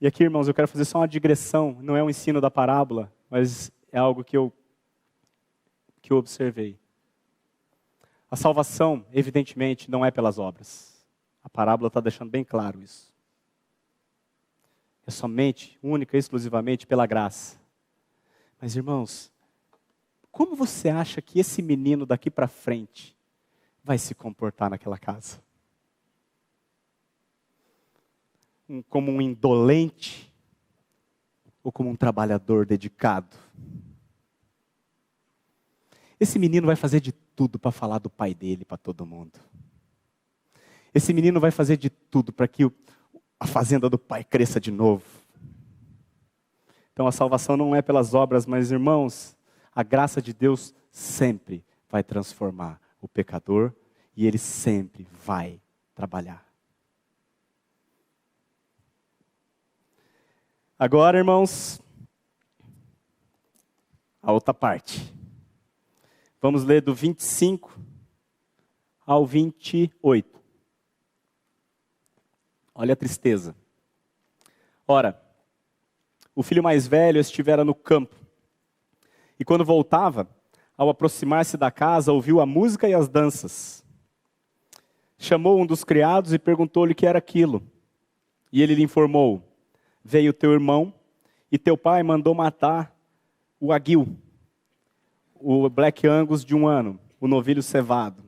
E 0.00 0.06
aqui, 0.06 0.24
irmãos, 0.24 0.48
eu 0.48 0.54
quero 0.54 0.66
fazer 0.66 0.84
só 0.84 0.98
uma 0.98 1.06
digressão, 1.06 1.78
não 1.80 1.96
é 1.96 2.02
um 2.02 2.10
ensino 2.10 2.40
da 2.40 2.50
parábola, 2.50 3.12
mas 3.30 3.70
é 3.92 3.98
algo 3.98 4.24
que 4.24 4.36
eu, 4.36 4.52
que 6.00 6.12
eu 6.12 6.16
observei. 6.16 6.76
A 8.28 8.34
salvação, 8.34 9.04
evidentemente, 9.12 9.90
não 9.90 10.04
é 10.04 10.10
pelas 10.10 10.38
obras. 10.38 11.06
A 11.44 11.48
parábola 11.48 11.88
está 11.88 12.00
deixando 12.00 12.30
bem 12.30 12.42
claro 12.42 12.80
isso. 12.80 13.11
É 15.06 15.10
somente, 15.10 15.78
única 15.82 16.16
exclusivamente 16.16 16.86
pela 16.86 17.06
graça. 17.06 17.60
Mas, 18.60 18.76
irmãos, 18.76 19.32
como 20.30 20.54
você 20.54 20.88
acha 20.88 21.20
que 21.20 21.40
esse 21.40 21.60
menino 21.60 22.06
daqui 22.06 22.30
para 22.30 22.48
frente 22.48 23.16
vai 23.82 23.98
se 23.98 24.14
comportar 24.14 24.70
naquela 24.70 24.98
casa? 24.98 25.42
um, 28.72 28.82
como 28.82 29.12
um 29.12 29.20
indolente 29.20 30.32
ou 31.62 31.70
como 31.70 31.90
um 31.90 31.96
trabalhador 31.96 32.64
dedicado. 32.64 33.36
Esse 36.18 36.38
menino 36.38 36.66
vai 36.66 36.76
fazer 36.76 37.00
de 37.00 37.12
tudo 37.12 37.58
para 37.58 37.70
falar 37.70 37.98
do 37.98 38.08
pai 38.08 38.34
dele 38.34 38.64
para 38.64 38.78
todo 38.78 39.04
mundo. 39.04 39.38
Esse 40.94 41.12
menino 41.12 41.38
vai 41.38 41.50
fazer 41.50 41.76
de 41.76 41.90
tudo 41.90 42.32
para 42.32 42.48
que 42.48 42.64
o, 42.64 42.72
a 43.42 43.46
fazenda 43.46 43.90
do 43.90 43.98
pai 43.98 44.22
cresça 44.22 44.60
de 44.60 44.70
novo. 44.70 45.02
Então 46.92 47.08
a 47.08 47.12
salvação 47.12 47.56
não 47.56 47.74
é 47.74 47.82
pelas 47.82 48.14
obras, 48.14 48.46
mas 48.46 48.70
irmãos, 48.70 49.36
a 49.74 49.82
graça 49.82 50.22
de 50.22 50.32
Deus 50.32 50.72
sempre 50.92 51.64
vai 51.90 52.04
transformar 52.04 52.80
o 53.00 53.08
pecador 53.08 53.72
e 54.16 54.28
ele 54.28 54.38
sempre 54.38 55.08
vai 55.24 55.60
trabalhar. 55.92 56.46
Agora, 60.78 61.18
irmãos, 61.18 61.80
a 64.22 64.30
outra 64.30 64.54
parte. 64.54 65.12
Vamos 66.40 66.62
ler 66.62 66.80
do 66.80 66.94
25 66.94 67.76
ao 69.04 69.26
28. 69.26 70.31
Olha 72.82 72.94
a 72.94 72.96
tristeza. 72.96 73.54
Ora, 74.88 75.16
o 76.34 76.42
filho 76.42 76.64
mais 76.64 76.84
velho 76.84 77.20
estivera 77.20 77.64
no 77.64 77.76
campo. 77.76 78.16
E 79.38 79.44
quando 79.44 79.64
voltava, 79.64 80.28
ao 80.76 80.88
aproximar-se 80.88 81.56
da 81.56 81.70
casa, 81.70 82.12
ouviu 82.12 82.40
a 82.40 82.44
música 82.44 82.88
e 82.88 82.92
as 82.92 83.08
danças. 83.08 83.84
Chamou 85.16 85.60
um 85.60 85.64
dos 85.64 85.84
criados 85.84 86.32
e 86.32 86.40
perguntou-lhe 86.40 86.90
o 86.90 86.94
que 86.96 87.06
era 87.06 87.20
aquilo. 87.20 87.62
E 88.52 88.60
ele 88.60 88.74
lhe 88.74 88.82
informou: 88.82 89.40
veio 90.02 90.32
teu 90.32 90.50
irmão 90.50 90.92
e 91.52 91.58
teu 91.58 91.78
pai 91.78 92.02
mandou 92.02 92.34
matar 92.34 92.92
o 93.60 93.72
aguil, 93.72 94.08
o 95.36 95.70
Black 95.70 96.04
Angus 96.04 96.44
de 96.44 96.56
um 96.56 96.66
ano, 96.66 96.98
o 97.20 97.28
novilho 97.28 97.62
cevado, 97.62 98.24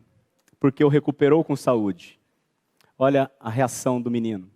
porque 0.60 0.84
o 0.84 0.88
recuperou 0.88 1.42
com 1.42 1.56
saúde. 1.56 2.20
Olha 2.98 3.30
a 3.40 3.50
reação 3.50 4.00
do 4.00 4.10
menino. 4.10 4.50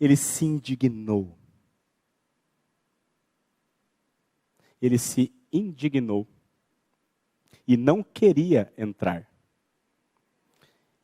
Ele 0.00 0.16
se 0.16 0.44
indignou. 0.44 1.36
Ele 4.80 4.98
se 4.98 5.32
indignou 5.52 6.26
e 7.66 7.76
não 7.76 8.02
queria 8.02 8.72
entrar. 8.76 9.28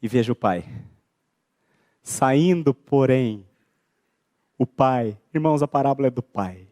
E 0.01 0.09
veja 0.09 0.33
o 0.33 0.37
pai. 0.37 0.65
Saindo, 2.03 2.73
porém, 2.73 3.47
o 4.57 4.67
pai, 4.67 5.21
irmãos, 5.35 5.63
a 5.63 5.69
parábola 5.69 6.09
é 6.09 6.11
do 6.11 6.23
pai. 6.23 6.67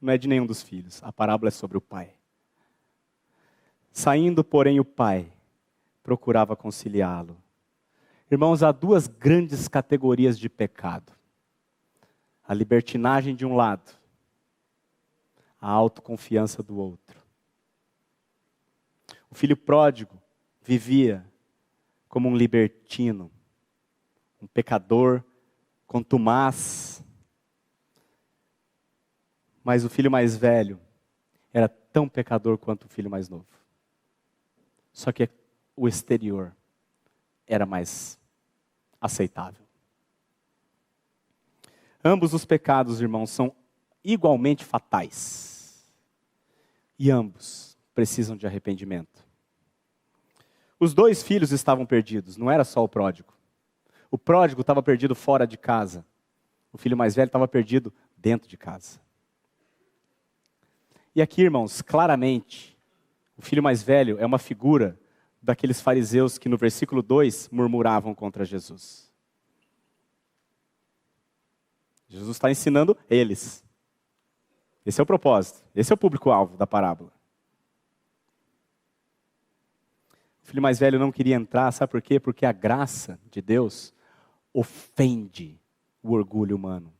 Não 0.00 0.12
é 0.12 0.18
de 0.18 0.28
nenhum 0.28 0.46
dos 0.46 0.62
filhos. 0.62 1.02
A 1.02 1.12
parábola 1.12 1.48
é 1.48 1.50
sobre 1.50 1.76
o 1.76 1.80
pai. 1.80 2.14
Saindo, 3.90 4.44
porém, 4.44 4.78
o 4.78 4.84
pai 4.84 5.32
procurava 6.02 6.54
conciliá-lo. 6.54 7.36
Irmãos, 8.30 8.62
há 8.62 8.72
duas 8.72 9.06
grandes 9.06 9.68
categorias 9.68 10.38
de 10.38 10.48
pecado: 10.50 11.12
a 12.44 12.52
libertinagem 12.52 13.34
de 13.34 13.46
um 13.46 13.56
lado, 13.56 13.90
a 15.58 15.70
autoconfiança 15.70 16.62
do 16.62 16.76
outro. 16.76 17.18
O 19.30 19.34
filho 19.34 19.56
pródigo 19.56 20.20
vivia 20.60 21.24
como 22.06 22.28
um 22.28 22.36
libertino, 22.36 23.30
um 24.42 24.46
pecador 24.46 25.22
contumaz. 25.86 27.02
Mas 29.64 29.84
o 29.84 29.90
filho 29.90 30.10
mais 30.10 30.36
velho 30.36 30.78
era 31.52 31.68
tão 31.68 32.08
pecador 32.08 32.58
quanto 32.58 32.84
o 32.84 32.88
filho 32.88 33.10
mais 33.10 33.28
novo. 33.28 33.46
Só 34.92 35.12
que 35.12 35.28
o 35.74 35.88
exterior 35.88 36.54
era 37.48 37.66
mais 37.66 38.18
aceitável. 39.00 39.66
Ambos 42.04 42.32
os 42.32 42.44
pecados, 42.44 43.00
irmãos, 43.00 43.30
são 43.30 43.54
igualmente 44.04 44.64
fatais. 44.64 45.84
E 46.98 47.10
ambos 47.10 47.76
precisam 47.94 48.36
de 48.36 48.46
arrependimento. 48.46 49.26
Os 50.78 50.94
dois 50.94 51.22
filhos 51.22 51.50
estavam 51.50 51.84
perdidos, 51.84 52.36
não 52.36 52.50
era 52.50 52.64
só 52.64 52.84
o 52.84 52.88
pródigo. 52.88 53.32
O 54.10 54.16
pródigo 54.16 54.60
estava 54.60 54.82
perdido 54.82 55.14
fora 55.14 55.46
de 55.46 55.56
casa. 55.56 56.04
O 56.72 56.78
filho 56.78 56.96
mais 56.96 57.16
velho 57.16 57.26
estava 57.26 57.48
perdido 57.48 57.92
dentro 58.16 58.48
de 58.48 58.56
casa. 58.56 59.00
E 61.14 61.20
aqui, 61.20 61.42
irmãos, 61.42 61.82
claramente, 61.82 62.78
o 63.36 63.42
filho 63.42 63.62
mais 63.62 63.82
velho 63.82 64.18
é 64.20 64.26
uma 64.26 64.38
figura 64.38 64.98
daqueles 65.48 65.80
fariseus 65.80 66.36
que 66.36 66.46
no 66.46 66.58
versículo 66.58 67.00
2 67.00 67.48
murmuravam 67.48 68.14
contra 68.14 68.44
Jesus. 68.44 69.10
Jesus 72.06 72.36
está 72.36 72.50
ensinando 72.50 72.94
eles. 73.08 73.64
Esse 74.84 75.00
é 75.00 75.02
o 75.02 75.06
propósito, 75.06 75.64
esse 75.74 75.90
é 75.90 75.94
o 75.94 75.96
público-alvo 75.96 76.54
da 76.58 76.66
parábola. 76.66 77.10
O 80.42 80.46
filho 80.46 80.60
mais 80.60 80.78
velho 80.78 80.98
não 80.98 81.10
queria 81.10 81.36
entrar, 81.36 81.72
sabe 81.72 81.92
por 81.92 82.02
quê? 82.02 82.20
Porque 82.20 82.44
a 82.44 82.52
graça 82.52 83.18
de 83.30 83.40
Deus 83.40 83.94
ofende 84.52 85.58
o 86.02 86.12
orgulho 86.12 86.56
humano. 86.56 86.92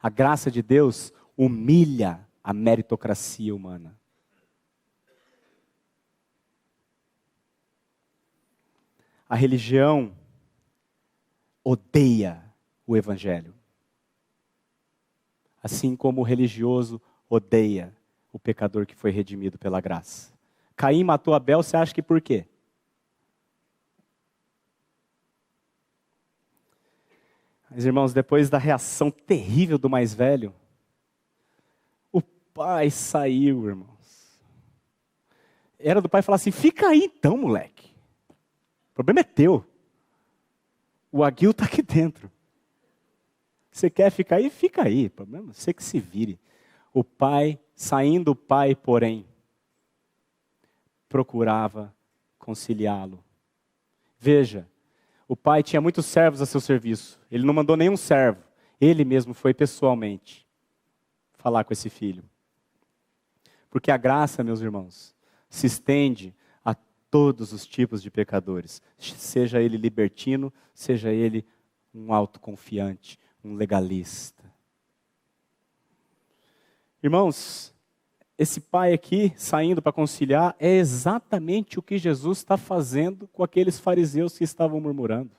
A 0.00 0.08
graça 0.08 0.50
de 0.50 0.62
Deus 0.62 1.12
humilha 1.36 2.26
a 2.42 2.54
meritocracia 2.54 3.54
humana. 3.54 3.94
A 9.28 9.36
religião 9.36 10.16
odeia 11.62 12.42
o 12.86 12.96
evangelho. 12.96 13.54
Assim 15.62 15.94
como 15.94 16.20
o 16.20 16.24
religioso 16.24 17.00
odeia 17.28 17.94
o 18.32 18.38
pecador 18.38 18.86
que 18.86 18.94
foi 18.94 19.10
redimido 19.10 19.58
pela 19.58 19.80
graça. 19.80 20.32
Caim 20.74 21.04
matou 21.04 21.34
Abel, 21.34 21.62
você 21.62 21.76
acha 21.76 21.94
que 21.94 22.00
por 22.00 22.20
quê? 22.20 22.46
Mas, 27.70 27.84
irmãos, 27.84 28.14
depois 28.14 28.48
da 28.48 28.56
reação 28.56 29.10
terrível 29.10 29.76
do 29.76 29.90
mais 29.90 30.14
velho, 30.14 30.54
o 32.10 32.22
pai 32.22 32.90
saiu, 32.90 33.68
irmãos. 33.68 34.40
Era 35.78 36.00
do 36.00 36.08
pai 36.08 36.22
falar 36.22 36.36
assim: 36.36 36.50
fica 36.50 36.88
aí 36.88 37.04
então, 37.04 37.36
moleque. 37.36 37.77
Problema 38.98 39.20
é 39.20 39.22
teu. 39.22 39.64
O 41.12 41.22
aguil 41.22 41.52
está 41.52 41.66
aqui 41.66 41.82
dentro. 41.82 42.28
Você 43.70 43.88
quer 43.88 44.10
ficar 44.10 44.36
aí? 44.36 44.50
Fica 44.50 44.82
aí. 44.82 45.08
Problema 45.08 45.50
é 45.50 45.54
você 45.54 45.72
que 45.72 45.84
se 45.84 46.00
vire. 46.00 46.36
O 46.92 47.04
pai, 47.04 47.60
saindo 47.76 48.32
o 48.32 48.34
pai, 48.34 48.74
porém, 48.74 49.24
procurava 51.08 51.94
conciliá-lo. 52.40 53.22
Veja, 54.18 54.68
o 55.28 55.36
pai 55.36 55.62
tinha 55.62 55.80
muitos 55.80 56.04
servos 56.04 56.42
a 56.42 56.46
seu 56.46 56.60
serviço. 56.60 57.20
Ele 57.30 57.46
não 57.46 57.54
mandou 57.54 57.76
nenhum 57.76 57.96
servo. 57.96 58.42
Ele 58.80 59.04
mesmo 59.04 59.32
foi 59.32 59.54
pessoalmente 59.54 60.44
falar 61.34 61.62
com 61.62 61.72
esse 61.72 61.88
filho. 61.88 62.24
Porque 63.70 63.92
a 63.92 63.96
graça, 63.96 64.42
meus 64.42 64.60
irmãos, 64.60 65.14
se 65.48 65.68
estende 65.68 66.34
todos 67.10 67.52
os 67.52 67.66
tipos 67.66 68.02
de 68.02 68.10
pecadores, 68.10 68.82
seja 68.98 69.60
ele 69.60 69.76
libertino, 69.76 70.52
seja 70.74 71.12
ele 71.12 71.44
um 71.94 72.12
autoconfiante, 72.12 73.18
um 73.42 73.54
legalista. 73.54 74.44
Irmãos, 77.02 77.74
esse 78.36 78.60
pai 78.60 78.92
aqui 78.92 79.32
saindo 79.36 79.82
para 79.82 79.92
conciliar 79.92 80.54
é 80.58 80.76
exatamente 80.76 81.78
o 81.78 81.82
que 81.82 81.98
Jesus 81.98 82.38
está 82.38 82.56
fazendo 82.56 83.26
com 83.28 83.42
aqueles 83.42 83.78
fariseus 83.78 84.36
que 84.36 84.44
estavam 84.44 84.80
murmurando. 84.80 85.32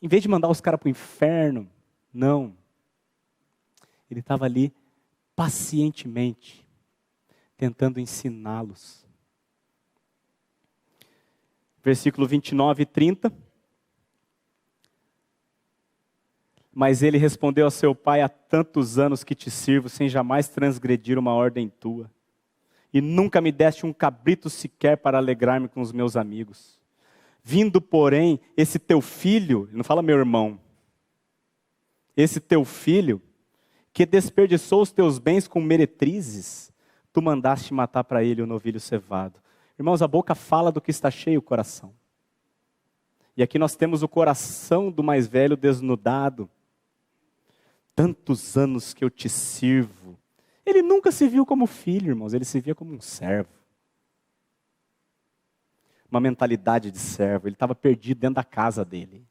Em 0.00 0.08
vez 0.08 0.20
de 0.20 0.28
mandar 0.28 0.48
os 0.48 0.60
caras 0.60 0.80
para 0.80 0.88
o 0.88 0.90
inferno, 0.90 1.70
não. 2.12 2.56
Ele 4.10 4.18
estava 4.18 4.44
ali 4.44 4.74
pacientemente, 5.36 6.61
tentando 7.62 8.00
ensiná-los. 8.00 9.06
Versículo 11.80 12.26
29 12.26 12.82
e 12.82 12.86
30. 12.86 13.32
Mas 16.74 17.04
ele 17.04 17.18
respondeu 17.18 17.64
a 17.64 17.70
seu 17.70 17.94
pai: 17.94 18.20
Há 18.20 18.28
tantos 18.28 18.98
anos 18.98 19.22
que 19.22 19.36
te 19.36 19.48
sirvo, 19.48 19.88
sem 19.88 20.08
jamais 20.08 20.48
transgredir 20.48 21.16
uma 21.16 21.34
ordem 21.34 21.68
tua. 21.68 22.10
E 22.92 23.00
nunca 23.00 23.40
me 23.40 23.52
deste 23.52 23.86
um 23.86 23.92
cabrito 23.92 24.50
sequer 24.50 24.96
para 24.96 25.18
alegrar-me 25.18 25.68
com 25.68 25.80
os 25.80 25.92
meus 25.92 26.16
amigos. 26.16 26.80
Vindo, 27.44 27.80
porém, 27.80 28.40
esse 28.56 28.76
teu 28.76 29.00
filho, 29.00 29.68
não 29.70 29.84
fala 29.84 30.02
meu 30.02 30.18
irmão, 30.18 30.58
esse 32.16 32.40
teu 32.40 32.64
filho, 32.64 33.22
que 33.92 34.04
desperdiçou 34.04 34.82
os 34.82 34.90
teus 34.90 35.20
bens 35.20 35.46
com 35.46 35.60
meretrizes, 35.60 36.71
tu 37.12 37.20
mandaste 37.20 37.74
matar 37.74 38.04
para 38.04 38.24
ele 38.24 38.42
o 38.42 38.46
novilho 38.46 38.80
cevado. 38.80 39.40
Irmãos, 39.78 40.02
a 40.02 40.08
boca 40.08 40.34
fala 40.34 40.72
do 40.72 40.80
que 40.80 40.90
está 40.90 41.10
cheio 41.10 41.38
o 41.38 41.42
coração. 41.42 41.92
E 43.36 43.42
aqui 43.42 43.58
nós 43.58 43.74
temos 43.74 44.02
o 44.02 44.08
coração 44.08 44.90
do 44.90 45.02
mais 45.02 45.26
velho 45.26 45.56
desnudado 45.56 46.48
tantos 47.94 48.56
anos 48.56 48.94
que 48.94 49.04
eu 49.04 49.10
te 49.10 49.28
sirvo. 49.28 50.18
Ele 50.64 50.82
nunca 50.82 51.10
se 51.10 51.28
viu 51.28 51.44
como 51.44 51.66
filho, 51.66 52.10
irmãos, 52.10 52.32
ele 52.32 52.44
se 52.44 52.60
via 52.60 52.74
como 52.74 52.94
um 52.94 53.00
servo. 53.00 53.50
Uma 56.10 56.20
mentalidade 56.20 56.90
de 56.90 56.98
servo, 56.98 57.48
ele 57.48 57.54
estava 57.54 57.74
perdido 57.74 58.20
dentro 58.20 58.36
da 58.36 58.44
casa 58.44 58.84
dele. 58.84 59.26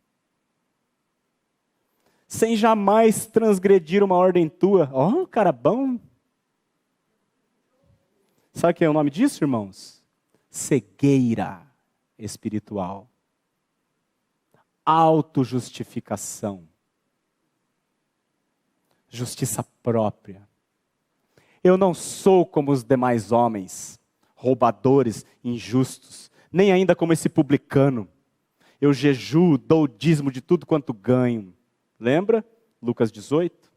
Sem 2.27 2.55
jamais 2.55 3.25
transgredir 3.25 4.03
uma 4.03 4.15
ordem 4.15 4.47
tua. 4.47 4.89
Ó, 4.93 5.09
oh, 5.09 5.27
cara 5.27 5.51
bom. 5.51 5.99
Sabe 8.53 8.71
o 8.71 8.75
que 8.75 8.85
é 8.85 8.89
o 8.89 8.93
nome 8.93 9.09
disso, 9.09 9.43
irmãos? 9.43 10.03
Cegueira 10.49 11.65
espiritual. 12.17 13.09
Autojustificação 14.85 16.67
justiça 19.11 19.61
própria. 19.83 20.47
Eu 21.63 21.77
não 21.77 21.93
sou 21.93 22.45
como 22.45 22.71
os 22.71 22.83
demais 22.83 23.31
homens, 23.31 23.99
roubadores, 24.33 25.25
injustos, 25.43 26.31
nem 26.51 26.71
ainda 26.71 26.95
como 26.95 27.13
esse 27.13 27.29
publicano. 27.29 28.07
Eu 28.79 28.93
jejuo, 28.93 29.57
dou 29.59 29.83
o 29.83 29.87
dízimo 29.87 30.31
de 30.31 30.41
tudo 30.41 30.65
quanto 30.65 30.93
ganho. 30.93 31.53
Lembra? 31.99 32.43
Lucas 32.81 33.11
18? 33.11 33.71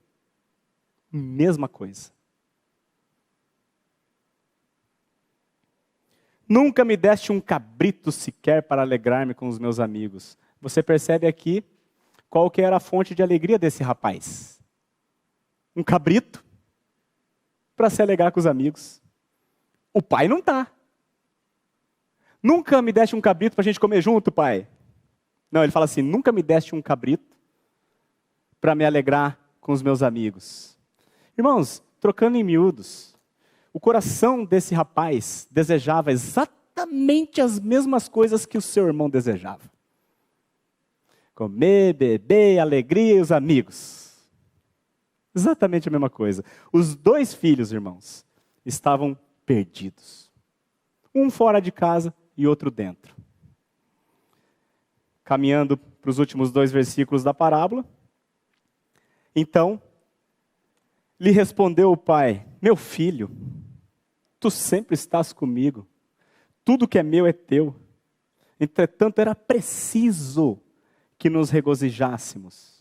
Mesma 1.12 1.68
coisa. 1.68 2.10
Nunca 6.48 6.84
me 6.84 6.96
deste 6.96 7.32
um 7.32 7.40
cabrito 7.40 8.12
sequer 8.12 8.62
para 8.62 8.82
alegrar-me 8.82 9.34
com 9.34 9.48
os 9.48 9.58
meus 9.58 9.80
amigos. 9.80 10.36
Você 10.60 10.82
percebe 10.82 11.26
aqui 11.26 11.64
qual 12.28 12.50
que 12.50 12.60
era 12.60 12.76
a 12.76 12.80
fonte 12.80 13.14
de 13.14 13.22
alegria 13.22 13.58
desse 13.58 13.82
rapaz? 13.82 14.54
um 15.76 15.82
cabrito 15.82 16.44
para 17.76 17.90
se 17.90 18.00
alegar 18.00 18.30
com 18.30 18.38
os 18.38 18.46
amigos. 18.46 19.02
O 19.92 20.00
pai 20.00 20.28
não 20.28 20.40
tá. 20.40 20.70
Nunca 22.42 22.80
me 22.82 22.92
deste 22.92 23.16
um 23.16 23.20
cabrito 23.20 23.56
para 23.56 23.62
a 23.62 23.64
gente 23.64 23.80
comer 23.80 24.02
junto, 24.02 24.30
pai. 24.30 24.68
Não, 25.50 25.62
ele 25.62 25.72
fala 25.72 25.86
assim: 25.86 26.02
nunca 26.02 26.30
me 26.30 26.42
deste 26.42 26.74
um 26.74 26.82
cabrito 26.82 27.36
para 28.60 28.74
me 28.74 28.84
alegrar 28.84 29.38
com 29.60 29.72
os 29.72 29.82
meus 29.82 30.02
amigos. 30.02 30.78
Irmãos, 31.36 31.82
trocando 32.00 32.36
em 32.36 32.44
miúdos, 32.44 33.13
o 33.74 33.80
coração 33.80 34.44
desse 34.44 34.72
rapaz 34.72 35.48
desejava 35.50 36.12
exatamente 36.12 37.40
as 37.40 37.58
mesmas 37.58 38.08
coisas 38.08 38.46
que 38.46 38.56
o 38.56 38.62
seu 38.62 38.86
irmão 38.86 39.10
desejava: 39.10 39.68
comer, 41.34 41.92
beber, 41.92 42.60
alegria 42.60 43.16
e 43.16 43.20
os 43.20 43.32
amigos. 43.32 44.14
Exatamente 45.34 45.88
a 45.88 45.90
mesma 45.90 46.08
coisa. 46.08 46.44
Os 46.72 46.94
dois 46.94 47.34
filhos, 47.34 47.72
irmãos, 47.72 48.24
estavam 48.64 49.18
perdidos. 49.44 50.30
Um 51.12 51.28
fora 51.28 51.60
de 51.60 51.72
casa 51.72 52.14
e 52.36 52.46
outro 52.46 52.70
dentro. 52.70 53.16
Caminhando 55.24 55.76
para 55.76 56.10
os 56.10 56.20
últimos 56.20 56.52
dois 56.52 56.70
versículos 56.70 57.24
da 57.24 57.34
parábola. 57.34 57.84
Então, 59.34 59.82
lhe 61.18 61.32
respondeu 61.32 61.90
o 61.90 61.96
pai: 61.96 62.46
Meu 62.62 62.76
filho, 62.76 63.28
tu 64.44 64.50
sempre 64.50 64.94
estás 64.94 65.32
comigo, 65.32 65.86
tudo 66.64 66.88
que 66.88 66.98
é 66.98 67.02
meu 67.02 67.26
é 67.26 67.32
teu. 67.32 67.74
Entretanto, 68.58 69.18
era 69.18 69.34
preciso 69.34 70.60
que 71.18 71.28
nos 71.28 71.50
regozijássemos 71.50 72.74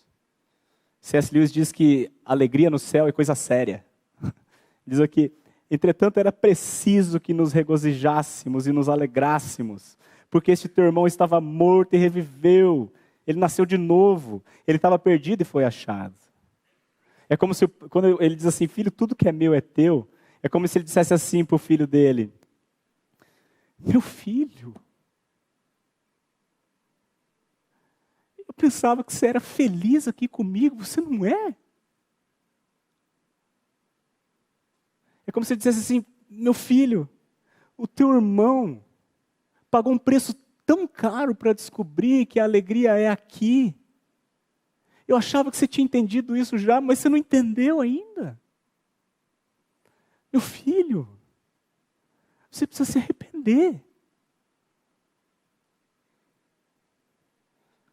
C.S. 1.03 1.35
Lewis 1.35 1.51
diz 1.51 1.69
que 1.69 2.09
alegria 2.23 2.69
no 2.69 2.79
céu 2.79 3.05
é 3.05 3.11
coisa 3.11 3.35
séria. 3.35 3.85
Diz 4.87 5.01
aqui, 5.01 5.33
entretanto 5.69 6.17
era 6.17 6.31
preciso 6.31 7.19
que 7.19 7.33
nos 7.33 7.51
regozijássemos 7.51 8.67
e 8.67 8.71
nos 8.71 8.87
alegrássemos, 8.87 9.97
porque 10.29 10.49
este 10.49 10.69
teu 10.69 10.85
irmão 10.85 11.05
estava 11.05 11.41
morto 11.41 11.93
e 11.93 11.97
reviveu, 11.97 12.89
ele 13.27 13.37
nasceu 13.37 13.65
de 13.65 13.77
novo, 13.77 14.41
ele 14.65 14.77
estava 14.77 14.97
perdido 14.97 15.41
e 15.41 15.45
foi 15.45 15.65
achado. 15.65 16.15
É 17.27 17.35
como 17.35 17.53
se, 17.53 17.67
quando 17.67 18.21
ele 18.21 18.35
diz 18.35 18.45
assim, 18.45 18.65
filho, 18.65 18.89
tudo 18.89 19.13
que 19.13 19.27
é 19.27 19.31
meu 19.33 19.53
é 19.53 19.59
teu, 19.59 20.07
é 20.43 20.49
como 20.49 20.67
se 20.67 20.77
ele 20.77 20.85
dissesse 20.85 21.13
assim 21.13 21.43
para 21.43 21.55
o 21.55 21.59
filho 21.59 21.87
dele: 21.87 22.31
Meu 23.79 24.01
filho, 24.01 24.75
Eu 28.53 28.61
pensava 28.61 29.03
que 29.03 29.11
você 29.11 29.25
era 29.25 29.39
feliz 29.39 30.07
aqui 30.07 30.27
comigo, 30.27 30.85
você 30.85 31.01
não 31.01 31.25
é? 31.25 31.55
É 35.25 35.31
como 35.31 35.43
se 35.43 35.53
ele 35.53 35.57
dissesse 35.57 35.79
assim: 35.79 36.05
meu 36.29 36.53
filho, 36.53 37.09
o 37.75 37.87
teu 37.87 38.13
irmão 38.13 38.85
pagou 39.71 39.91
um 39.91 39.97
preço 39.97 40.35
tão 40.67 40.85
caro 40.87 41.33
para 41.33 41.51
descobrir 41.51 42.27
que 42.27 42.39
a 42.39 42.43
alegria 42.43 42.95
é 42.95 43.09
aqui. 43.09 43.75
Eu 45.07 45.17
achava 45.17 45.49
que 45.49 45.57
você 45.57 45.67
tinha 45.67 45.83
entendido 45.83 46.37
isso 46.37 46.55
já, 46.55 46.79
mas 46.79 46.99
você 46.99 47.09
não 47.09 47.17
entendeu 47.17 47.81
ainda. 47.81 48.39
Meu 50.33 50.41
filho, 50.41 51.07
você 52.49 52.65
precisa 52.65 52.91
se 52.91 52.97
arrepender. 52.97 53.79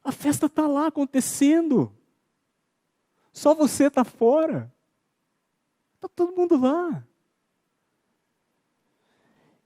A 0.03 0.11
festa 0.11 0.47
está 0.47 0.66
lá 0.66 0.86
acontecendo. 0.86 1.95
Só 3.30 3.55
você 3.55 3.88
está 3.88 4.05
fora. 4.05 4.74
Está 5.95 6.09
todo 6.09 6.34
mundo 6.34 6.59
lá. 6.59 7.07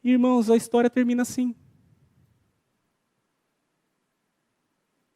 Irmãos, 0.03 0.51
a 0.51 0.57
história 0.57 0.91
termina 0.91 1.23
assim. 1.23 1.55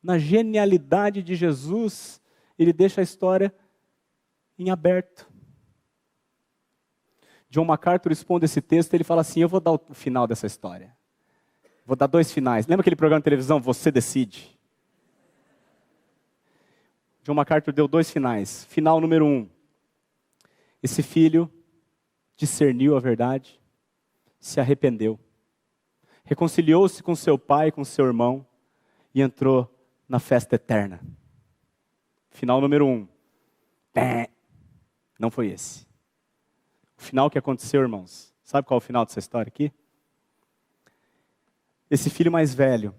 Na 0.01 0.17
genialidade 0.17 1.25
de 1.25 1.35
Jesus, 1.35 2.23
ele 2.57 2.73
deixa 2.73 3.01
a 3.01 3.05
história 3.05 3.53
em 4.57 4.71
aberto. 4.71 5.29
John 7.51 7.65
MacArthur 7.65 8.11
responde 8.11 8.45
esse 8.45 8.61
texto, 8.61 8.95
ele 8.95 9.05
fala 9.05 9.23
assim: 9.23 9.41
Eu 9.41 9.49
vou 9.49 9.61
dar 9.61 9.73
o 9.73 9.79
final 9.93 10.27
dessa 10.27 10.47
história. 10.47 10.95
Vou 11.87 11.97
dar 11.97 12.07
dois 12.07 12.31
finais. 12.31 12.67
Lembra 12.67 12.83
aquele 12.83 12.97
programa 12.97 13.21
de 13.21 13.25
televisão, 13.25 13.61
Você 13.61 13.91
Decide? 13.91 14.59
John 17.25 17.35
MacArthur 17.35 17.73
deu 17.73 17.89
dois 17.89 18.11
finais. 18.11 18.65
Final 18.67 19.01
número 19.01 19.25
um: 19.25 19.49
esse 20.83 21.03
filho 21.03 21.51
discerniu 22.37 22.97
a 22.97 23.01
verdade, 23.01 23.61
se 24.39 24.61
arrependeu, 24.61 25.19
reconciliou-se 26.25 27.03
com 27.03 27.17
seu 27.17 27.39
pai, 27.39 27.73
com 27.73 27.85
seu 27.85 28.07
irmão 28.07 28.47
e 29.15 29.23
entrou 29.23 29.75
na 30.09 30.19
festa 30.19 30.55
eterna. 30.55 31.01
Final 32.31 32.61
número 32.61 32.87
um: 32.87 33.09
não 35.19 35.31
foi 35.31 35.49
esse. 35.49 35.88
O 36.99 37.03
final 37.03 37.31
que 37.31 37.39
aconteceu, 37.39 37.81
irmãos, 37.81 38.35
sabe 38.43 38.67
qual 38.67 38.77
é 38.77 38.83
o 38.83 38.85
final 38.85 39.05
dessa 39.07 39.19
história 39.19 39.49
aqui? 39.49 39.73
Esse 41.91 42.11
filho 42.11 42.31
mais 42.31 42.55
velho 42.55 42.95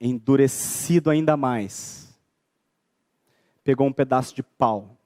endurecido 0.00 1.10
ainda 1.10 1.36
mais, 1.36 2.18
pegou 3.62 3.86
um 3.86 3.92
pedaço 3.92 4.34
de 4.34 4.42
pau 4.42 4.96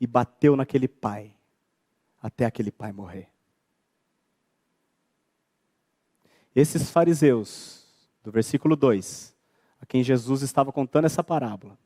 e 0.00 0.06
bateu 0.06 0.54
naquele 0.54 0.86
pai, 0.86 1.34
até 2.22 2.44
aquele 2.44 2.70
pai 2.70 2.92
morrer. 2.92 3.28
Esses 6.54 6.90
fariseus, 6.90 7.86
do 8.22 8.30
versículo 8.30 8.76
2, 8.76 9.34
a 9.80 9.86
quem 9.86 10.04
Jesus 10.04 10.42
estava 10.42 10.72
contando 10.72 11.06
essa 11.06 11.24
parábola, 11.24 11.76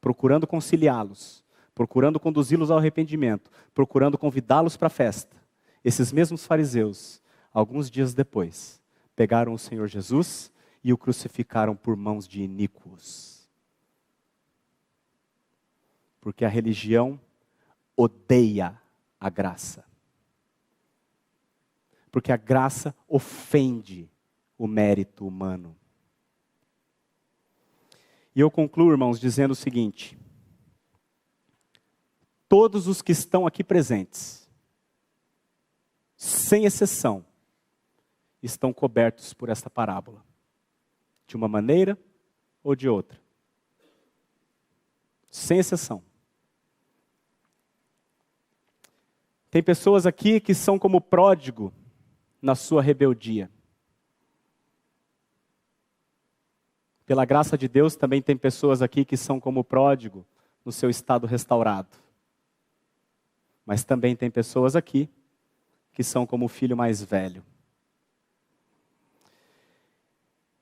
procurando 0.00 0.46
conciliá-los, 0.46 1.44
procurando 1.74 2.20
conduzi-los 2.20 2.70
ao 2.70 2.78
arrependimento, 2.78 3.50
procurando 3.74 4.18
convidá-los 4.18 4.76
para 4.76 4.86
a 4.86 4.90
festa, 4.90 5.36
esses 5.84 6.12
mesmos 6.12 6.46
fariseus, 6.46 7.22
alguns 7.52 7.90
dias 7.90 8.14
depois, 8.14 8.80
pegaram 9.16 9.52
o 9.52 9.58
Senhor 9.58 9.88
Jesus 9.88 10.52
e 10.82 10.92
o 10.92 10.98
crucificaram 10.98 11.74
por 11.74 11.96
mãos 11.96 12.26
de 12.26 12.42
iníquos. 12.42 13.48
Porque 16.20 16.44
a 16.44 16.48
religião 16.48 17.20
odeia 17.96 18.80
a 19.18 19.28
graça. 19.28 19.84
Porque 22.10 22.30
a 22.30 22.36
graça 22.36 22.94
ofende 23.08 24.08
o 24.56 24.66
mérito 24.66 25.26
humano. 25.26 25.76
E 28.34 28.40
eu 28.40 28.50
concluo, 28.50 28.90
irmãos, 28.90 29.18
dizendo 29.18 29.50
o 29.50 29.56
seguinte: 29.56 30.18
todos 32.52 32.86
os 32.86 33.00
que 33.00 33.12
estão 33.12 33.46
aqui 33.46 33.64
presentes, 33.64 34.46
sem 36.14 36.66
exceção, 36.66 37.24
estão 38.42 38.74
cobertos 38.74 39.32
por 39.32 39.48
esta 39.48 39.70
parábola, 39.70 40.22
de 41.26 41.34
uma 41.34 41.48
maneira 41.48 41.96
ou 42.62 42.76
de 42.76 42.90
outra. 42.90 43.18
Sem 45.30 45.60
exceção. 45.60 46.02
Tem 49.50 49.62
pessoas 49.62 50.04
aqui 50.04 50.38
que 50.38 50.52
são 50.52 50.78
como 50.78 51.00
pródigo 51.00 51.72
na 52.42 52.54
sua 52.54 52.82
rebeldia. 52.82 53.50
Pela 57.06 57.24
graça 57.24 57.56
de 57.56 57.66
Deus, 57.66 57.96
também 57.96 58.20
tem 58.20 58.36
pessoas 58.36 58.82
aqui 58.82 59.06
que 59.06 59.16
são 59.16 59.40
como 59.40 59.64
pródigo 59.64 60.26
no 60.62 60.70
seu 60.70 60.90
estado 60.90 61.26
restaurado. 61.26 62.02
Mas 63.64 63.84
também 63.84 64.16
tem 64.16 64.30
pessoas 64.30 64.74
aqui 64.74 65.08
que 65.92 66.02
são 66.02 66.26
como 66.26 66.46
o 66.46 66.48
filho 66.48 66.76
mais 66.76 67.02
velho. 67.02 67.44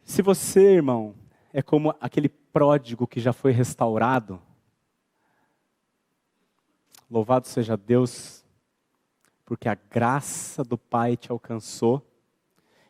Se 0.05 0.23
você, 0.23 0.75
irmão, 0.75 1.15
é 1.53 1.63
como 1.63 1.95
aquele 2.01 2.29
pródigo 2.29 3.07
que 3.07 3.21
já 3.21 3.33
foi 3.33 3.53
restaurado, 3.53 4.43
louvado 7.09 7.47
seja 7.47 7.77
Deus, 7.77 8.45
porque 9.45 9.69
a 9.69 9.75
graça 9.75 10.65
do 10.65 10.77
Pai 10.77 11.17
te 11.17 11.31
alcançou, 11.31 12.05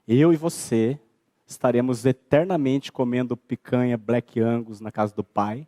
eu 0.09 0.33
e 0.33 0.37
você 0.37 0.99
estaremos 1.47 2.07
eternamente 2.07 2.93
comendo 2.93 3.37
picanha 3.37 3.99
Black 3.99 4.41
Angus 4.41 4.81
na 4.81 4.91
casa 4.91 5.15
do 5.15 5.25
Pai, 5.25 5.67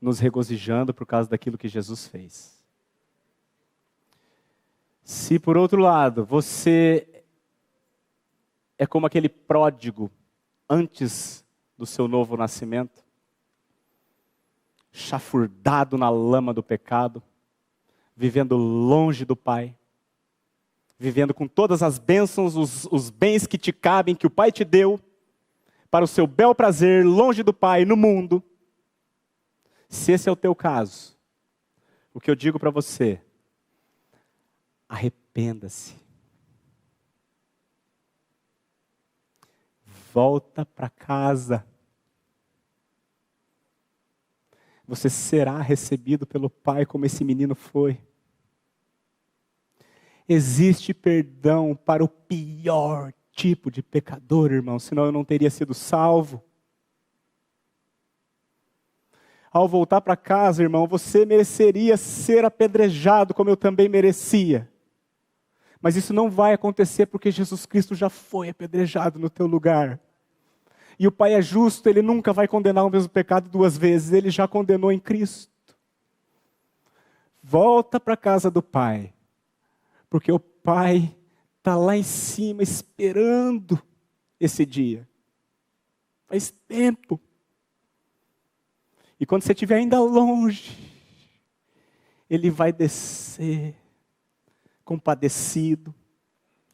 nos 0.00 0.18
regozijando 0.18 0.92
por 0.92 1.06
causa 1.06 1.30
daquilo 1.30 1.58
que 1.58 1.68
Jesus 1.68 2.06
fez. 2.06 2.55
Se 5.06 5.38
por 5.38 5.56
outro 5.56 5.80
lado 5.80 6.24
você 6.24 7.24
é 8.76 8.84
como 8.84 9.06
aquele 9.06 9.28
pródigo 9.28 10.10
antes 10.68 11.46
do 11.78 11.86
seu 11.86 12.08
novo 12.08 12.36
nascimento, 12.36 13.04
chafurdado 14.90 15.96
na 15.96 16.10
lama 16.10 16.52
do 16.52 16.60
pecado, 16.60 17.22
vivendo 18.16 18.56
longe 18.56 19.24
do 19.24 19.36
Pai, 19.36 19.78
vivendo 20.98 21.32
com 21.32 21.46
todas 21.46 21.84
as 21.84 22.00
bênçãos, 22.00 22.56
os, 22.56 22.88
os 22.90 23.08
bens 23.08 23.46
que 23.46 23.56
te 23.56 23.72
cabem, 23.72 24.16
que 24.16 24.26
o 24.26 24.30
Pai 24.30 24.50
te 24.50 24.64
deu, 24.64 24.98
para 25.88 26.04
o 26.04 26.08
seu 26.08 26.26
bel 26.26 26.52
prazer, 26.52 27.06
longe 27.06 27.44
do 27.44 27.54
Pai, 27.54 27.84
no 27.84 27.96
mundo. 27.96 28.42
Se 29.88 30.10
esse 30.10 30.28
é 30.28 30.32
o 30.32 30.36
teu 30.36 30.52
caso, 30.52 31.16
o 32.12 32.18
que 32.18 32.28
eu 32.28 32.34
digo 32.34 32.58
para 32.58 32.70
você, 32.70 33.22
arrependa-se. 34.88 35.94
Volta 40.12 40.64
para 40.64 40.88
casa. 40.88 41.66
Você 44.86 45.10
será 45.10 45.60
recebido 45.60 46.26
pelo 46.26 46.48
Pai 46.48 46.86
como 46.86 47.04
esse 47.04 47.24
menino 47.24 47.54
foi. 47.54 48.00
Existe 50.28 50.94
perdão 50.94 51.74
para 51.74 52.02
o 52.02 52.08
pior 52.08 53.12
tipo 53.32 53.70
de 53.70 53.82
pecador, 53.82 54.50
irmão, 54.50 54.78
senão 54.78 55.04
eu 55.04 55.12
não 55.12 55.24
teria 55.24 55.50
sido 55.50 55.74
salvo. 55.74 56.42
Ao 59.52 59.68
voltar 59.68 60.00
para 60.00 60.16
casa, 60.16 60.62
irmão, 60.62 60.86
você 60.86 61.24
mereceria 61.24 61.96
ser 61.96 62.44
apedrejado 62.44 63.34
como 63.34 63.50
eu 63.50 63.56
também 63.56 63.88
merecia. 63.88 64.70
Mas 65.80 65.96
isso 65.96 66.12
não 66.12 66.30
vai 66.30 66.52
acontecer 66.52 67.06
porque 67.06 67.30
Jesus 67.30 67.66
Cristo 67.66 67.94
já 67.94 68.08
foi 68.08 68.48
apedrejado 68.48 69.18
no 69.18 69.30
teu 69.30 69.46
lugar. 69.46 70.00
E 70.98 71.06
o 71.06 71.12
Pai 71.12 71.34
é 71.34 71.42
justo, 71.42 71.88
ele 71.88 72.00
nunca 72.00 72.32
vai 72.32 72.48
condenar 72.48 72.84
o 72.84 72.90
mesmo 72.90 73.08
pecado 73.08 73.48
duas 73.50 73.76
vezes, 73.76 74.12
ele 74.12 74.30
já 74.30 74.48
condenou 74.48 74.90
em 74.90 74.98
Cristo. 74.98 75.52
Volta 77.42 78.00
para 78.00 78.14
a 78.14 78.16
casa 78.16 78.50
do 78.50 78.62
Pai 78.62 79.12
porque 80.08 80.30
o 80.30 80.38
Pai 80.38 81.14
está 81.58 81.76
lá 81.76 81.96
em 81.96 82.02
cima 82.02 82.62
esperando 82.62 83.80
esse 84.38 84.64
dia. 84.64 85.08
Faz 86.26 86.50
tempo. 86.50 87.20
E 89.18 89.26
quando 89.26 89.42
você 89.42 89.52
estiver 89.52 89.76
ainda 89.76 90.00
longe, 90.00 90.76
Ele 92.28 92.50
vai 92.50 92.72
descer, 92.72 93.74
compadecido 94.86 95.92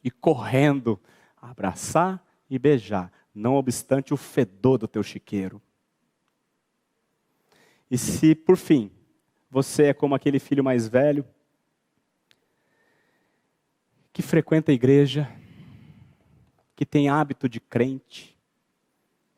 e 0.05 0.11
correndo, 0.11 1.01
abraçar 1.41 2.23
e 2.49 2.59
beijar, 2.59 3.11
não 3.35 3.55
obstante 3.55 4.13
o 4.13 4.19
fedor 4.19 4.77
do 4.77 4.87
teu 4.87 5.03
chiqueiro. 5.03 5.63
E 7.91 7.97
se, 7.97 8.35
por 8.35 8.59
fim, 8.59 8.93
você 9.51 9.85
é 9.85 9.95
como 9.95 10.15
aquele 10.15 10.39
filho 10.39 10.63
mais 10.63 10.87
velho, 10.87 11.25
que 14.13 14.21
frequenta 14.21 14.71
a 14.71 14.75
igreja, 14.75 15.35
que 16.77 16.85
tem 16.85 17.09
hábito 17.09 17.49
de 17.49 17.61
crente, 17.61 18.39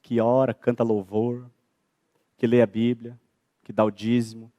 que 0.03 0.21
ora, 0.21 0.53
canta 0.53 0.83
louvor, 0.83 1.49
que 2.37 2.45
lê 2.45 2.61
a 2.61 2.67
Bíblia, 2.67 3.19
que 3.63 3.73
dá 3.73 3.85
o 3.85 3.91
dízimo, 3.91 4.53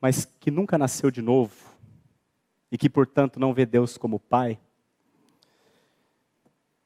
mas 0.00 0.24
que 0.24 0.50
nunca 0.50 0.76
nasceu 0.76 1.08
de 1.08 1.22
novo 1.22 1.67
e 2.70 2.76
que, 2.76 2.88
portanto, 2.88 3.40
não 3.40 3.54
vê 3.54 3.64
Deus 3.64 3.96
como 3.96 4.20
Pai, 4.20 4.58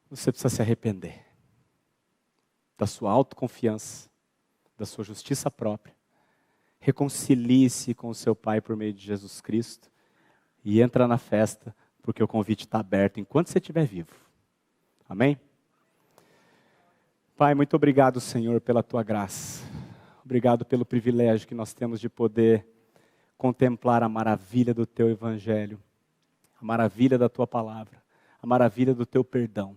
você 0.09 0.31
precisa 0.31 0.55
se 0.55 0.63
arrepender 0.63 1.25
da 2.79 2.87
sua 2.87 3.11
autoconfiança, 3.11 4.11
da 4.77 4.85
sua 4.85 5.05
justiça 5.05 5.51
própria. 5.51 5.95
Reconcilie-se 6.79 7.95
com 7.95 8.09
o 8.09 8.15
seu 8.15 8.35
Pai 8.35 8.61
por 8.61 8.77
meio 8.77 8.93
de 8.93 9.05
Jesus 9.05 9.41
Cristo 9.41 9.91
e 10.65 10.81
entra 10.81 11.09
na 11.09 11.19
festa, 11.19 11.75
porque 12.03 12.23
o 12.23 12.29
convite 12.29 12.65
está 12.65 12.81
aberto 12.81 13.19
enquanto 13.19 13.49
você 13.49 13.59
estiver 13.59 13.87
vivo. 13.87 14.15
Amém? 15.09 15.39
Pai, 17.37 17.55
muito 17.55 17.75
obrigado, 17.75 18.21
Senhor, 18.21 18.61
pela 18.61 18.83
tua 18.83 19.03
graça. 19.03 19.65
Obrigado 20.25 20.65
pelo 20.65 20.85
privilégio 20.85 21.49
que 21.49 21.55
nós 21.55 21.73
temos 21.73 22.01
de 22.01 22.09
poder 22.09 22.67
contemplar 23.43 24.05
a 24.05 24.09
maravilha 24.09 24.73
do 24.73 24.87
teu 24.87 25.11
evangelho, 25.11 25.81
a 26.61 26.65
maravilha 26.65 27.19
da 27.19 27.29
tua 27.29 27.45
palavra, 27.45 28.01
a 28.41 28.47
maravilha 28.47 28.95
do 28.95 29.05
teu 29.05 29.25
perdão. 29.25 29.75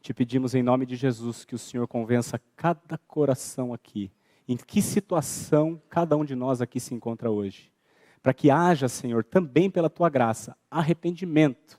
Te 0.00 0.14
pedimos 0.14 0.54
em 0.54 0.62
nome 0.62 0.86
de 0.86 0.94
Jesus 0.94 1.44
que 1.44 1.56
o 1.56 1.58
Senhor 1.58 1.88
convença 1.88 2.40
cada 2.54 2.96
coração 2.96 3.74
aqui, 3.74 4.12
em 4.46 4.56
que 4.56 4.80
situação 4.80 5.82
cada 5.88 6.16
um 6.16 6.24
de 6.24 6.36
nós 6.36 6.60
aqui 6.60 6.78
se 6.78 6.94
encontra 6.94 7.28
hoje 7.28 7.74
para 8.22 8.32
que 8.32 8.48
haja, 8.48 8.88
Senhor, 8.88 9.22
também 9.22 9.68
pela 9.68 9.90
tua 9.90 10.08
graça, 10.08 10.56
arrependimento. 10.70 11.78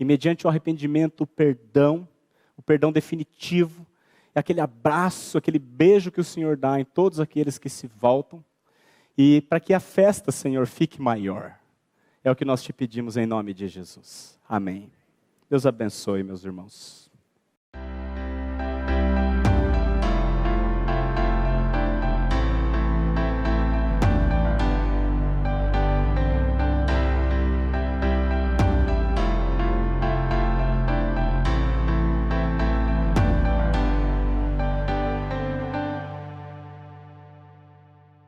E 0.00 0.04
mediante 0.04 0.46
o 0.46 0.48
arrependimento, 0.48 1.24
o 1.24 1.26
perdão, 1.26 2.08
o 2.56 2.62
perdão 2.62 2.90
definitivo, 2.90 3.84
aquele 4.34 4.62
abraço, 4.62 5.36
aquele 5.36 5.58
beijo 5.58 6.10
que 6.10 6.22
o 6.22 6.24
Senhor 6.24 6.56
dá 6.56 6.80
em 6.80 6.86
todos 6.86 7.20
aqueles 7.20 7.58
que 7.58 7.68
se 7.68 7.86
voltam. 7.86 8.42
E 9.16 9.40
para 9.42 9.60
que 9.60 9.72
a 9.72 9.80
festa, 9.80 10.32
Senhor, 10.32 10.66
fique 10.66 11.00
maior. 11.00 11.56
É 12.22 12.30
o 12.30 12.36
que 12.36 12.44
nós 12.44 12.62
te 12.62 12.72
pedimos 12.72 13.16
em 13.16 13.26
nome 13.26 13.52
de 13.52 13.68
Jesus. 13.68 14.38
Amém. 14.48 14.90
Deus 15.48 15.66
abençoe, 15.66 16.22
meus 16.22 16.44
irmãos. 16.44 17.03